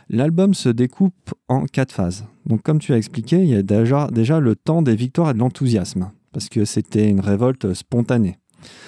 L'album 0.09 0.53
se 0.53 0.70
découpe 0.70 1.34
en 1.47 1.66
quatre 1.66 1.91
phases. 1.91 2.26
Donc, 2.45 2.63
comme 2.63 2.80
tu 2.80 2.93
as 2.93 2.97
expliqué, 2.97 3.41
il 3.41 3.49
y 3.49 3.55
a 3.55 3.61
déjà, 3.61 4.07
déjà 4.11 4.39
le 4.39 4.55
temps 4.55 4.82
des 4.82 4.95
victoires 4.95 5.30
et 5.30 5.34
de 5.34 5.39
l'enthousiasme 5.39 6.09
parce 6.32 6.49
que 6.49 6.66
c'était 6.66 7.07
une 7.07 7.22
révolte 7.22 7.74
spontanée. 7.74 8.38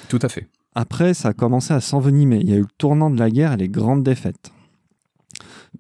Tout 0.10 0.20
à 0.22 0.30
fait. 0.30 0.48
Après, 0.76 1.14
ça 1.14 1.30
a 1.30 1.34
commencé 1.34 1.74
à 1.74 1.80
s'envenimer. 1.80 2.40
Il 2.42 2.50
y 2.50 2.54
a 2.54 2.58
eu 2.58 2.62
le 2.62 2.68
tournant 2.78 3.10
de 3.10 3.18
la 3.18 3.30
guerre 3.30 3.54
et 3.54 3.58
les 3.58 3.70
grandes 3.70 4.04
défaites. 4.04 4.52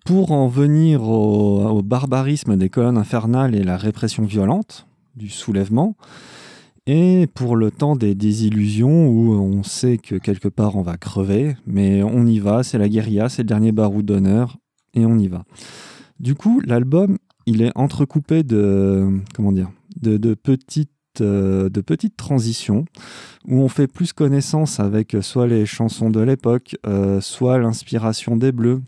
Pour 0.05 0.31
en 0.31 0.47
venir 0.47 1.03
au, 1.03 1.65
au 1.65 1.81
barbarisme 1.81 2.55
des 2.55 2.69
colonnes 2.69 2.97
infernales 2.97 3.53
et 3.53 3.63
la 3.63 3.77
répression 3.77 4.23
violente 4.23 4.87
du 5.15 5.29
soulèvement, 5.29 5.97
et 6.87 7.27
pour 7.27 7.57
le 7.57 7.69
temps 7.69 7.97
des 7.97 8.15
désillusions 8.15 9.09
où 9.09 9.33
on 9.33 9.61
sait 9.61 9.97
que 9.97 10.15
quelque 10.15 10.47
part 10.47 10.77
on 10.77 10.81
va 10.81 10.97
crever, 10.97 11.57
mais 11.67 12.01
on 12.01 12.25
y 12.25 12.39
va, 12.39 12.63
c'est 12.63 12.77
la 12.77 12.87
guérilla, 12.87 13.27
c'est 13.27 13.43
le 13.43 13.47
dernier 13.47 13.73
baroud 13.73 14.05
d'honneur, 14.05 14.57
et 14.93 15.05
on 15.05 15.19
y 15.19 15.27
va. 15.27 15.43
Du 16.19 16.33
coup, 16.33 16.61
l'album, 16.65 17.17
il 17.45 17.61
est 17.61 17.71
entrecoupé 17.75 18.43
de, 18.43 19.19
comment 19.35 19.51
dire, 19.51 19.69
de, 20.01 20.35
euh, 21.19 21.69
petites 21.69 22.17
transitions 22.17 22.85
où 23.47 23.59
on 23.61 23.67
fait 23.67 23.87
plus 23.87 24.13
connaissance 24.13 24.79
avec 24.79 25.15
soit 25.21 25.47
les 25.47 25.65
chansons 25.65 26.09
de 26.09 26.21
l'époque, 26.21 26.77
euh, 26.85 27.19
soit 27.21 27.57
l'inspiration 27.59 28.37
des 28.37 28.51
Bleus, 28.51 28.81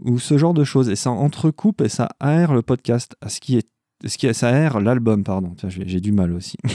ou 0.00 0.18
ce 0.18 0.38
genre 0.38 0.54
de 0.54 0.64
choses. 0.64 0.88
Et 0.88 0.96
ça 0.96 1.10
entrecoupe 1.10 1.80
et 1.80 1.88
ça 1.88 2.08
aère 2.20 2.54
le 2.54 2.62
podcast, 2.62 3.16
à 3.20 3.28
ce 3.28 3.40
qui 3.40 3.56
est, 3.56 3.68
ce 4.04 4.18
qui 4.18 4.32
ça 4.34 4.48
aère 4.48 4.80
l'album, 4.80 5.24
pardon. 5.24 5.54
J'ai 5.68 6.00
du 6.00 6.12
mal 6.12 6.32
aussi. 6.32 6.56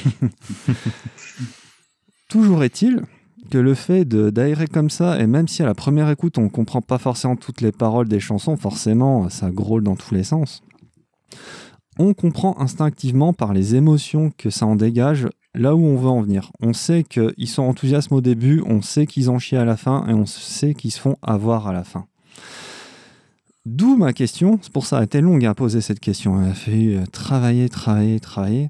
Toujours 2.29 2.63
est-il 2.63 3.01
que 3.49 3.57
le 3.57 3.73
fait 3.73 4.05
d'aérer 4.05 4.67
comme 4.67 4.89
ça, 4.89 5.19
et 5.19 5.25
même 5.25 5.47
si 5.47 5.63
à 5.63 5.65
la 5.65 5.73
première 5.73 6.09
écoute 6.09 6.37
on 6.37 6.49
comprend 6.49 6.81
pas 6.81 6.99
forcément 6.99 7.35
toutes 7.35 7.61
les 7.61 7.71
paroles 7.71 8.07
des 8.07 8.19
chansons, 8.19 8.57
forcément 8.57 9.29
ça 9.29 9.49
grôle 9.49 9.83
dans 9.83 9.95
tous 9.95 10.13
les 10.13 10.23
sens, 10.23 10.61
on 11.97 12.13
comprend 12.13 12.59
instinctivement 12.59 13.33
par 13.33 13.53
les 13.53 13.75
émotions 13.75 14.31
que 14.37 14.49
ça 14.49 14.65
en 14.65 14.75
dégage 14.75 15.27
là 15.55 15.75
où 15.75 15.83
on 15.83 15.97
veut 15.97 16.07
en 16.07 16.21
venir. 16.21 16.51
On 16.61 16.73
sait 16.73 17.03
qu'ils 17.03 17.47
sont 17.47 17.63
enthousiastes 17.63 18.11
au 18.11 18.21
début, 18.21 18.63
on 18.65 18.81
sait 18.81 19.07
qu'ils 19.07 19.29
en 19.29 19.39
chient 19.39 19.57
à 19.57 19.65
la 19.65 19.77
fin, 19.77 20.05
et 20.07 20.13
on 20.13 20.25
sait 20.25 20.73
qu'ils 20.73 20.91
se 20.91 20.99
font 20.99 21.17
avoir 21.21 21.67
à 21.67 21.73
la 21.73 21.83
fin. 21.83 22.05
D'où 23.65 23.97
ma 23.97 24.13
question, 24.13 24.59
c'est 24.61 24.71
pour 24.71 24.85
ça, 24.85 24.99
elle 24.99 25.03
été 25.05 25.21
longue 25.21 25.45
à 25.45 25.53
poser 25.53 25.81
cette 25.81 25.99
question, 25.99 26.41
elle 26.41 26.51
a 26.51 26.53
fallu 26.53 26.97
euh, 26.97 27.05
travailler, 27.05 27.69
travailler, 27.69 28.19
travailler. 28.19 28.69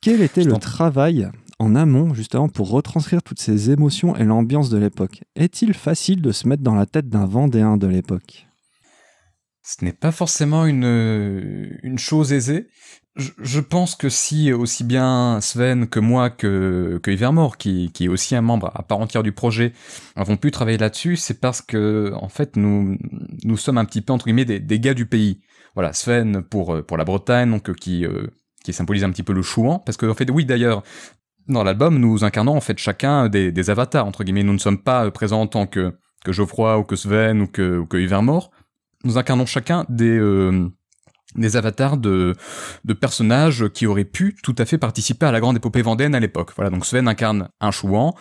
Quel 0.00 0.20
était 0.20 0.44
le 0.44 0.56
travail 0.56 1.30
en 1.60 1.76
amont, 1.76 2.12
justement, 2.12 2.48
pour 2.48 2.70
retranscrire 2.70 3.22
toutes 3.22 3.38
ces 3.38 3.70
émotions 3.70 4.16
et 4.16 4.24
l'ambiance 4.24 4.68
de 4.68 4.78
l'époque? 4.78 5.22
Est-il 5.36 5.74
facile 5.74 6.20
de 6.22 6.32
se 6.32 6.48
mettre 6.48 6.62
dans 6.62 6.74
la 6.74 6.86
tête 6.86 7.08
d'un 7.08 7.24
Vendéen 7.24 7.76
de 7.76 7.86
l'époque? 7.86 8.48
Ce 9.62 9.84
n'est 9.84 9.92
pas 9.92 10.10
forcément 10.10 10.66
une, 10.66 10.84
euh, 10.84 11.70
une 11.84 11.98
chose 11.98 12.32
aisée. 12.32 12.66
Je, 13.14 13.60
pense 13.60 13.94
que 13.94 14.08
si 14.08 14.54
aussi 14.54 14.84
bien 14.84 15.38
Sven 15.42 15.86
que 15.86 16.00
moi 16.00 16.30
que, 16.30 16.98
que 17.02 17.10
Ivermore, 17.10 17.58
qui, 17.58 17.90
qui 17.92 18.06
est 18.06 18.08
aussi 18.08 18.34
un 18.34 18.40
membre 18.40 18.70
à 18.74 18.82
part 18.82 19.00
entière 19.00 19.22
du 19.22 19.32
projet, 19.32 19.74
avons 20.16 20.38
pu 20.38 20.50
travailler 20.50 20.78
là-dessus, 20.78 21.16
c'est 21.16 21.38
parce 21.38 21.60
que 21.60 22.12
en 22.14 22.30
fait 22.30 22.56
nous 22.56 22.96
nous 23.44 23.56
sommes 23.58 23.76
un 23.76 23.84
petit 23.84 24.00
peu 24.00 24.14
entre 24.14 24.24
guillemets 24.24 24.46
des, 24.46 24.60
des 24.60 24.80
gars 24.80 24.94
du 24.94 25.04
pays. 25.04 25.40
Voilà, 25.74 25.92
Sven 25.92 26.42
pour 26.42 26.74
euh, 26.74 26.82
pour 26.82 26.96
la 26.96 27.04
Bretagne, 27.04 27.50
donc 27.50 27.68
euh, 27.68 27.74
qui 27.74 28.06
euh, 28.06 28.28
qui 28.64 28.72
symbolise 28.72 29.04
un 29.04 29.10
petit 29.10 29.22
peu 29.22 29.34
le 29.34 29.42
chouan, 29.42 29.78
parce 29.80 29.98
que 29.98 30.06
en 30.06 30.14
fait 30.14 30.30
oui 30.30 30.46
d'ailleurs 30.46 30.82
dans 31.48 31.64
l'album 31.64 31.98
nous 31.98 32.24
incarnons 32.24 32.56
en 32.56 32.60
fait 32.60 32.78
chacun 32.78 33.28
des, 33.28 33.52
des 33.52 33.70
avatars 33.70 34.06
entre 34.06 34.24
guillemets. 34.24 34.42
Nous 34.42 34.54
ne 34.54 34.58
sommes 34.58 34.82
pas 34.82 35.04
euh, 35.04 35.10
présents 35.10 35.42
en 35.42 35.46
tant 35.46 35.66
que 35.66 35.92
que 36.24 36.32
Geoffroy 36.32 36.78
ou 36.78 36.84
que 36.84 36.96
Sven 36.96 37.42
ou 37.42 37.46
que 37.46 37.78
ou 37.78 37.86
que 37.86 37.98
nous 39.04 39.18
incarnons 39.18 39.46
chacun 39.46 39.84
des, 39.88 40.16
euh, 40.16 40.68
des 41.34 41.56
avatars 41.56 41.96
de, 41.96 42.34
de 42.84 42.92
personnages 42.92 43.68
qui 43.68 43.86
auraient 43.86 44.04
pu 44.04 44.36
tout 44.42 44.54
à 44.58 44.64
fait 44.64 44.78
participer 44.78 45.26
à 45.26 45.32
la 45.32 45.40
grande 45.40 45.56
épopée 45.56 45.82
vendéenne 45.82 46.14
à 46.14 46.20
l'époque. 46.20 46.52
Voilà, 46.56 46.70
donc 46.70 46.84
Sven 46.84 47.08
incarne 47.08 47.48
un 47.60 47.70
chouan, 47.70 48.14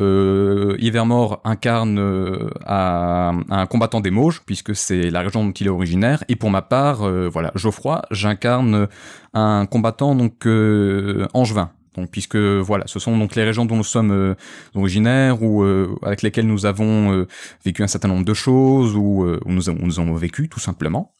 euh, 0.00 0.76
Ivermore 0.78 1.40
incarne 1.44 1.98
euh, 1.98 2.50
un, 2.66 3.66
combattant 3.66 4.00
des 4.00 4.10
Mauges, 4.10 4.42
puisque 4.44 4.74
c'est 4.74 5.10
la 5.10 5.20
région 5.20 5.44
dont 5.44 5.52
il 5.52 5.66
est 5.66 5.70
originaire, 5.70 6.24
et 6.28 6.36
pour 6.36 6.50
ma 6.50 6.62
part, 6.62 7.02
euh, 7.02 7.28
voilà, 7.32 7.52
Geoffroy, 7.54 8.02
j'incarne 8.10 8.88
un 9.34 9.66
combattant 9.66 10.14
donc 10.14 10.46
euh, 10.46 11.26
angevin. 11.34 11.70
Donc, 11.96 12.10
puisque 12.12 12.36
voilà, 12.36 12.86
ce 12.86 13.00
sont 13.00 13.18
donc 13.18 13.34
les 13.34 13.42
régions 13.42 13.64
dont 13.64 13.74
nous 13.76 13.82
sommes 13.82 14.12
euh, 14.12 14.34
originaires 14.76 15.42
ou 15.42 15.64
euh, 15.64 15.96
avec 16.02 16.22
lesquelles 16.22 16.46
nous 16.46 16.64
avons 16.64 17.26
vécu 17.64 17.82
un 17.82 17.88
certain 17.88 18.06
nombre 18.06 18.24
de 18.24 18.34
choses 18.34 18.94
ou 18.94 19.24
où 19.26 19.50
nous, 19.50 19.68
avons- 19.68 19.84
nous 19.84 19.98
avons 19.98 20.14
vécu 20.14 20.48
tout 20.48 20.60
simplement. 20.60 21.12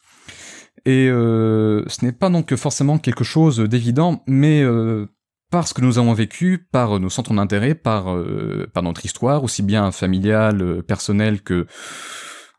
Et 0.85 1.09
euh, 1.09 1.85
ce 1.89 2.05
n'est 2.05 2.13
pas 2.13 2.31
donc 2.31 2.55
forcément 2.57 2.99
quelque 2.99 3.25
chose 3.25 3.59
d'évident, 3.59 4.23
mais 4.27 4.63
euh, 4.63 5.07
parce 5.51 5.73
que 5.73 5.81
nous 5.81 5.99
avons 5.99 6.13
vécu, 6.13 6.69
par 6.71 7.01
nos 7.01 7.11
centres 7.11 7.35
d'intérêt, 7.35 7.75
par, 7.75 8.15
euh, 8.15 8.69
par 8.73 8.83
notre 8.83 9.05
histoire, 9.05 9.45
aussi 9.45 9.63
bien 9.63 9.91
familiale, 9.93 10.63
euh, 10.63 10.83
personnelle 10.83 11.43
que, 11.43 11.67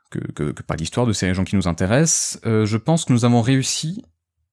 que, 0.10 0.52
par 0.64 0.78
l'histoire 0.78 1.06
de 1.06 1.14
ces 1.14 1.28
régions 1.28 1.44
qui 1.44 1.56
nous 1.56 1.68
intéressent, 1.68 2.40
je 2.44 2.78
pense 2.78 3.06
que 3.06 3.14
nous 3.14 3.26
avons 3.26 3.42
réussi 3.42 4.04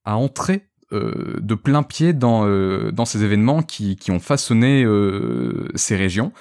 à 0.05 0.17
entrer 0.17 0.69
euh, 0.93 1.37
de 1.41 1.55
plein 1.55 1.83
pied 1.83 2.13
dans, 2.13 2.47
euh, 2.47 2.91
dans 2.93 3.05
ces 3.05 3.25
événements 3.25 3.63
qui, 3.63 3.97
qui 3.97 4.11
ont 4.11 4.21
façonné 4.21 4.85
euh, 4.85 5.69
ces 5.75 5.97
régions 5.97 6.33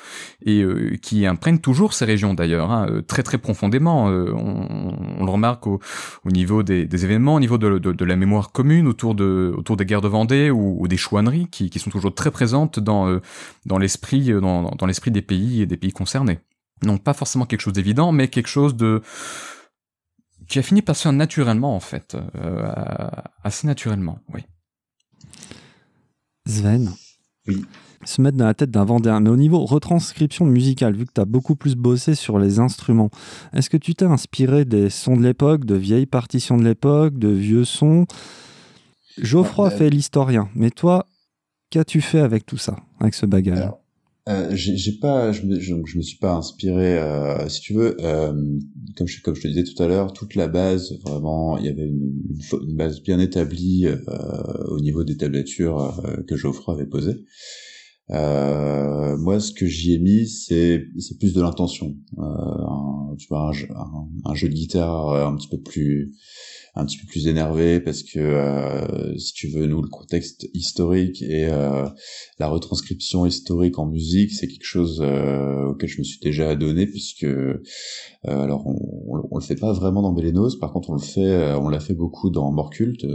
et 0.45 0.61
euh, 0.61 0.97
qui 1.01 1.25
imprègnent 1.25 1.59
toujours 1.59 1.93
ces 1.93 2.05
régions 2.05 2.33
d'ailleurs, 2.33 2.71
hein, 2.71 2.87
euh, 2.89 3.01
très 3.01 3.23
très 3.23 3.37
profondément. 3.37 4.09
Euh, 4.09 4.31
on, 4.33 5.17
on 5.19 5.25
le 5.25 5.31
remarque 5.31 5.67
au, 5.67 5.79
au 6.25 6.31
niveau 6.31 6.63
des, 6.63 6.85
des 6.85 7.05
événements, 7.05 7.35
au 7.35 7.39
niveau 7.39 7.57
de, 7.57 7.79
de, 7.79 7.91
de 7.91 8.05
la 8.05 8.15
mémoire 8.15 8.51
commune 8.51 8.87
autour, 8.87 9.15
de, 9.15 9.53
autour 9.57 9.77
des 9.77 9.85
guerres 9.85 10.01
de 10.01 10.07
Vendée 10.07 10.51
ou, 10.51 10.77
ou 10.79 10.87
des 10.87 10.97
chouanneries 10.97 11.47
qui, 11.49 11.69
qui 11.69 11.79
sont 11.79 11.89
toujours 11.89 12.13
très 12.13 12.31
présentes 12.31 12.79
dans, 12.79 13.19
dans 13.65 13.77
l'esprit 13.77 14.31
dans, 14.31 14.71
dans 14.71 14.85
l'esprit 14.85 15.11
des 15.11 15.21
pays 15.21 15.61
et 15.61 15.65
des 15.65 15.77
pays 15.77 15.91
concernés. 15.91 16.39
Donc 16.81 17.03
pas 17.03 17.13
forcément 17.13 17.45
quelque 17.45 17.61
chose 17.61 17.73
d'évident, 17.73 18.11
mais 18.11 18.27
quelque 18.27 18.49
chose 18.49 18.75
de 18.75 19.01
qui 20.47 20.59
a 20.59 20.61
fini 20.61 20.81
par 20.81 20.95
se 20.95 21.03
faire 21.03 21.13
naturellement 21.13 21.75
en 21.75 21.79
fait, 21.79 22.15
euh, 22.35 22.67
assez 23.43 23.67
naturellement, 23.67 24.19
oui. 24.33 24.41
Sven 26.47 26.91
Oui. 27.47 27.65
Se 28.03 28.21
mettre 28.21 28.37
dans 28.37 28.45
la 28.45 28.53
tête 28.53 28.69
d'un 28.69 28.85
Vendéen. 28.85 29.19
Mais 29.19 29.31
au 29.31 29.35
niveau 29.35 29.65
retranscription 29.65 30.45
musicale, 30.45 30.95
vu 30.95 31.07
que 31.07 31.13
tu 31.13 31.21
as 31.21 31.25
beaucoup 31.25 31.55
plus 31.55 31.75
bossé 31.75 32.13
sur 32.13 32.37
les 32.37 32.59
instruments, 32.59 33.09
est-ce 33.53 33.69
que 33.69 33.77
tu 33.77 33.95
t'es 33.95 34.05
inspiré 34.05 34.63
des 34.63 34.91
sons 34.91 35.17
de 35.17 35.23
l'époque, 35.23 35.65
de 35.65 35.73
vieilles 35.75 36.05
partitions 36.05 36.57
de 36.57 36.63
l'époque, 36.63 37.17
de 37.17 37.29
vieux 37.29 37.65
sons? 37.65 38.05
Geoffroy 39.17 39.69
Ouais, 39.69 39.73
euh, 39.73 39.77
fait 39.77 39.89
l'historien, 39.89 40.49
mais 40.53 40.69
toi, 40.69 41.07
qu'as-tu 41.71 42.01
fait 42.01 42.19
avec 42.19 42.45
tout 42.45 42.57
ça, 42.57 42.75
avec 42.99 43.15
ce 43.15 43.25
bagage? 43.25 43.59
Alors, 43.59 43.79
euh, 44.27 44.49
j'ai 44.53 44.93
pas, 44.93 45.31
je 45.31 45.43
me, 45.43 45.59
je, 45.59 45.75
me 45.75 46.01
suis 46.01 46.17
pas 46.17 46.33
inspiré. 46.33 46.97
euh, 46.97 47.47
si 47.47 47.61
tu 47.61 47.73
veux, 47.73 47.95
euh, 48.03 48.33
comme 48.97 49.07
je 49.07 49.21
comme 49.21 49.35
je 49.35 49.41
te 49.41 49.47
disais 49.47 49.63
tout 49.63 49.81
à 49.83 49.87
l'heure, 49.87 50.13
toute 50.13 50.33
la 50.35 50.47
base, 50.47 50.93
vraiment, 51.05 51.57
il 51.59 51.65
y 51.65 51.69
avait 51.69 51.85
une, 51.85 52.23
une 52.67 52.75
base 52.75 53.01
bien 53.03 53.19
établie 53.19 53.85
euh, 53.85 53.97
au 54.67 54.79
niveau 54.79 55.03
des 55.03 55.17
tablatures 55.17 56.01
euh, 56.05 56.23
que 56.27 56.35
Geoffroy 56.37 56.73
avait 56.73 56.87
posées. 56.87 57.23
Euh, 58.11 59.17
moi, 59.17 59.39
ce 59.39 59.51
que 59.51 59.65
j'y 59.67 59.93
ai 59.93 59.99
mis, 59.99 60.27
c'est 60.27 60.85
c'est 60.99 61.17
plus 61.19 61.33
de 61.33 61.41
l'intention. 61.41 61.95
Tu 63.17 63.27
vois, 63.29 63.51
un, 63.51 63.75
un, 63.75 64.09
un 64.25 64.33
jeu 64.35 64.49
de 64.49 64.53
guitare 64.53 65.27
un 65.27 65.35
petit 65.35 65.47
peu 65.49 65.59
plus 65.61 66.13
un 66.75 66.85
petit 66.85 66.97
peu 66.97 67.07
plus 67.07 67.27
énervé 67.27 67.79
parce 67.79 68.03
que 68.03 68.19
euh, 68.19 69.17
si 69.17 69.33
tu 69.33 69.47
veux 69.47 69.65
nous 69.65 69.81
le 69.81 69.87
contexte 69.87 70.47
historique 70.53 71.21
et 71.21 71.47
euh, 71.47 71.87
la 72.37 72.47
retranscription 72.47 73.25
historique 73.25 73.79
en 73.79 73.85
musique 73.85 74.31
c'est 74.31 74.47
quelque 74.47 74.65
chose 74.65 75.01
euh, 75.01 75.67
auquel 75.67 75.89
je 75.89 75.99
me 75.99 76.03
suis 76.03 76.19
déjà 76.19 76.49
adonné 76.49 76.85
puisque 76.85 77.23
euh, 77.23 77.61
alors 78.23 78.67
on, 78.67 79.25
on, 79.31 79.37
le 79.37 79.43
fait 79.43 79.55
pas 79.55 79.71
vraiment 79.71 80.01
dans 80.01 80.11
Bélénos 80.11 80.59
par 80.59 80.73
contre 80.73 80.89
on 80.89 80.95
le 80.95 81.01
fait 81.01 81.53
on 81.55 81.69
l'a 81.69 81.79
fait 81.79 81.93
beaucoup 81.93 82.29
dans 82.29 82.51
Morculte 82.51 83.05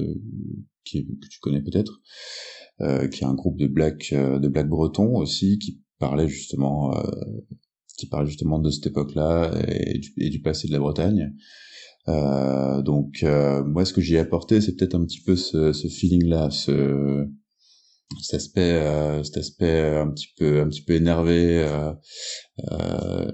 qui 0.84 1.06
que 1.06 1.28
tu 1.28 1.38
connais 1.40 1.62
peut-être 1.62 2.00
qui 3.10 3.24
est 3.24 3.26
un 3.26 3.34
groupe 3.34 3.58
de 3.58 3.66
black 3.66 4.14
de 4.14 4.48
black 4.48 4.68
breton 4.68 5.16
aussi 5.16 5.58
qui 5.58 5.82
parlait 5.98 6.28
justement 6.28 6.94
qui 7.98 8.06
parlait 8.06 8.26
justement 8.26 8.58
de 8.58 8.70
cette 8.70 8.86
époque-là 8.86 9.52
et 9.68 9.98
du, 9.98 10.14
et 10.16 10.30
du 10.30 10.40
passé 10.40 10.66
de 10.66 10.72
la 10.72 10.78
Bretagne 10.78 11.34
euh, 12.08 12.82
donc 12.82 13.22
euh, 13.22 13.62
moi 13.64 13.84
ce 13.84 13.92
que 13.92 14.00
j'y 14.00 14.14
ai 14.14 14.18
apporté 14.18 14.60
c'est 14.60 14.74
peut-être 14.74 14.94
un 14.94 15.04
petit 15.04 15.20
peu 15.20 15.36
ce, 15.36 15.72
ce 15.72 15.88
feeling 15.88 16.26
là 16.26 16.50
ce 16.50 17.28
cet 18.18 18.34
aspect 18.34 18.60
euh, 18.60 19.22
cet 19.22 19.36
aspect 19.36 19.96
un 19.96 20.10
petit 20.10 20.28
peu 20.36 20.60
un 20.60 20.68
petit 20.68 20.82
peu 20.82 20.94
énervé 20.94 21.62
euh, 21.62 21.92
euh, 22.72 23.30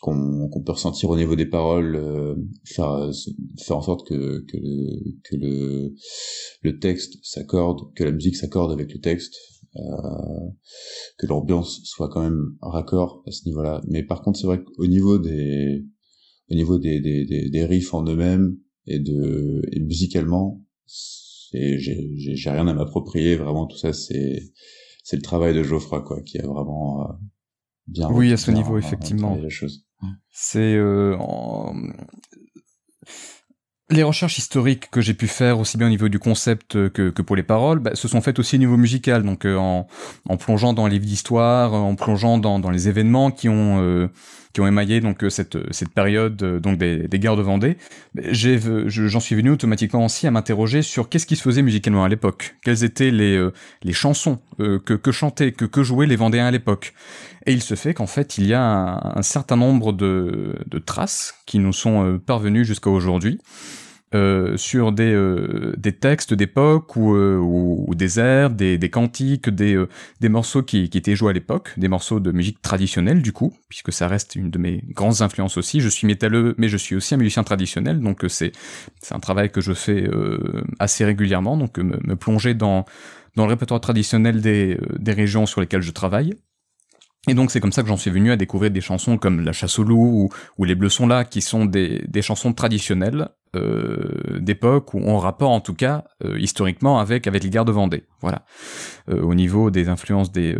qu'on 0.00 0.48
qu'on 0.48 0.62
peut 0.62 0.72
ressentir 0.72 1.10
au 1.10 1.16
niveau 1.16 1.34
des 1.34 1.46
paroles 1.46 2.36
faire 2.64 3.10
faire 3.58 3.76
en 3.76 3.82
sorte 3.82 4.06
que 4.06 4.44
que 4.46 4.56
le 4.56 5.00
que 5.24 5.36
le 5.36 5.94
le 6.62 6.78
texte 6.78 7.14
s'accorde 7.22 7.92
que 7.94 8.04
la 8.04 8.12
musique 8.12 8.36
s'accorde 8.36 8.72
avec 8.72 8.92
le 8.92 9.00
texte 9.00 9.34
que 11.18 11.26
l'ambiance 11.26 11.80
soit 11.84 12.08
quand 12.08 12.22
même 12.22 12.56
raccord 12.62 13.22
à 13.26 13.30
ce 13.30 13.46
niveau-là. 13.46 13.82
Mais 13.88 14.02
par 14.02 14.22
contre 14.22 14.38
c'est 14.38 14.46
vrai 14.46 14.62
qu'au 14.62 14.86
niveau 14.86 15.18
des 15.18 15.84
au 16.50 16.54
niveau 16.54 16.78
des, 16.78 17.00
des, 17.00 17.24
des, 17.24 17.50
des 17.50 17.64
riffs 17.64 17.94
en 17.94 18.04
eux-mêmes 18.04 18.56
et 18.86 18.98
de 18.98 19.62
et 19.72 19.80
musicalement 19.80 20.62
j'ai 21.52 22.10
j'ai 22.16 22.50
rien 22.50 22.66
à 22.68 22.74
m'approprier 22.74 23.36
vraiment 23.36 23.66
tout 23.66 23.78
ça 23.78 23.92
c'est 23.92 24.42
c'est 25.02 25.16
le 25.16 25.22
travail 25.22 25.54
de 25.54 25.62
Geoffroy 25.62 26.02
quoi 26.02 26.22
qui 26.22 26.38
a 26.38 26.46
vraiment 26.46 27.02
euh, 27.02 27.12
bien 27.86 28.08
oui 28.10 28.32
à 28.32 28.36
ce 28.36 28.50
niveau 28.50 28.78
effectivement. 28.78 29.38
c'est 30.30 30.74
euh, 30.74 31.16
en... 31.18 31.74
Les 33.88 34.02
recherches 34.02 34.38
historiques 34.38 34.90
que 34.90 35.00
j'ai 35.00 35.14
pu 35.14 35.28
faire, 35.28 35.60
aussi 35.60 35.78
bien 35.78 35.86
au 35.86 35.90
niveau 35.90 36.08
du 36.08 36.18
concept 36.18 36.72
que, 36.90 37.10
que 37.10 37.22
pour 37.22 37.36
les 37.36 37.44
paroles, 37.44 37.78
bah, 37.78 37.94
se 37.94 38.08
sont 38.08 38.20
faites 38.20 38.40
aussi 38.40 38.56
au 38.56 38.58
niveau 38.58 38.76
musical, 38.76 39.22
donc 39.22 39.44
euh, 39.46 39.56
en, 39.56 39.86
en, 40.28 40.36
plongeant 40.36 40.72
dans 40.72 40.88
les 40.88 40.94
livres 40.94 41.06
d'histoire, 41.06 41.72
en 41.72 41.94
plongeant 41.94 42.38
dans, 42.38 42.58
dans, 42.58 42.70
les 42.70 42.88
événements 42.88 43.30
qui 43.30 43.48
ont 43.48 43.80
euh, 43.80 44.08
qui 44.56 44.62
ont 44.62 44.66
émaillé 44.66 45.02
donc 45.02 45.22
euh, 45.22 45.28
cette 45.28 45.58
cette 45.70 45.90
période 45.90 46.42
euh, 46.42 46.58
donc 46.58 46.78
des, 46.78 47.08
des 47.08 47.18
guerres 47.18 47.36
de 47.36 47.42
Vendée. 47.42 47.76
J'en 48.14 49.20
suis 49.20 49.34
venu 49.34 49.50
automatiquement 49.50 50.02
aussi 50.02 50.26
à 50.26 50.30
m'interroger 50.30 50.80
sur 50.80 51.10
qu'est-ce 51.10 51.26
qui 51.26 51.36
se 51.36 51.42
faisait 51.42 51.60
musicalement 51.60 52.04
à 52.04 52.08
l'époque, 52.08 52.56
quelles 52.64 52.82
étaient 52.82 53.10
les 53.10 53.38
les 53.82 53.92
chansons 53.92 54.38
que 54.56 54.78
que 54.78 55.12
chantaient, 55.12 55.52
que 55.52 55.66
que 55.66 55.82
jouaient 55.82 56.06
les 56.06 56.16
Vendéens 56.16 56.46
à 56.46 56.50
l'époque. 56.50 56.94
Et 57.44 57.52
il 57.52 57.60
se 57.60 57.74
fait 57.74 57.92
qu'en 57.92 58.06
fait, 58.06 58.38
il 58.38 58.46
y 58.46 58.54
a 58.54 58.62
un, 58.62 59.18
un, 59.18 59.22
certain 59.22 59.56
nombre 59.56 59.92
de, 59.92 60.56
de 60.66 60.78
traces 60.78 61.34
qui 61.44 61.58
nous 61.58 61.74
sont 61.74 62.18
parvenues 62.24 62.64
jusqu'à 62.64 62.90
aujourd'hui. 62.90 63.38
Euh, 64.16 64.56
sur 64.56 64.92
des, 64.92 65.12
euh, 65.12 65.74
des 65.76 65.92
textes 65.92 66.32
d'époque 66.32 66.96
ou, 66.96 67.14
euh, 67.14 67.94
des 67.94 68.18
airs, 68.18 68.48
des, 68.50 68.78
cantiques, 68.90 69.50
des, 69.50 69.76
morceaux 70.22 70.62
qui, 70.62 70.84
étaient 70.84 71.14
joués 71.14 71.30
à 71.30 71.32
l'époque, 71.34 71.74
des 71.76 71.88
morceaux 71.88 72.18
de 72.18 72.32
musique 72.32 72.62
traditionnelle 72.62 73.20
du 73.20 73.32
coup, 73.32 73.52
puisque 73.68 73.92
ça 73.92 74.08
reste 74.08 74.34
une 74.34 74.50
de 74.50 74.58
mes 74.58 74.82
grandes 74.88 75.20
influences 75.20 75.58
aussi. 75.58 75.80
Je 75.80 75.88
suis 75.88 76.06
métalleux, 76.06 76.54
mais 76.56 76.68
je 76.68 76.78
suis 76.78 76.96
aussi 76.96 77.14
un 77.14 77.18
musicien 77.18 77.42
traditionnel, 77.42 78.00
donc 78.00 78.24
c'est 78.28 78.52
un 79.10 79.20
travail 79.20 79.50
que 79.50 79.60
je 79.60 79.74
fais 79.74 80.08
assez 80.78 81.04
régulièrement, 81.04 81.56
donc 81.56 81.78
me, 81.78 81.98
me, 82.02 82.16
plonger 82.16 82.54
dans 82.54 82.86
le 83.36 83.42
répertoire 83.42 83.80
traditionnel 83.80 84.40
des, 84.40 84.78
régions 85.06 85.44
sur 85.44 85.60
lesquelles 85.60 85.82
je 85.82 85.92
travaille. 85.92 86.34
Et 87.28 87.34
donc 87.34 87.50
c'est 87.50 87.60
comme 87.60 87.72
ça 87.72 87.82
que 87.82 87.88
j'en 87.88 87.96
suis 87.96 88.10
venu 88.10 88.30
à 88.30 88.36
découvrir 88.36 88.70
des 88.70 88.80
chansons 88.80 89.18
comme 89.18 89.40
La 89.40 89.52
chasse 89.52 89.78
au 89.78 89.82
loup 89.82 90.30
ou, 90.58 90.64
Les 90.64 90.74
bleus 90.74 90.90
sont 90.90 91.06
là, 91.06 91.24
qui 91.24 91.42
sont 91.42 91.66
des 91.66 92.22
chansons 92.22 92.52
traditionnelles 92.52 93.28
euh, 93.56 94.38
d'époque 94.38 94.94
ou 94.94 95.00
en 95.08 95.18
rapport 95.18 95.50
en 95.50 95.60
tout 95.60 95.74
cas 95.74 96.04
euh, 96.24 96.38
historiquement 96.38 96.98
avec 96.98 97.26
avec 97.26 97.42
les 97.42 97.50
guerres 97.50 97.64
de 97.64 97.72
Vendée. 97.72 98.04
Voilà. 98.20 98.44
Euh, 99.08 99.22
au 99.22 99.34
niveau 99.34 99.70
des 99.70 99.88
influences 99.88 100.30
des 100.32 100.56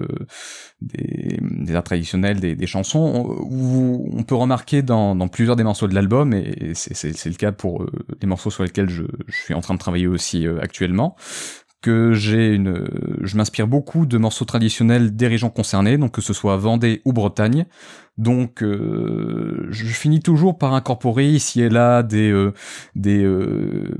arts 1.75 1.85
traditionnels, 1.85 2.41
des, 2.41 2.67
chansons, 2.67 3.39
on, 3.51 4.19
on, 4.19 4.23
peut 4.23 4.35
remarquer 4.35 4.83
dans, 4.83 5.17
plusieurs 5.29 5.57
des 5.57 5.65
morceaux 5.65 5.89
de 5.89 5.95
l'album, 5.95 6.33
et 6.35 6.73
c'est 6.75 7.27
le 7.27 7.35
cas 7.35 7.53
pour 7.53 7.87
les 8.21 8.27
morceaux 8.27 8.51
sur 8.51 8.63
lesquels 8.63 8.89
je, 8.89 9.05
je, 9.27 9.37
suis 9.37 9.55
en 9.55 9.61
train 9.61 9.75
de 9.75 9.79
travailler 9.79 10.07
aussi 10.07 10.47
actuellement, 10.61 11.17
que 11.81 12.13
j'ai 12.13 12.55
une, 12.55 12.89
je 13.23 13.37
m'inspire 13.37 13.67
beaucoup 13.67 14.07
de 14.07 14.19
morceaux 14.19 14.45
traditionnels 14.45 15.17
des 15.17 15.29
régions 15.29 15.51
concernées, 15.51 15.99
donc 15.99 16.13
que 16.13 16.21
ce 16.21 16.33
soit 16.33 16.57
Vendée 16.57 17.01
ou 17.05 17.13
Bretagne. 17.13 17.67
Donc, 18.19 18.63
euh, 18.63 19.67
je 19.71 19.85
finis 19.87 20.21
toujours 20.21 20.57
par 20.57 20.73
incorporer 20.75 21.27
ici 21.29 21.61
et 21.61 21.69
là 21.69 22.03
des 22.03 22.31
euh, 22.31 22.53
des, 22.95 23.23
euh, 23.23 23.95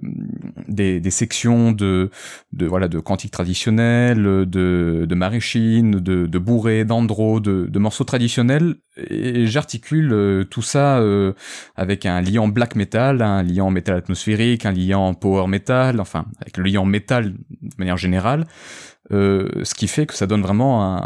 des, 0.69 1.01
des 1.01 1.11
sections 1.11 1.73
de 1.73 2.11
de 2.53 2.67
voilà 2.67 2.89
de 2.89 2.99
cantiques 2.99 3.33
traditionnels, 3.33 4.23
de 4.23 5.07
de 5.09 5.15
maraîchines, 5.15 6.01
de 6.01 6.27
de 6.27 6.39
bourrées, 6.39 6.85
d'andro, 6.85 7.41
de, 7.41 7.67
de 7.67 7.79
morceaux 7.79 8.05
traditionnels 8.05 8.77
et 8.97 9.47
j'articule 9.47 10.13
euh, 10.13 10.45
tout 10.45 10.63
ça 10.63 10.99
euh, 10.99 11.33
avec 11.75 12.07
un 12.07 12.21
liant 12.21 12.49
black 12.49 12.75
metal, 12.77 13.23
un 13.23 13.43
liant 13.43 13.71
métal 13.71 13.97
atmosphérique, 13.97 14.65
un 14.65 14.73
liant 14.73 15.13
power 15.15 15.47
metal, 15.47 16.01
enfin 16.01 16.27
avec 16.41 16.57
le 16.57 16.65
liant 16.65 16.85
métal 16.85 17.33
de 17.35 17.75
manière 17.79 17.97
générale. 17.97 18.47
Euh, 19.13 19.49
ce 19.63 19.75
qui 19.75 19.87
fait 19.87 20.07
que 20.07 20.15
ça 20.15 20.27
donne 20.27 20.43
vraiment 20.43 21.01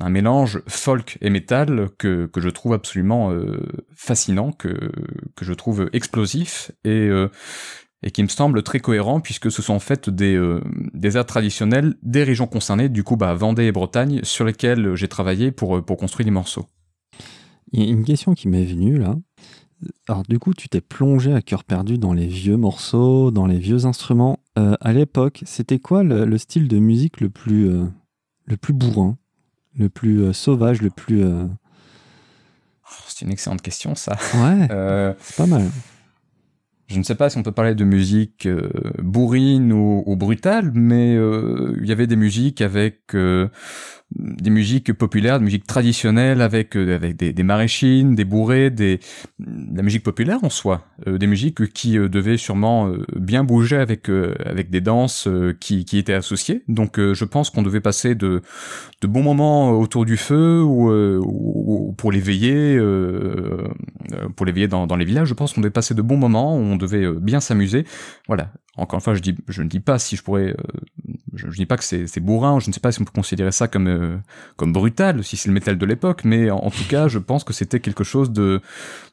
un, 0.00 0.08
mélange 0.10 0.62
folk 0.68 1.18
et 1.20 1.30
métal 1.30 1.88
que, 1.98 2.30
je 2.36 2.48
trouve 2.48 2.72
absolument 2.72 3.32
euh, 3.32 3.60
fascinant, 3.94 4.52
que, 4.52 4.92
je 5.40 5.52
trouve 5.52 5.88
explosif 5.92 6.70
et, 6.84 6.90
euh, 6.90 7.28
et 8.04 8.12
qui 8.12 8.22
me 8.22 8.28
semble 8.28 8.62
très 8.62 8.78
cohérent 8.78 9.20
puisque 9.20 9.50
ce 9.50 9.60
sont 9.60 9.74
en 9.74 9.80
fait 9.80 10.08
des, 10.08 10.40
des 10.94 11.16
airs 11.16 11.26
traditionnels 11.26 11.94
des 12.02 12.22
régions 12.22 12.46
concernées, 12.46 12.88
du 12.88 13.02
coup 13.02 13.16
bah, 13.16 13.34
Vendée 13.34 13.64
et 13.64 13.72
Bretagne, 13.72 14.20
sur 14.22 14.44
lesquelles 14.44 14.94
j'ai 14.94 15.08
travaillé 15.08 15.50
pour, 15.50 15.84
pour 15.84 15.96
construire 15.96 16.26
les 16.26 16.32
morceaux. 16.32 16.66
Il 17.72 17.82
y 17.82 17.88
a 17.88 17.90
une 17.90 18.04
question 18.04 18.34
qui 18.34 18.48
m'est 18.48 18.64
venue 18.64 18.98
là. 18.98 19.16
Alors 20.08 20.22
du 20.28 20.38
coup, 20.38 20.54
tu 20.54 20.68
t'es 20.68 20.80
plongé 20.80 21.32
à 21.32 21.42
cœur 21.42 21.64
perdu 21.64 21.98
dans 21.98 22.12
les 22.12 22.26
vieux 22.26 22.56
morceaux, 22.56 23.30
dans 23.30 23.46
les 23.46 23.58
vieux 23.58 23.86
instruments. 23.86 24.38
Euh, 24.58 24.76
à 24.80 24.92
l'époque, 24.92 25.42
c'était 25.46 25.78
quoi 25.78 26.02
le, 26.02 26.24
le, 26.24 26.38
style 26.38 26.68
de 26.68 26.78
musique 26.78 27.20
le 27.20 27.30
plus, 27.30 27.68
euh, 27.68 27.84
le 28.46 28.56
plus 28.56 28.72
bourrin, 28.72 29.16
le 29.76 29.88
plus 29.88 30.22
euh, 30.22 30.32
sauvage, 30.32 30.82
le 30.82 30.90
plus... 30.90 31.24
Oh, 31.24 31.48
c'est 33.08 33.24
une 33.24 33.32
excellente 33.32 33.62
question, 33.62 33.94
ça. 33.94 34.12
Ouais, 34.34 35.14
c'est 35.20 35.36
pas 35.36 35.46
mal. 35.46 35.70
Je 36.92 36.98
ne 36.98 37.02
sais 37.02 37.14
pas 37.14 37.30
si 37.30 37.38
on 37.38 37.42
peut 37.42 37.52
parler 37.52 37.74
de 37.74 37.84
musique 37.84 38.46
bourrine 38.98 39.72
ou, 39.72 40.16
brutale, 40.16 40.70
mais 40.74 41.14
il 41.14 41.86
y 41.86 41.92
avait 41.92 42.06
des 42.06 42.16
musiques 42.16 42.60
avec 42.60 43.14
des 44.18 44.50
musiques 44.50 44.92
populaires, 44.92 45.38
des 45.38 45.44
musiques 45.44 45.66
traditionnelles 45.66 46.42
avec 46.42 46.76
euh, 46.76 46.94
avec 46.94 47.16
des, 47.16 47.32
des 47.32 47.42
maraîchines, 47.42 48.14
des 48.14 48.24
bourrées, 48.24 48.70
des 48.70 49.00
de 49.38 49.76
la 49.76 49.82
musique 49.82 50.02
populaire 50.02 50.38
en 50.42 50.50
soi, 50.50 50.86
euh, 51.06 51.18
des 51.18 51.26
musiques 51.26 51.72
qui 51.72 51.98
euh, 51.98 52.08
devaient 52.08 52.36
sûrement 52.36 52.88
euh, 52.88 53.04
bien 53.16 53.44
bouger 53.44 53.76
avec 53.76 54.08
euh, 54.10 54.34
avec 54.44 54.70
des 54.70 54.80
danses 54.80 55.26
euh, 55.28 55.56
qui 55.58 55.84
qui 55.84 55.98
étaient 55.98 56.12
associées. 56.14 56.62
Donc 56.68 56.98
je 56.98 57.24
pense 57.24 57.50
qu'on 57.50 57.62
devait 57.62 57.80
passer 57.80 58.14
de 58.14 58.42
de 59.00 59.06
bons 59.06 59.22
moments 59.22 59.72
autour 59.72 60.04
du 60.04 60.16
feu 60.16 60.62
ou, 60.62 60.90
ou 60.90 61.92
pour 61.92 62.12
l'éveiller 62.12 62.78
pour 64.36 64.46
l'éveiller 64.46 64.68
dans 64.68 64.86
dans 64.86 64.96
les 64.96 65.04
villages. 65.04 65.28
Je 65.28 65.34
pense 65.34 65.52
qu'on 65.52 65.60
devait 65.60 65.70
passer 65.70 65.94
de 65.94 66.02
bons 66.02 66.16
moments, 66.16 66.54
on 66.54 66.76
devait 66.76 67.12
bien 67.12 67.40
s'amuser. 67.40 67.86
Voilà. 68.26 68.52
Encore 68.76 68.98
une 68.98 69.02
fois, 69.02 69.14
je 69.14 69.20
dis 69.20 69.34
je 69.48 69.62
ne 69.62 69.68
dis 69.68 69.80
pas 69.80 69.98
si 69.98 70.16
je 70.16 70.22
pourrais 70.22 70.54
je, 71.34 71.50
je 71.50 71.56
dis 71.56 71.66
pas 71.66 71.76
que 71.76 71.84
c'est 71.84 72.20
bourrin, 72.20 72.60
je 72.60 72.68
ne 72.68 72.72
sais 72.72 72.80
pas 72.80 72.92
si 72.92 73.00
on 73.00 73.04
peut 73.04 73.12
considérer 73.14 73.52
ça 73.52 73.68
comme 73.68 73.86
euh, 73.86 74.16
comme 74.56 74.72
brutal, 74.72 75.24
si 75.24 75.36
c'est 75.36 75.48
le 75.48 75.54
métal 75.54 75.78
de 75.78 75.86
l'époque, 75.86 76.24
mais 76.24 76.50
en, 76.50 76.58
en, 76.58 76.70
tout 76.70 76.84
cas, 76.88 77.08
je 77.08 77.18
pense 77.18 77.44
que 77.44 77.52
c'était 77.52 77.80
quelque 77.80 78.04
chose 78.04 78.30
de 78.30 78.60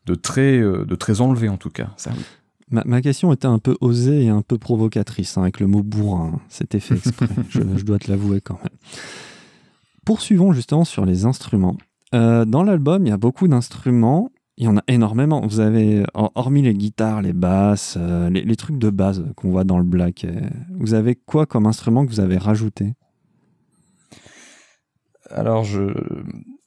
de 0.06 0.16
très 0.16 0.58
euh, 0.58 0.86
de 0.86 0.96
très 0.96 1.22
enlevé 1.22 1.50
en 1.50 1.58
tout 1.58 1.70
cas. 1.70 1.90
Ça. 1.98 2.12
Ma, 2.72 2.84
ma, 2.86 3.02
question 3.02 3.34
était 3.34 3.48
un 3.48 3.58
peu 3.58 3.76
osée 3.82 4.26
et 4.26 4.30
un 4.30 4.44
peu 4.44 4.58
provocatrice 4.58 5.38
hein, 5.38 5.42
avec 5.42 5.60
le 5.60 5.68
mot 5.68 5.82
bourrin. 5.82 6.40
C'était 6.50 6.80
fait 6.80 6.96
exprès. 6.96 7.28
je, 7.50 7.62
je, 7.76 7.84
dois 7.84 7.98
te 7.98 8.12
l'avouer 8.12 8.42
quand 8.42 8.60
même. 8.62 8.78
Poursuivons 10.06 10.54
justement 10.54 10.86
sur 10.86 11.06
les 11.06 11.26
instruments. 11.26 11.78
Euh, 12.14 12.46
dans 12.46 12.64
l'album, 12.64 13.06
il 13.06 13.10
y 13.10 13.14
a 13.14 13.18
beaucoup 13.18 13.48
d'instruments 13.48 14.32
il 14.60 14.66
y 14.66 14.68
en 14.68 14.78
a 14.78 14.84
énormément. 14.88 15.42
Vous 15.48 15.62
avez, 15.62 16.04
hormis 16.14 16.62
les 16.62 16.74
guitares, 16.74 17.22
les 17.22 17.32
basses, 17.32 17.96
euh, 17.98 18.30
les, 18.30 18.56
trucs 18.58 18.78
de 18.78 18.90
base 18.90 19.26
qu'on 19.38 19.52
voit 19.52 19.64
dans 19.64 19.78
le 19.78 19.86
black, 19.86 20.26
euh, 20.26 20.42
vous 20.78 20.94
avez 20.94 21.16
quoi 21.16 21.46
comme 21.46 21.66
instrument 21.66 22.06
que 22.06 22.12
vous 22.12 22.20
avez 22.20 22.38
rajouté? 22.38 22.94
Alors 25.32 25.64
je 25.64 25.94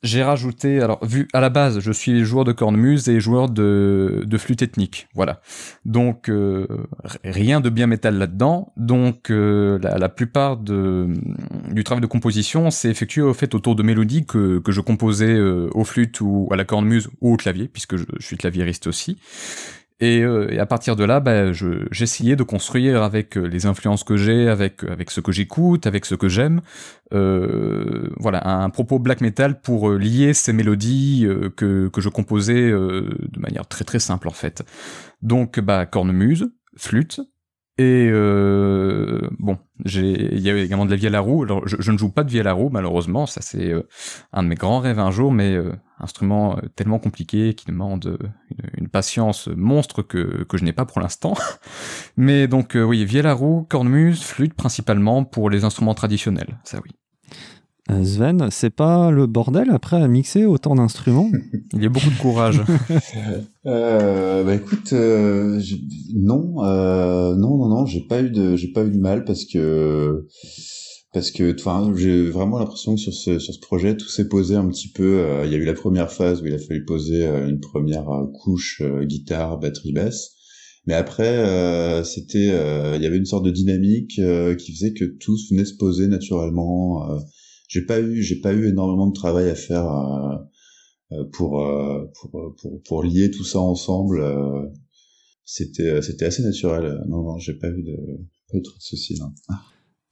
j'ai 0.02 0.22
rajouté 0.22 0.80
alors 0.80 1.04
vu 1.04 1.28
à 1.32 1.40
la 1.40 1.48
base 1.48 1.78
je 1.78 1.92
suis 1.92 2.24
joueur 2.24 2.44
de 2.44 2.52
cornemuse 2.52 3.08
et 3.08 3.20
joueur 3.20 3.48
de 3.48 4.36
flûte 4.38 4.62
ethnique 4.62 5.08
voilà. 5.14 5.40
Donc 5.84 6.28
euh, 6.28 6.66
rien 7.24 7.60
de 7.60 7.70
bien 7.70 7.86
métal 7.86 8.16
là-dedans. 8.16 8.72
Donc 8.76 9.30
euh, 9.30 9.78
la, 9.78 10.08
plupart 10.08 10.56
du 10.56 11.84
travail 11.84 12.00
de 12.00 12.06
composition 12.06 12.70
s'est 12.70 12.90
effectué 12.90 13.22
au 13.22 13.34
fait 13.34 13.54
autour 13.54 13.76
de 13.76 13.82
mélodies 13.82 14.26
que 14.26 14.62
je 14.66 14.80
composais 14.80 15.34
euh, 15.34 15.68
aux 15.72 15.84
flûtes 15.84 16.20
ou 16.20 16.48
à 16.50 16.56
la 16.56 16.64
cornemuse 16.64 17.08
ou 17.20 17.34
au 17.34 17.36
clavier 17.36 17.68
puisque 17.68 17.96
je 17.96 18.04
suis 18.20 18.36
claviériste 18.36 18.86
aussi 18.86 19.18
et, 20.03 20.20
euh, 20.20 20.53
et, 20.53 20.59
à 20.59 20.66
partir 20.66 20.96
de 20.96 21.05
là, 21.05 21.20
bah, 21.20 21.53
j'essayais 21.53 22.34
de 22.34 22.42
construire 22.42 23.05
avec 23.05 23.36
euh, 23.38 23.42
les 23.44 23.66
influences 23.66 24.03
que 24.03 24.16
j'ai, 24.16 24.48
avec 24.48 24.82
avec 24.82 25.12
ce 25.12 25.20
que 25.20 25.30
j'écoute, 25.30 25.86
avec 25.86 26.07
ce 26.07 26.16
que 26.16 26.28
j'aime, 26.28 26.61
euh, 27.14 28.09
voilà, 28.18 28.44
un 28.48 28.68
propos 28.68 28.98
black 28.98 29.20
metal 29.20 29.61
pour 29.61 29.90
euh, 29.90 29.98
lier 29.98 30.34
ces 30.34 30.53
mélodies 30.53 31.28
que 31.57 31.86
que 31.86 32.00
je 32.00 32.09
composais 32.09 32.72
de 32.72 33.38
manière 33.38 33.64
très 33.68 33.84
très 33.84 34.00
simple 34.00 34.26
en 34.26 34.32
fait. 34.32 34.64
Donc, 35.22 35.61
bah, 35.61 35.86
cornemuse, 35.86 36.50
flûte, 36.76 37.20
et 37.78 38.10
euh, 38.12 39.30
bon, 39.38 39.58
il 39.86 40.38
y 40.40 40.50
a 40.50 40.56
également 40.56 40.84
de 40.84 40.90
la 40.90 40.96
vie 40.96 41.06
à 41.06 41.10
la 41.10 41.20
roue. 41.20 41.42
Alors, 41.42 41.66
je, 41.66 41.76
je, 41.78 41.90
ne 41.90 41.96
joue 41.96 42.10
pas 42.10 42.22
de 42.22 42.30
vie 42.30 42.40
à 42.40 42.42
la 42.42 42.52
roue, 42.52 42.68
malheureusement. 42.68 43.24
Ça, 43.24 43.40
c'est 43.40 43.72
euh, 43.72 43.88
un 44.32 44.42
de 44.42 44.48
mes 44.48 44.56
grands 44.56 44.80
rêves 44.80 44.98
un 44.98 45.10
jour, 45.10 45.32
mais 45.32 45.54
euh, 45.54 45.72
instrument 45.98 46.58
euh, 46.58 46.68
tellement 46.76 46.98
compliqué 46.98 47.54
qui 47.54 47.64
demande 47.64 48.06
euh, 48.06 48.28
une, 48.76 48.88
patience 48.88 49.48
monstre 49.48 50.02
que, 50.02 50.44
que 50.44 50.58
je 50.58 50.64
n'ai 50.64 50.74
pas 50.74 50.84
pour 50.84 51.00
l'instant. 51.00 51.34
mais 52.18 52.46
donc, 52.46 52.76
oui, 52.76 53.06
vie 53.06 53.20
à 53.20 53.22
la 53.22 53.32
roue, 53.32 53.66
cornemuse, 53.68 54.22
flûte 54.22 54.52
principalement 54.52 55.24
pour 55.24 55.48
les 55.48 55.64
instruments 55.64 55.94
traditionnels. 55.94 56.58
Ça, 56.64 56.78
oui. 56.84 56.90
Euh, 57.91 58.05
Sven, 58.05 58.49
c'est 58.51 58.70
pas 58.70 59.11
le 59.11 59.26
bordel 59.26 59.70
après 59.70 60.01
à 60.01 60.07
mixer 60.07 60.45
autant 60.45 60.76
d'instruments? 60.76 61.30
Il 61.72 61.83
y 61.83 61.87
a 61.87 61.89
beaucoup 61.89 62.11
de 62.11 62.18
courage. 62.18 62.62
euh, 63.66 64.45
bah 64.45 64.55
écoute, 64.55 64.93
euh, 64.93 65.61
non, 66.14 66.64
euh, 66.64 67.35
non, 67.35 67.57
non, 67.57 67.68
non, 67.68 67.87
j'ai 67.87 68.03
pas 68.03 68.22
eu 68.22 68.30
de, 68.30 68.55
j'ai 68.55 68.68
pas 68.68 68.85
eu 68.85 68.91
de 68.91 68.99
mal 68.99 69.24
parce 69.24 69.45
que 69.45 70.26
parce 71.12 71.30
que, 71.30 71.55
enfin, 71.59 71.93
j'ai 71.97 72.30
vraiment 72.30 72.59
l'impression 72.59 72.95
que 72.95 73.01
sur 73.01 73.12
ce 73.12 73.41
sur 73.41 73.53
ce 73.53 73.59
projet, 73.59 73.97
tout 73.97 74.09
s'est 74.09 74.28
posé 74.28 74.55
un 74.55 74.68
petit 74.68 74.89
peu. 74.89 75.18
Euh, 75.18 75.45
il 75.45 75.51
y 75.51 75.57
a 75.57 75.59
eu 75.59 75.64
la 75.64 75.74
première 75.74 76.11
phase 76.12 76.41
où 76.41 76.47
il 76.47 76.55
a 76.55 76.59
fallu 76.59 76.85
poser 76.85 77.26
euh, 77.26 77.49
une 77.49 77.59
première 77.59 78.07
couche 78.33 78.80
guitare, 79.03 79.59
batterie, 79.59 79.93
basse. 79.93 80.37
Mais 80.87 80.95
après, 80.95 82.03
c'était, 82.05 82.49
il 82.97 83.03
y 83.03 83.07
avait 83.07 83.16
une 83.16 83.24
sorte 83.24 83.45
de 83.45 83.53
dynamique 83.53 84.20
qui 84.59 84.72
faisait 84.72 84.93
que 84.93 85.05
tout 85.05 85.37
venait 85.49 85.64
se 85.64 85.76
poser 85.76 86.09
naturellement 86.09 87.07
j'ai 87.72 87.86
pas 87.86 88.00
eu 88.00 88.22
j'ai 88.22 88.40
pas 88.40 88.52
eu 88.52 88.68
énormément 88.68 89.06
de 89.06 89.14
travail 89.14 89.48
à 89.48 89.54
faire 89.54 89.86
euh, 89.86 90.36
euh 91.12 91.24
pour, 91.32 91.66
euh, 91.66 92.04
pour, 92.20 92.54
pour 92.56 92.82
pour 92.82 93.02
lier 93.02 93.30
tout 93.30 93.44
ça 93.44 93.60
ensemble 93.60 94.22
c'était 95.44 96.02
c'était 96.02 96.26
assez 96.26 96.42
naturel 96.42 97.02
non 97.08 97.22
non 97.22 97.38
j'ai 97.38 97.54
pas 97.54 97.68
eu 97.68 97.82
de 97.82 97.96
pas 98.50 98.58
eu 98.58 98.62
trop 98.62 98.76
de 98.76 98.82
soucis 98.82 99.16
là. 99.16 99.30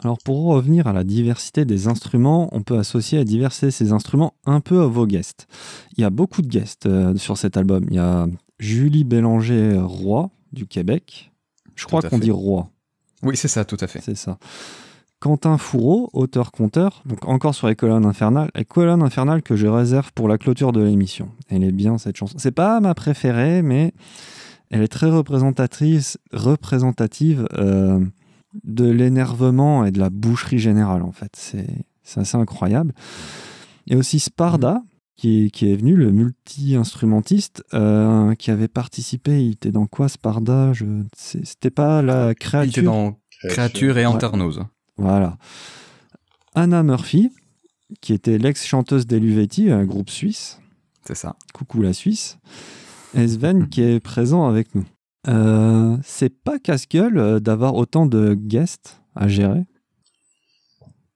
Alors 0.03 0.17
pour 0.25 0.45
revenir 0.45 0.87
à 0.87 0.95
la 0.95 1.05
diversité 1.05 1.67
des 1.67 1.87
instruments, 1.87 2.49
on 2.53 2.63
peut 2.63 2.79
associer 2.79 3.19
à 3.19 3.25
diversité 3.25 3.71
ces 3.71 3.93
instruments 3.93 4.33
un 4.47 4.61
peu 4.61 4.81
à 4.81 4.87
vos 4.87 5.07
guests. 5.07 5.47
Il 5.95 6.01
y 6.01 6.05
a 6.05 6.09
beaucoup 6.09 6.41
de 6.41 6.49
guests 6.49 6.87
euh, 6.87 7.15
sur 7.17 7.37
cet 7.37 7.59
album. 7.59 7.85
Il 7.91 7.97
y 7.97 7.99
a 7.99 8.27
Julie 8.59 9.05
Bélanger 9.05 9.79
Roy 9.79 10.31
du 10.55 10.67
Québec. 10.67 11.31
Je 11.75 11.85
crois 11.85 12.01
qu'on 12.01 12.19
dit 12.19 12.31
Roy. 12.31 12.71
Oui, 13.23 13.37
c'est 13.37 13.49
ça, 13.49 13.67
tout 13.67 13.77
à 13.79 13.87
fait. 13.87 14.01
C'est 14.03 14.17
ça. 14.17 14.39
Quentin 15.21 15.59
Fourreau, 15.59 16.09
auteur-conteur, 16.15 17.03
donc 17.05 17.29
encore 17.29 17.55
sur 17.55 17.69
les 17.69 17.77
colonnes 17.77 18.07
infernales, 18.07 18.51
les 18.55 18.65
colonnes 18.65 19.03
infernales 19.03 19.43
que 19.43 19.55
je 19.55 19.67
réserve 19.67 20.13
pour 20.15 20.29
la 20.29 20.39
clôture 20.39 20.73
de 20.73 20.81
l'émission. 20.83 21.29
Elle 21.51 21.63
est 21.63 21.73
bien 21.73 21.99
cette 21.99 22.17
chanson. 22.17 22.39
C'est 22.39 22.51
pas 22.53 22.81
ma 22.81 22.95
préférée, 22.95 23.61
mais 23.61 23.93
elle 24.71 24.83
est 24.83 24.89
très 24.89 25.11
représentatrice, 25.11 26.17
représentative 26.33 27.47
euh, 27.53 28.01
de 28.65 28.91
l'énervement 28.91 29.85
et 29.85 29.91
de 29.91 29.99
la 29.99 30.09
boucherie 30.09 30.59
générale 30.59 31.03
en 31.03 31.13
fait. 31.13 31.33
C'est 31.37 32.21
assez 32.21 32.37
incroyable. 32.37 32.95
Et 33.89 33.97
aussi 33.97 34.21
Sparda, 34.21 34.83
qui, 35.17 35.51
qui 35.51 35.71
est 35.71 35.77
venu, 35.77 35.97
le 35.97 36.13
multi-instrumentiste, 36.13 37.63
euh, 37.75 38.35
qui 38.37 38.51
avait 38.51 38.69
participé. 38.69 39.45
Il 39.45 39.53
était 39.53 39.71
dans 39.71 39.87
quoi 39.87 40.09
Sparda? 40.09 40.73
C'était 41.15 41.71
pas 41.71 42.01
la 42.01 42.35
créature. 42.35 42.65
Il 42.65 42.71
était 42.71 42.83
dans 42.83 43.19
Créature 43.49 43.97
et 43.99 44.07
Anternose. 44.07 44.65
Voilà. 45.01 45.39
Anna 46.55 46.83
Murphy, 46.83 47.31
qui 48.03 48.13
était 48.13 48.37
l'ex-chanteuse 48.37 49.07
d'Eluvetti, 49.07 49.71
un 49.71 49.85
groupe 49.85 50.11
suisse. 50.11 50.61
C'est 51.07 51.17
ça. 51.17 51.37
Coucou 51.55 51.81
la 51.81 51.95
Suisse. 51.95 52.37
Et 53.15 53.27
Sven 53.27 53.69
qui 53.71 53.81
est 53.81 53.99
présent 53.99 54.47
avec 54.47 54.75
nous. 54.75 54.85
Euh, 55.27 55.97
c'est 56.05 56.29
pas 56.29 56.59
casse-gueule 56.59 57.19
euh, 57.19 57.41
d'avoir 57.41 57.77
autant 57.77 58.05
de 58.05 58.35
guests 58.35 59.01
à 59.15 59.27
gérer? 59.27 59.65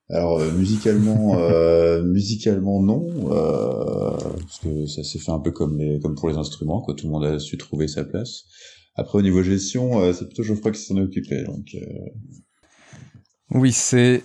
Alors 0.08 0.38
euh, 0.38 0.50
musicalement, 0.52 1.38
euh, 1.38 2.02
musicalement 2.02 2.82
non, 2.82 3.06
euh, 3.32 4.16
parce 4.16 4.60
que 4.60 4.86
ça 4.86 5.04
s'est 5.04 5.18
fait 5.18 5.30
un 5.30 5.40
peu 5.40 5.50
comme 5.50 5.78
les, 5.78 6.00
comme 6.00 6.14
pour 6.14 6.30
les 6.30 6.36
instruments, 6.36 6.80
quoi. 6.80 6.94
Tout 6.94 7.06
le 7.06 7.12
monde 7.12 7.24
a 7.24 7.38
su 7.38 7.58
trouver 7.58 7.88
sa 7.88 8.04
place. 8.04 8.44
Après 8.96 9.18
au 9.18 9.22
niveau 9.22 9.42
gestion, 9.42 10.00
euh, 10.02 10.12
c'est 10.14 10.24
plutôt 10.26 10.42
Geoffroy 10.42 10.72
qui 10.72 10.80
s'en 10.80 10.96
est 10.96 11.02
occupé, 11.02 11.42
donc. 11.44 11.76
Oui, 13.50 13.72
c'est 13.72 14.24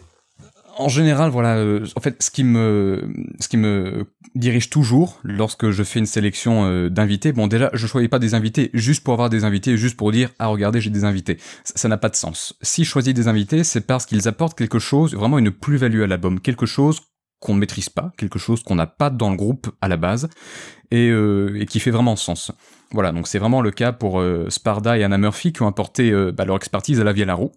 en 0.79 0.87
général, 0.87 1.29
voilà, 1.29 1.57
euh, 1.57 1.85
en 1.97 1.99
fait, 1.99 2.23
ce 2.23 2.31
qui 2.31 2.43
me, 2.45 4.05
dirige 4.33 4.69
toujours 4.69 5.19
lorsque 5.23 5.71
je 5.71 5.83
fais 5.83 5.99
une 5.99 6.05
sélection 6.05 6.65
euh, 6.65 6.89
d'invités, 6.89 7.33
bon, 7.33 7.47
déjà, 7.47 7.69
je 7.73 7.85
choisis 7.85 8.09
pas 8.09 8.19
des 8.19 8.33
invités 8.33 8.69
juste 8.73 9.03
pour 9.03 9.13
avoir 9.13 9.29
des 9.29 9.43
invités, 9.43 9.75
juste 9.75 9.97
pour 9.97 10.11
dire, 10.13 10.29
ah, 10.39 10.47
regardez, 10.47 10.79
j'ai 10.79 10.89
des 10.89 11.03
invités. 11.03 11.37
Ça 11.63 11.89
n'a 11.89 11.97
pas 11.97 12.07
de 12.07 12.15
sens. 12.15 12.57
Si 12.61 12.85
je 12.85 12.89
choisis 12.89 13.13
des 13.13 13.27
invités, 13.27 13.65
c'est 13.65 13.81
parce 13.81 14.05
qu'ils 14.05 14.27
apportent 14.29 14.57
quelque 14.57 14.79
chose, 14.79 15.13
vraiment 15.15 15.37
une 15.37 15.51
plus-value 15.51 16.01
à 16.01 16.07
l'album, 16.07 16.39
quelque 16.39 16.65
chose 16.65 17.01
qu'on 17.41 17.55
ne 17.55 17.59
maîtrise 17.59 17.89
pas, 17.89 18.13
quelque 18.17 18.39
chose 18.39 18.63
qu'on 18.63 18.75
n'a 18.75 18.87
pas 18.87 19.09
dans 19.09 19.29
le 19.29 19.35
groupe 19.35 19.69
à 19.81 19.89
la 19.89 19.97
base, 19.97 20.29
et, 20.91 21.09
euh, 21.09 21.65
qui 21.65 21.81
fait 21.81 21.91
vraiment 21.91 22.15
sens. 22.15 22.53
Voilà, 22.91 23.11
donc 23.11 23.27
c'est 23.27 23.39
vraiment 23.39 23.61
le 23.61 23.71
cas 23.71 23.91
pour 23.91 24.23
Sparda 24.47 24.97
et 24.97 25.03
Anna 25.03 25.17
Murphy 25.17 25.51
qui 25.51 25.61
ont 25.61 25.67
apporté 25.67 26.11
bah, 26.33 26.45
leur 26.45 26.55
expertise 26.55 26.99
à 26.99 27.03
la 27.03 27.13
vie 27.13 27.23
à 27.23 27.33
roue, 27.33 27.51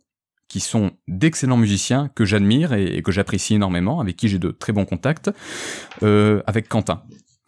qui 0.53 0.61
sont 0.61 0.91
d'excellents 1.09 1.57
musiciens 1.57 2.11
que 2.15 2.27
j'admire 2.27 2.75
et, 2.75 3.01
que 3.01 3.11
j'apprécie 3.11 3.55
énormément, 3.55 4.01
avec 4.01 4.17
qui 4.17 4.29
j'ai 4.29 4.39
de 4.39 4.51
très 4.51 4.75
bons 4.75 4.85
contacts, 4.85 5.31
euh, 6.03 6.43
avec 6.47 6.69
Quentin 6.69 7.03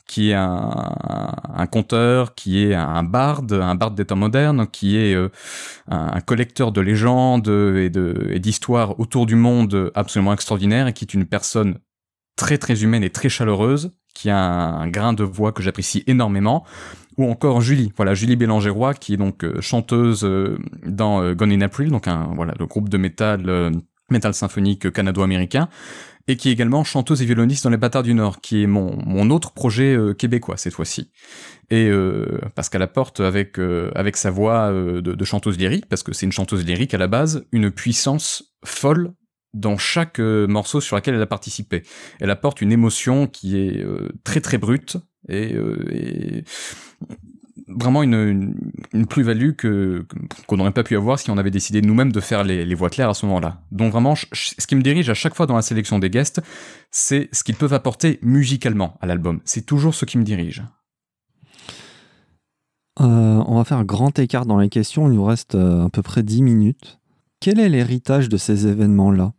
qui 0.06 0.30
est 0.30 0.34
un, 0.34 1.66
conteur, 1.70 2.34
qui 2.34 2.62
est 2.62 2.74
un 2.74 3.02
barde, 3.02 3.52
un 3.52 3.74
barde 3.74 3.94
des 3.94 4.04
temps 4.04 4.16
modernes, 4.16 4.66
qui 4.66 4.96
est 4.96 5.14
euh, 5.14 5.28
un, 5.88 6.20
collecteur 6.20 6.72
de 6.72 6.80
légendes 6.80 7.48
et 7.48 8.38
d'histoires 8.38 9.00
autour 9.00 9.26
du 9.26 9.34
monde 9.34 9.90
absolument 9.94 10.32
extraordinaire 10.32 10.86
et 10.86 10.92
qui 10.92 11.04
est 11.04 11.14
une 11.14 11.24
personne 11.24 11.78
très 12.36 12.58
très 12.58 12.84
humaine 12.84 13.02
et 13.02 13.10
très 13.10 13.30
chaleureuse, 13.30 13.92
qui 14.14 14.30
a 14.30 14.38
un, 14.38 14.88
grain 14.88 15.14
de 15.14 15.24
voix 15.24 15.52
que 15.52 15.62
j'apprécie 15.62 16.04
énormément, 16.06 16.64
ou 17.16 17.30
encore 17.30 17.60
Julie, 17.60 17.92
voilà 17.96 18.14
Julie 18.14 18.36
Bélangeroy 18.36 18.94
qui 18.94 19.14
est 19.14 19.16
donc 19.16 19.44
euh, 19.44 19.60
chanteuse 19.60 20.24
euh, 20.24 20.58
dans 20.84 21.22
euh, 21.22 21.34
Gone 21.34 21.52
in 21.52 21.60
April, 21.60 21.90
donc 21.90 22.08
un 22.08 22.32
voilà 22.34 22.54
le 22.58 22.66
groupe 22.66 22.88
de 22.88 22.98
métal 22.98 23.72
métal 24.10 24.34
symphonique 24.34 24.92
canado-américain 24.92 25.68
et 26.26 26.36
qui 26.36 26.48
est 26.48 26.52
également 26.52 26.84
chanteuse 26.84 27.20
et 27.20 27.26
violoniste 27.26 27.64
dans 27.64 27.70
les 27.70 27.76
Bâtards 27.76 28.02
du 28.02 28.14
Nord, 28.14 28.40
qui 28.40 28.62
est 28.62 28.66
mon, 28.66 28.96
mon 29.04 29.28
autre 29.28 29.52
projet 29.52 29.94
québécois 30.16 30.56
cette 30.56 30.72
fois-ci. 30.72 31.10
Et 31.68 31.90
parce 32.54 32.70
qu'elle 32.70 32.80
apporte 32.80 33.20
avec 33.20 33.58
avec 33.94 34.16
sa 34.16 34.30
voix 34.30 34.72
de, 34.72 35.00
de, 35.00 35.24
chanteuse 35.24 35.58
lyrique, 35.58 35.84
parce 35.86 36.02
que 36.02 36.14
c'est 36.14 36.24
une 36.24 36.32
chanteuse 36.32 36.64
lyrique 36.64 36.94
à 36.94 36.98
la 36.98 37.08
base, 37.08 37.44
une 37.52 37.70
puissance 37.70 38.54
folle 38.64 39.12
dans 39.52 39.76
chaque 39.76 40.18
morceau 40.18 40.80
sur 40.80 40.96
lequel 40.96 41.14
elle 41.14 41.22
a 41.22 41.26
participé. 41.26 41.82
Elle 42.20 42.30
apporte 42.30 42.62
une 42.62 42.72
émotion 42.72 43.26
qui 43.26 43.58
est 43.58 43.84
très 44.24 44.40
très 44.40 44.56
brute 44.56 44.96
et, 45.28 45.56
et 45.90 46.44
vraiment 47.68 48.02
une, 48.02 48.54
plus-value 49.08 49.52
que 49.52 50.06
qu'on 50.46 50.56
n'aurait 50.56 50.72
pas 50.72 50.84
pu 50.84 50.96
avoir 50.96 51.18
si 51.18 51.30
on 51.30 51.38
avait 51.38 51.50
décidé 51.50 51.82
nous-mêmes 51.82 52.12
de 52.12 52.20
faire 52.20 52.44
les, 52.44 52.64
les, 52.64 52.74
voix 52.74 52.90
claires 52.90 53.10
à 53.10 53.14
ce 53.14 53.26
moment-là. 53.26 53.62
Donc 53.72 53.92
vraiment, 53.92 54.14
ce 54.14 54.66
qui 54.66 54.76
me 54.76 54.82
dirige 54.82 55.10
à 55.10 55.14
chaque 55.14 55.34
fois 55.34 55.46
dans 55.46 55.56
la 55.56 55.62
sélection 55.62 55.98
des 55.98 56.10
guests, 56.10 56.42
c'est 56.90 57.28
ce 57.32 57.44
qu'ils 57.44 57.56
peuvent 57.56 57.74
apporter 57.74 58.18
musicalement 58.22 58.96
à 59.00 59.06
l'album. 59.06 59.40
C'est 59.44 59.66
toujours 59.66 59.94
ce 59.94 60.04
qui 60.04 60.18
me 60.18 60.24
dirige. 60.24 60.62
Euh, 63.00 63.42
on 63.46 63.56
va 63.56 63.64
faire 63.64 63.78
un 63.78 63.84
grand 63.84 64.16
écart 64.18 64.46
dans 64.46 64.58
les 64.58 64.68
questions. 64.68 65.08
Il 65.08 65.14
nous 65.14 65.24
reste 65.24 65.56
euh, 65.56 65.86
à 65.86 65.90
peu 65.90 66.02
près 66.02 66.22
10 66.22 66.42
minutes. 66.42 67.00
Quel 67.40 67.58
est 67.58 67.68
l'héritage 67.68 68.28
de 68.28 68.36
ces 68.36 68.66
événements-là? 68.66 69.32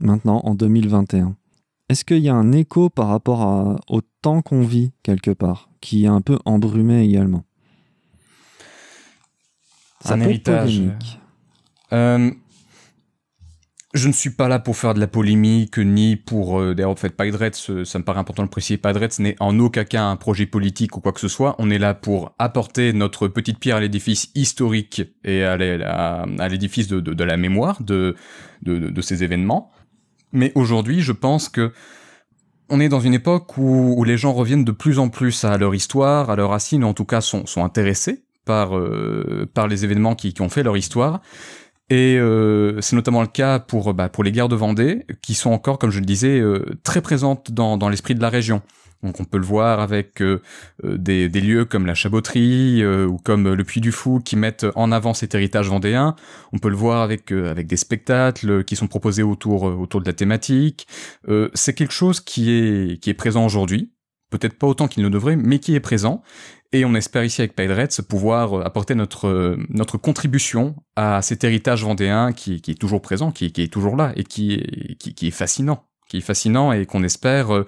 Maintenant, 0.00 0.40
en 0.44 0.54
2021 0.54 1.36
est-ce 1.92 2.04
qu'il 2.06 2.18
y 2.18 2.28
a 2.30 2.34
un 2.34 2.52
écho 2.52 2.88
par 2.88 3.08
rapport 3.08 3.42
à, 3.42 3.76
au 3.88 4.00
temps 4.22 4.40
qu'on 4.40 4.62
vit 4.62 4.92
quelque 5.02 5.30
part, 5.30 5.68
qui 5.80 6.04
est 6.04 6.08
un 6.08 6.22
peu 6.22 6.38
embrumé 6.46 7.04
également? 7.04 7.44
Ça 10.00 10.14
Un 10.14 10.20
héritage. 10.20 10.82
Euh, 11.92 12.30
je 13.92 14.08
ne 14.08 14.12
suis 14.14 14.30
pas 14.30 14.48
là 14.48 14.58
pour 14.58 14.78
faire 14.78 14.94
de 14.94 15.00
la 15.00 15.06
polémique, 15.06 15.76
ni 15.76 16.16
pour... 16.16 16.58
Euh, 16.58 16.74
D'ailleurs, 16.74 16.92
en 16.92 16.96
fait, 16.96 17.10
Padrets, 17.10 17.52
ça 17.52 17.98
me 17.98 18.04
paraît 18.04 18.20
important 18.20 18.42
de 18.42 18.46
le 18.46 18.50
préciser, 18.50 18.78
Padrets 18.78 19.10
n'est 19.18 19.36
en 19.38 19.58
aucun 19.58 19.84
cas 19.84 20.04
un 20.04 20.16
projet 20.16 20.46
politique 20.46 20.96
ou 20.96 21.00
quoi 21.00 21.12
que 21.12 21.20
ce 21.20 21.28
soit. 21.28 21.54
On 21.58 21.70
est 21.70 21.78
là 21.78 21.92
pour 21.92 22.34
apporter 22.38 22.94
notre 22.94 23.28
petite 23.28 23.58
pierre 23.58 23.76
à 23.76 23.80
l'édifice 23.80 24.30
historique 24.34 25.02
et 25.24 25.44
à 25.44 25.58
l'édifice 26.48 26.88
de, 26.88 27.00
de, 27.00 27.12
de, 27.12 27.24
la 27.24 27.36
mémoire 27.36 27.82
de, 27.82 28.16
de, 28.62 28.78
de 28.78 29.00
ces 29.02 29.22
événements. 29.24 29.70
Mais 30.32 30.52
aujourd'hui, 30.54 31.00
je 31.02 31.12
pense 31.12 31.48
que 31.48 31.72
on 32.68 32.80
est 32.80 32.88
dans 32.88 33.00
une 33.00 33.12
époque 33.12 33.58
où, 33.58 34.02
les 34.04 34.16
gens 34.16 34.32
reviennent 34.32 34.64
de 34.64 34.72
plus 34.72 34.98
en 34.98 35.10
plus 35.10 35.44
à 35.44 35.58
leur 35.58 35.74
histoire, 35.74 36.30
à 36.30 36.36
leurs 36.36 36.50
racines, 36.50 36.84
en 36.84 36.94
tout 36.94 37.04
cas 37.04 37.20
sont, 37.20 37.44
sont 37.44 37.64
intéressés 37.64 38.24
par, 38.46 38.76
euh, 38.76 39.46
par 39.52 39.68
les 39.68 39.84
événements 39.84 40.14
qui, 40.14 40.32
qui 40.32 40.40
ont 40.40 40.48
fait 40.48 40.62
leur 40.62 40.76
histoire. 40.76 41.20
Et 41.90 42.16
euh, 42.18 42.80
c'est 42.80 42.96
notamment 42.96 43.20
le 43.20 43.28
cas 43.28 43.58
pour, 43.58 43.92
bah, 43.92 44.08
pour 44.08 44.24
les 44.24 44.32
guerres 44.32 44.48
de 44.48 44.56
Vendée, 44.56 45.04
qui 45.20 45.34
sont 45.34 45.50
encore, 45.50 45.78
comme 45.78 45.90
je 45.90 45.98
le 45.98 46.06
disais, 46.06 46.40
euh, 46.40 46.64
très 46.82 47.02
présentes 47.02 47.52
dans, 47.52 47.76
dans 47.76 47.90
l'esprit 47.90 48.14
de 48.14 48.22
la 48.22 48.30
région. 48.30 48.62
Donc 49.02 49.18
on 49.20 49.24
peut 49.24 49.38
le 49.38 49.44
voir 49.44 49.80
avec 49.80 50.22
euh, 50.22 50.40
euh 50.84 50.96
des, 50.96 51.28
lieux 51.28 51.64
comme 51.64 51.86
la 51.86 51.94
Chaboterie 51.94 52.82
euh, 52.82 53.06
ou 53.06 53.18
comme 53.18 53.52
le 53.52 53.64
Puy 53.64 53.80
du 53.80 53.90
Fou 53.90 54.20
qui 54.20 54.36
mettent 54.36 54.66
en 54.76 54.92
avant 54.92 55.12
cet 55.12 55.34
héritage 55.34 55.68
vendéen. 55.68 56.14
On 56.52 56.58
peut 56.58 56.68
le 56.68 56.76
voir 56.76 57.02
avec 57.02 57.32
avec 57.32 57.66
des 57.66 57.76
spectacles 57.76 58.64
qui 58.64 58.76
sont 58.76 58.86
proposés 58.86 59.22
autour 59.22 59.64
autour 59.64 60.00
de 60.00 60.06
la 60.06 60.12
thématique. 60.12 60.86
c'est 61.54 61.74
quelque 61.74 61.92
chose 61.92 62.20
qui 62.20 62.50
est 62.50 63.00
qui 63.00 63.10
est 63.10 63.14
présent 63.14 63.44
aujourd'hui. 63.44 63.92
Peut-être 64.30 64.58
pas 64.58 64.66
autant 64.66 64.88
qu'il 64.88 65.02
ne 65.02 65.10
devrait, 65.10 65.36
mais 65.36 65.58
qui 65.58 65.74
est 65.74 65.80
présent. 65.80 66.22
Et 66.72 66.86
on 66.86 66.94
espère 66.94 67.22
ici 67.22 67.42
avec 67.42 67.54
Paidrets 67.54 67.88
pouvoir 68.08 68.64
apporter 68.64 68.94
notre, 68.94 69.58
notre 69.68 69.98
contribution 69.98 70.74
à 70.96 71.20
cet 71.20 71.44
héritage 71.44 71.84
vendéen 71.84 72.32
qui, 72.32 72.62
qui 72.62 72.70
est 72.70 72.80
toujours 72.80 73.02
présent, 73.02 73.30
qui, 73.30 73.44
est 73.44 73.72
toujours 73.72 73.94
là 73.94 74.12
et 74.16 74.24
qui 74.24 74.54
est, 74.54 74.94
qui, 74.94 75.14
qui 75.14 75.26
est 75.26 75.32
fascinant. 75.32 75.84
Qui 76.08 76.18
est 76.18 76.22
fascinant 76.22 76.72
et 76.72 76.86
qu'on 76.86 77.02
espère 77.02 77.64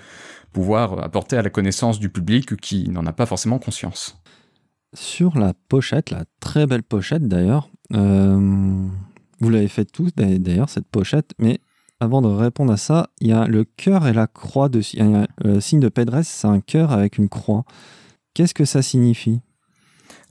pouvoir 0.55 1.05
apporter 1.05 1.37
à 1.37 1.43
la 1.43 1.51
connaissance 1.51 1.99
du 1.99 2.09
public 2.09 2.57
qui 2.57 2.89
n'en 2.89 3.05
a 3.05 3.13
pas 3.13 3.27
forcément 3.27 3.59
conscience. 3.59 4.23
Sur 4.95 5.37
la 5.37 5.53
pochette, 5.69 6.11
la 6.11 6.25
très 6.41 6.67
belle 6.67 6.85
pochette 6.85 7.29
d'ailleurs, 7.29 7.69
euh, 7.93 8.87
vous 9.41 9.51
l'avez 9.51 9.69
fait 9.69 9.85
tous 9.85 10.13
d'ailleurs 10.15 10.71
cette 10.71 10.87
pochette, 10.87 11.33
mais 11.39 11.59
avant 12.01 12.23
de 12.23 12.29
répondre 12.29 12.73
à 12.73 12.77
ça, 12.77 13.09
il 13.21 13.29
y 13.29 13.33
a 13.33 13.47
le 13.47 13.65
cœur 13.65 14.07
et 14.07 14.13
la 14.13 14.27
croix 14.27 14.69
dessus. 14.69 14.99
Le 15.43 15.61
signe 15.61 15.81
de 15.81 15.89
Pedres, 15.89 16.23
c'est 16.23 16.47
un 16.47 16.61
cœur 16.61 16.93
avec 16.93 17.19
une 17.19 17.29
croix. 17.29 17.65
Qu'est-ce 18.35 18.55
que 18.55 18.65
ça 18.65 18.83
signifie? 18.83 19.41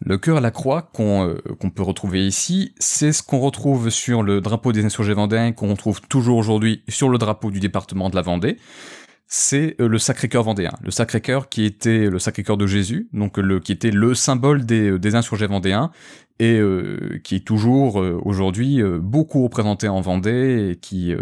Le 0.05 0.17
cœur 0.17 0.37
à 0.37 0.41
la 0.41 0.51
croix 0.51 0.81
qu'on 0.81 1.27
euh, 1.27 1.37
qu'on 1.59 1.69
peut 1.69 1.83
retrouver 1.83 2.27
ici, 2.27 2.73
c'est 2.77 3.13
ce 3.13 3.23
qu'on 3.23 3.39
retrouve 3.39 3.89
sur 3.89 4.21
le 4.21 4.41
drapeau 4.41 4.73
des 4.73 4.83
insurgés 4.83 5.13
vendéens, 5.13 5.53
qu'on 5.53 5.69
retrouve 5.69 6.01
toujours 6.01 6.37
aujourd'hui 6.37 6.83
sur 6.89 7.09
le 7.09 7.17
drapeau 7.17 7.51
du 7.51 7.59
département 7.59 8.09
de 8.09 8.15
la 8.15 8.21
Vendée. 8.21 8.57
C'est 9.27 9.75
euh, 9.79 9.87
le 9.87 9.97
Sacré-Cœur 9.97 10.43
vendéen. 10.43 10.73
Le 10.83 10.91
Sacré-Cœur 10.91 11.49
qui 11.49 11.63
était 11.65 12.09
le 12.09 12.19
Sacré-Cœur 12.19 12.57
de 12.57 12.67
Jésus, 12.67 13.09
donc 13.13 13.37
le, 13.37 13.59
qui 13.59 13.71
était 13.71 13.91
le 13.91 14.13
symbole 14.13 14.65
des, 14.65 14.91
euh, 14.91 14.99
des 14.99 15.15
insurgés 15.15 15.47
vendéens 15.47 15.91
et 16.39 16.59
euh, 16.59 17.19
qui 17.23 17.35
est 17.35 17.45
toujours 17.45 18.01
euh, 18.01 18.19
aujourd'hui 18.23 18.81
euh, 18.81 18.99
beaucoup 18.99 19.43
représenté 19.43 19.87
en 19.87 20.01
Vendée 20.01 20.71
et 20.71 20.75
qui, 20.75 21.13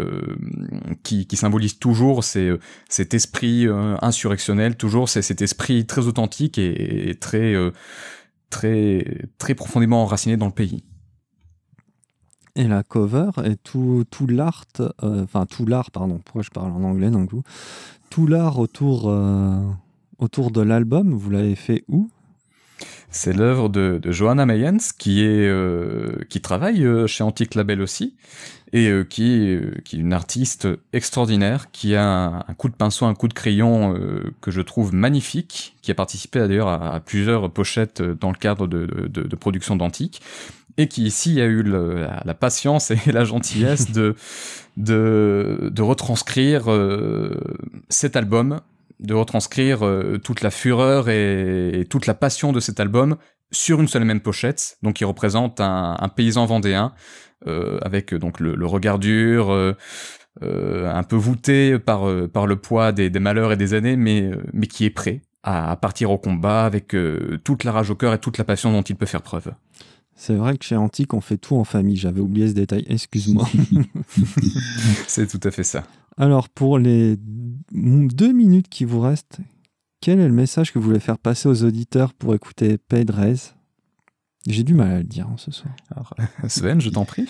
qui, 1.02 1.26
qui, 1.26 1.36
symbolise 1.36 1.78
toujours 1.78 2.24
ces, 2.24 2.52
cet 2.88 3.14
esprit 3.14 3.66
insurrectionnel, 4.00 4.76
toujours 4.76 5.08
cet 5.08 5.42
esprit 5.42 5.86
très 5.86 6.06
authentique 6.06 6.58
et, 6.58 7.10
et 7.10 7.14
très, 7.14 7.54
très, 8.50 9.28
très 9.38 9.54
profondément 9.54 10.02
enraciné 10.02 10.36
dans 10.36 10.46
le 10.46 10.52
pays. 10.52 10.82
Et 12.54 12.68
la 12.68 12.82
cover 12.82 13.30
et 13.44 13.56
tout, 13.56 14.04
tout 14.10 14.26
l'art, 14.26 14.64
enfin 15.00 15.46
tout 15.46 15.64
l'art, 15.64 15.90
pardon, 15.90 16.20
pourquoi 16.22 16.42
je 16.42 16.50
parle 16.50 16.70
en 16.72 16.84
anglais 16.84 17.10
d'un 17.10 17.26
coup, 17.26 17.42
tout 18.10 18.26
l'art 18.26 18.58
autour, 18.58 19.10
autour 20.18 20.50
de 20.50 20.60
l'album, 20.60 21.14
vous 21.14 21.30
l'avez 21.30 21.54
fait 21.54 21.84
où? 21.88 22.10
C'est 23.12 23.34
l'œuvre 23.34 23.68
de, 23.68 24.00
Johanna 24.10 24.46
Mayens 24.46 24.78
qui 24.98 25.22
est 25.22 25.46
euh, 25.46 26.24
qui 26.30 26.40
travaille 26.40 26.84
euh, 26.84 27.06
chez 27.06 27.22
Antique 27.22 27.54
Label 27.54 27.82
aussi 27.82 28.16
et 28.72 28.88
euh, 28.88 29.04
qui 29.04 29.34
est 29.34 29.82
qui 29.84 29.96
est 29.96 29.98
une 29.98 30.14
artiste 30.14 30.66
extraordinaire 30.94 31.70
qui 31.72 31.94
a 31.94 32.44
un, 32.48 32.54
coup 32.54 32.70
de 32.70 32.74
pinceau, 32.74 33.04
un 33.04 33.14
coup 33.14 33.28
de 33.28 33.34
crayon 33.34 33.94
euh, 33.94 34.32
que 34.40 34.50
je 34.50 34.62
trouve 34.62 34.94
magnifique, 34.94 35.76
qui 35.82 35.90
a 35.90 35.94
participé 35.94 36.38
d'ailleurs 36.38 36.68
à, 36.68 36.94
à, 36.94 37.00
plusieurs 37.00 37.50
pochettes 37.50 38.00
dans 38.00 38.30
le 38.30 38.38
cadre 38.38 38.66
de, 38.66 38.86
de, 38.86 39.22
de 39.22 39.36
production 39.36 39.76
d'Antique 39.76 40.22
et 40.78 40.88
qui 40.88 41.04
ici 41.04 41.40
a 41.40 41.46
eu 41.46 41.62
la, 41.62 42.34
patience 42.34 42.90
et 42.90 42.98
la 43.12 43.24
gentillesse 43.24 43.90
de 43.90 44.14
de, 44.76 45.82
retranscrire 45.82 46.64
cet 47.88 48.16
album 48.16 48.60
de 49.02 49.14
retranscrire 49.14 49.84
euh, 49.84 50.18
toute 50.18 50.42
la 50.42 50.50
fureur 50.50 51.08
et, 51.08 51.86
toute 51.90 52.06
la 52.06 52.14
passion 52.14 52.52
de 52.52 52.60
cet 52.60 52.80
album 52.80 53.16
sur 53.50 53.80
une 53.80 53.88
seule 53.88 54.02
et 54.02 54.06
même 54.06 54.20
pochette, 54.20 54.78
donc 54.82 54.94
qui 54.94 55.04
représente 55.04 55.60
un, 55.60 56.08
paysan 56.14 56.46
vendéen 56.46 56.94
euh, 57.46 57.78
avec 57.82 58.14
donc 58.14 58.40
le, 58.40 58.66
regard 58.66 58.98
dur, 58.98 59.52
euh, 59.52 59.76
euh 60.42 60.90
un 60.90 61.02
peu 61.02 61.16
voûté 61.16 61.78
par 61.78 62.08
euh, 62.08 62.28
par 62.28 62.46
le 62.46 62.56
poids 62.56 62.92
des, 62.92 63.10
des, 63.10 63.20
malheurs 63.20 63.52
et 63.52 63.56
des 63.56 63.74
années, 63.74 63.96
mais 63.96 64.30
mais 64.54 64.68
qui 64.68 64.86
est 64.86 64.90
prêt 64.90 65.20
à, 65.42 65.72
à 65.72 65.76
partir 65.76 66.10
au 66.10 66.18
combat 66.18 66.64
avec 66.64 66.96
toute 67.44 67.64
la 67.64 67.72
rage 67.72 67.90
au 67.90 67.94
cœur 67.94 68.14
et 68.14 68.18
toute 68.18 68.38
la 68.38 68.44
passion 68.44 68.72
dont 68.72 68.82
il 68.82 68.96
peut 68.96 69.06
faire 69.06 69.22
preuve. 69.22 69.52
C'est 70.22 70.36
vrai 70.36 70.56
que 70.56 70.64
chez 70.64 70.76
Antique, 70.76 71.14
on 71.14 71.20
fait 71.20 71.36
tout 71.36 71.56
en 71.56 71.64
famille. 71.64 71.96
J'avais 71.96 72.20
oublié 72.20 72.46
ce 72.46 72.52
détail. 72.52 72.84
Excuse-moi. 72.88 73.44
C'est 75.08 75.26
tout 75.26 75.40
à 75.42 75.50
fait 75.50 75.64
ça. 75.64 75.82
Alors, 76.16 76.48
pour 76.48 76.78
les 76.78 77.16
deux 77.72 78.30
minutes 78.30 78.68
qui 78.68 78.84
vous 78.84 79.00
restent, 79.00 79.38
quel 80.00 80.20
est 80.20 80.28
le 80.28 80.32
message 80.32 80.72
que 80.72 80.78
vous 80.78 80.84
voulez 80.84 81.00
faire 81.00 81.18
passer 81.18 81.48
aux 81.48 81.64
auditeurs 81.64 82.14
pour 82.14 82.36
écouter 82.36 82.78
Pedrez? 82.78 83.34
J'ai 84.46 84.62
du 84.62 84.74
mal 84.74 84.92
à 84.92 84.98
le 84.98 85.04
dire 85.04 85.26
hein, 85.26 85.34
ce 85.38 85.50
soir. 85.50 85.74
Alors, 85.90 86.14
Sven, 86.48 86.80
je 86.80 86.90
t'en 86.90 87.04
prie. 87.04 87.26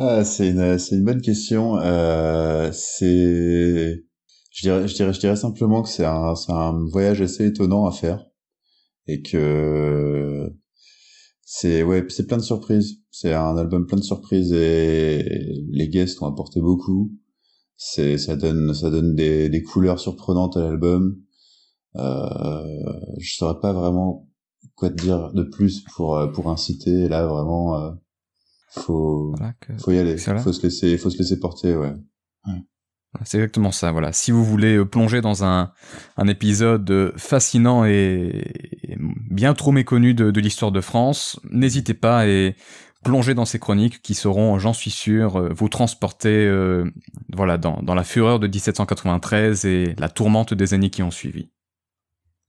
Ah, 0.00 0.24
c'est 0.24 0.48
une, 0.48 0.78
une, 0.90 1.04
bonne 1.04 1.20
question. 1.20 1.78
Euh, 1.78 2.72
c'est, 2.72 4.02
je 4.50 4.62
dirais, 4.62 4.88
je 4.88 4.94
dirais, 4.94 5.12
je 5.12 5.20
dirais 5.20 5.36
simplement 5.36 5.82
que 5.82 5.88
c'est 5.88 6.06
un, 6.06 6.34
un 6.48 6.88
voyage 6.88 7.20
assez 7.20 7.46
étonnant 7.46 7.86
à 7.86 7.92
faire 7.92 8.26
et 9.06 9.22
que 9.22 10.52
c'est 11.54 11.82
ouais, 11.82 12.04
c'est 12.08 12.26
plein 12.26 12.38
de 12.38 12.42
surprises. 12.42 13.02
C'est 13.10 13.34
un 13.34 13.56
album 13.58 13.86
plein 13.86 13.98
de 13.98 14.04
surprises 14.04 14.52
et 14.52 15.22
les 15.70 15.88
guests 15.88 16.22
ont 16.22 16.26
apporté 16.26 16.60
beaucoup 16.60 17.12
c'est 17.84 18.16
ça 18.16 18.36
donne 18.36 18.72
ça 18.74 18.90
donne 18.90 19.16
des, 19.16 19.48
des 19.48 19.62
couleurs 19.62 19.98
surprenantes 19.98 20.56
à 20.56 20.60
l'album. 20.60 21.20
Euh, 21.96 22.64
je 23.18 23.34
saurais 23.34 23.58
pas 23.60 23.72
vraiment 23.72 24.28
quoi 24.76 24.88
te 24.90 25.02
dire 25.02 25.32
de 25.32 25.42
plus 25.42 25.84
pour 25.94 26.16
euh, 26.16 26.28
pour 26.28 26.48
inciter. 26.48 27.08
Là 27.08 27.26
vraiment, 27.26 27.76
euh, 27.76 27.90
faut 28.70 29.34
voilà 29.36 29.52
que... 29.54 29.76
faut 29.78 29.90
y 29.90 29.98
aller. 29.98 30.16
Faut 30.16 30.52
se 30.52 30.62
laisser 30.62 30.96
faut 30.96 31.10
se 31.10 31.18
laisser 31.18 31.40
porter. 31.40 31.76
Ouais. 31.76 31.94
ouais. 32.46 32.62
C'est 33.24 33.36
exactement 33.36 33.72
ça, 33.72 33.92
voilà. 33.92 34.12
Si 34.12 34.30
vous 34.30 34.44
voulez 34.44 34.76
euh, 34.76 34.86
plonger 34.86 35.20
dans 35.20 35.44
un, 35.44 35.72
épisode 36.26 37.12
fascinant 37.16 37.84
et, 37.84 38.46
bien 39.30 39.54
trop 39.54 39.70
méconnu 39.70 40.14
de, 40.14 40.40
l'histoire 40.40 40.72
de 40.72 40.80
France, 40.80 41.38
n'hésitez 41.50 41.94
pas 41.94 42.26
et 42.26 42.56
plonger 43.04 43.34
dans 43.34 43.44
ces 43.44 43.58
chroniques 43.58 44.00
qui 44.00 44.14
seront, 44.14 44.58
j'en 44.58 44.72
suis 44.72 44.90
sûr, 44.90 45.36
euh, 45.36 45.48
vous 45.52 45.68
transporter 45.68 46.46
euh, 46.46 46.90
voilà, 47.34 47.58
dans, 47.58 47.82
dans 47.82 47.94
la 47.94 48.04
fureur 48.04 48.38
de 48.38 48.46
1793 48.46 49.64
et 49.66 49.94
la 49.98 50.08
tourmente 50.08 50.54
des 50.54 50.72
années 50.72 50.90
qui 50.90 51.02
ont 51.02 51.10
suivi. 51.10 51.50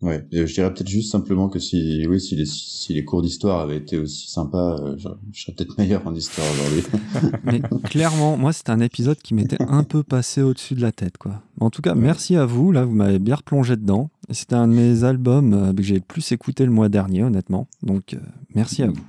Ouais, 0.04 0.26
et 0.32 0.46
je 0.46 0.54
dirais 0.54 0.72
peut-être 0.74 0.90
juste 0.90 1.12
simplement 1.12 1.50
que 1.50 1.60
si, 1.60 2.06
oui, 2.08 2.20
si 2.20 2.36
les, 2.36 2.46
si 2.46 2.94
les 2.94 3.06
cours 3.06 3.22
d'histoire 3.22 3.62
avaient 3.62 3.78
été 3.78 3.98
aussi 3.98 4.30
sympas, 4.30 4.78
euh, 4.80 4.96
je, 4.98 5.08
je, 5.32 5.42
serais 5.42 5.54
peut-être 5.54 5.78
meilleur 5.78 6.06
en 6.06 6.14
histoire 6.14 6.46
aujourd'hui. 6.54 6.84
Mais 7.46 7.62
clairement, 7.90 8.36
moi, 8.36 8.54
c'est 8.54 8.70
un 8.70 8.82
épisode 8.82 9.18
qui 9.18 9.34
m'était 9.34 9.62
un 9.62 9.84
peu 9.84 10.04
passé 10.04 10.42
au-dessus 10.42 10.76
de 10.76 10.82
la 10.82 10.92
tête, 10.92 11.18
quoi. 11.18 11.42
En 11.60 11.70
tout 11.70 11.82
cas, 11.82 11.96
merci 11.96 12.36
à 12.36 12.46
vous. 12.46 12.72
Là, 12.72 12.84
vous 12.84 12.94
m'avez 12.94 13.20
bien 13.20 13.36
replongé 13.36 13.78
dedans. 13.78 14.10
C'était 14.30 14.56
un 14.56 14.68
de 14.68 14.74
mes 14.74 15.04
albums 15.06 15.54
euh, 15.54 15.74
que 15.74 15.82
j'ai 15.82 15.96
le 15.96 16.02
plus 16.02 16.32
écouté 16.32 16.66
le 16.66 16.72
mois 16.72 16.90
dernier, 16.90 17.24
honnêtement. 17.24 17.68
Donc, 17.82 18.14
euh, 18.14 18.20
merci 18.54 18.84
à 18.84 18.88
vous. 18.88 19.06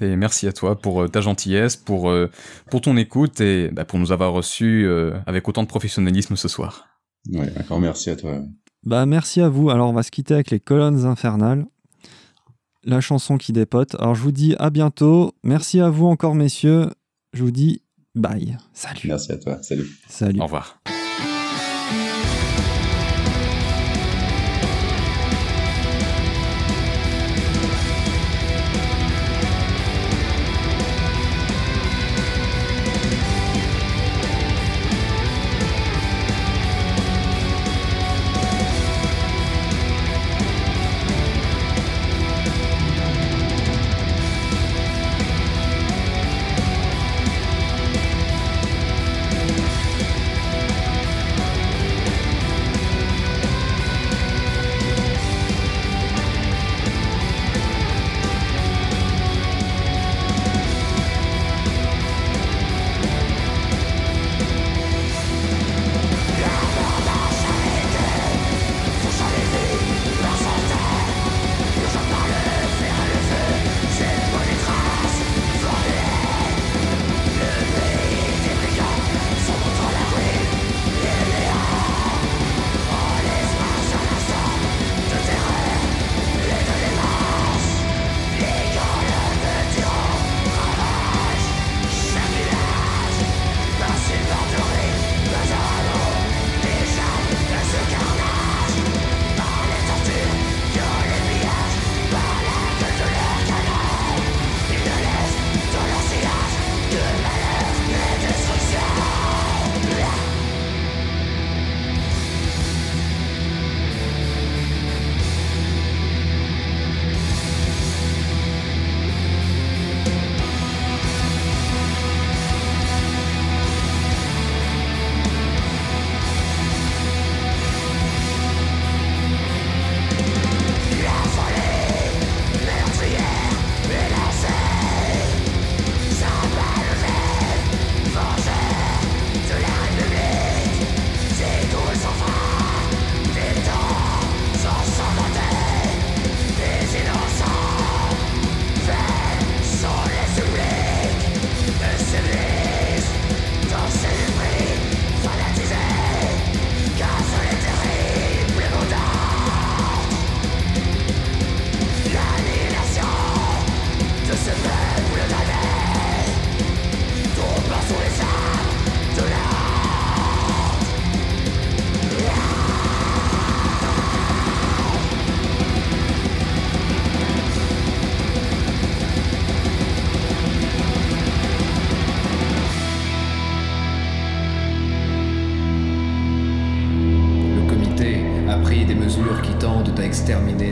Et 0.00 0.16
merci 0.16 0.48
à 0.48 0.52
toi 0.52 0.78
pour 0.78 1.10
ta 1.10 1.20
gentillesse, 1.20 1.76
pour, 1.76 2.08
euh, 2.10 2.30
pour 2.70 2.80
ton 2.80 2.96
écoute 2.96 3.40
et 3.40 3.68
bah, 3.70 3.84
pour 3.84 3.98
nous 3.98 4.12
avoir 4.12 4.32
reçus 4.32 4.86
euh, 4.86 5.12
avec 5.26 5.46
autant 5.48 5.62
de 5.62 5.68
professionnalisme 5.68 6.36
ce 6.36 6.48
soir. 6.48 6.86
Ouais, 7.30 7.52
encore 7.60 7.80
merci 7.80 8.10
à 8.10 8.16
toi. 8.16 8.40
Bah 8.84 9.06
merci 9.06 9.40
à 9.40 9.48
vous. 9.48 9.70
Alors 9.70 9.88
on 9.90 9.92
va 9.92 10.02
se 10.02 10.10
quitter 10.10 10.34
avec 10.34 10.50
les 10.50 10.60
colonnes 10.60 11.04
infernales. 11.04 11.66
La 12.84 13.00
chanson 13.00 13.38
qui 13.38 13.52
dépote. 13.52 13.94
Alors 13.96 14.14
je 14.14 14.22
vous 14.22 14.32
dis 14.32 14.56
à 14.58 14.70
bientôt. 14.70 15.34
Merci 15.44 15.80
à 15.80 15.88
vous 15.88 16.06
encore 16.06 16.34
messieurs. 16.34 16.90
Je 17.32 17.44
vous 17.44 17.52
dis 17.52 17.82
bye. 18.14 18.56
Salut. 18.72 19.08
Merci 19.08 19.32
à 19.32 19.36
toi. 19.36 19.62
Salut. 19.62 19.86
Salut. 20.08 20.40
Au 20.40 20.44
revoir. 20.44 20.80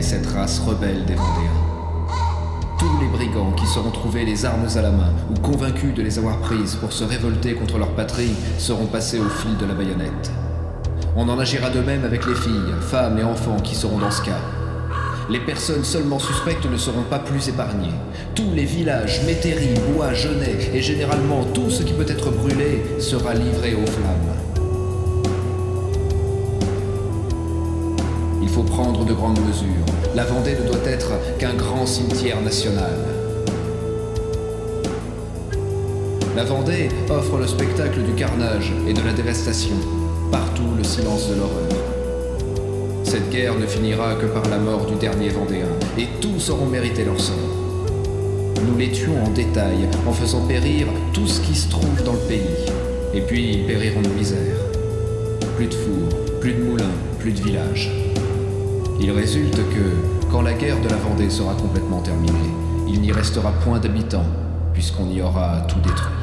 Cette 0.01 0.25
race 0.27 0.59
rebelle 0.59 1.05
des 1.05 1.13
Vendéens. 1.13 1.61
Tous 2.79 2.99
les 2.99 3.07
brigands 3.07 3.51
qui 3.51 3.67
seront 3.67 3.91
trouvés 3.91 4.25
les 4.25 4.43
armes 4.45 4.67
à 4.75 4.81
la 4.81 4.89
main 4.89 5.13
ou 5.29 5.39
convaincus 5.39 5.93
de 5.93 6.01
les 6.01 6.17
avoir 6.17 6.39
prises 6.39 6.75
pour 6.75 6.91
se 6.91 7.03
révolter 7.03 7.53
contre 7.53 7.77
leur 7.77 7.89
patrie 7.89 8.33
seront 8.57 8.87
passés 8.87 9.19
au 9.19 9.29
fil 9.29 9.55
de 9.57 9.65
la 9.65 9.73
baïonnette. 9.73 10.31
On 11.15 11.29
en 11.29 11.37
agira 11.37 11.69
de 11.69 11.79
même 11.81 12.03
avec 12.03 12.25
les 12.25 12.33
filles, 12.33 12.73
femmes 12.81 13.19
et 13.19 13.23
enfants 13.23 13.59
qui 13.63 13.75
seront 13.75 13.99
dans 13.99 14.09
ce 14.09 14.23
cas. 14.23 14.41
Les 15.29 15.39
personnes 15.39 15.83
seulement 15.83 16.19
suspectes 16.19 16.65
ne 16.65 16.77
seront 16.77 17.03
pas 17.03 17.19
plus 17.19 17.47
épargnées. 17.47 17.93
Tous 18.33 18.51
les 18.55 18.65
villages, 18.65 19.21
métairies, 19.25 19.79
bois, 19.93 20.13
genêts 20.13 20.71
et 20.73 20.81
généralement 20.81 21.43
tout 21.53 21.69
ce 21.69 21.83
qui 21.83 21.93
peut 21.93 22.09
être 22.09 22.31
brûlé 22.31 22.83
sera 22.99 23.35
livré 23.35 23.75
aux 23.75 23.87
flammes. 23.87 24.40
Faut 28.51 28.63
prendre 28.63 29.05
de 29.05 29.13
grandes 29.13 29.39
mesures. 29.47 29.85
La 30.13 30.25
Vendée 30.25 30.57
ne 30.61 30.67
doit 30.67 30.85
être 30.85 31.11
qu'un 31.39 31.53
grand 31.53 31.85
cimetière 31.85 32.41
national. 32.41 32.99
La 36.35 36.43
Vendée 36.43 36.89
offre 37.09 37.37
le 37.37 37.47
spectacle 37.47 38.01
du 38.01 38.11
carnage 38.13 38.73
et 38.89 38.93
de 38.93 39.01
la 39.03 39.13
dévastation. 39.13 39.75
Partout 40.31 40.67
le 40.77 40.83
silence 40.83 41.29
de 41.29 41.35
l'horreur. 41.35 41.69
Cette 43.05 43.29
guerre 43.29 43.57
ne 43.57 43.65
finira 43.65 44.15
que 44.15 44.25
par 44.25 44.47
la 44.49 44.57
mort 44.57 44.85
du 44.85 44.95
dernier 44.95 45.29
Vendéen, 45.29 45.67
et 45.97 46.07
tous 46.19 46.49
auront 46.49 46.65
mérité 46.65 47.05
leur 47.05 47.19
sort. 47.19 47.35
Nous 48.67 48.77
les 48.77 48.91
tuons 48.91 49.23
en 49.25 49.29
détail, 49.29 49.87
en 50.05 50.11
faisant 50.11 50.45
périr 50.45 50.87
tout 51.13 51.27
ce 51.27 51.39
qui 51.39 51.55
se 51.55 51.69
trouve 51.69 52.03
dans 52.03 52.13
le 52.13 52.27
pays, 52.27 52.65
et 53.13 53.21
puis 53.21 53.53
ils 53.53 53.65
périront 53.65 54.01
de 54.01 54.09
misère. 54.09 54.57
Plus 55.55 55.67
de 55.67 55.73
fours, 55.73 56.39
plus 56.41 56.53
de 56.53 56.63
moulins, 56.63 56.95
plus 57.19 57.31
de 57.31 57.41
villages. 57.41 58.00
Il 59.03 59.09
résulte 59.09 59.55
que, 59.55 60.29
quand 60.31 60.43
la 60.43 60.53
guerre 60.53 60.79
de 60.79 60.87
la 60.87 60.95
Vendée 60.95 61.31
sera 61.31 61.55
complètement 61.55 62.01
terminée, 62.01 62.53
il 62.87 63.01
n'y 63.01 63.11
restera 63.11 63.51
point 63.51 63.79
d'habitants, 63.79 64.27
puisqu'on 64.73 65.09
y 65.09 65.23
aura 65.23 65.61
tout 65.61 65.79
détruit. 65.79 66.20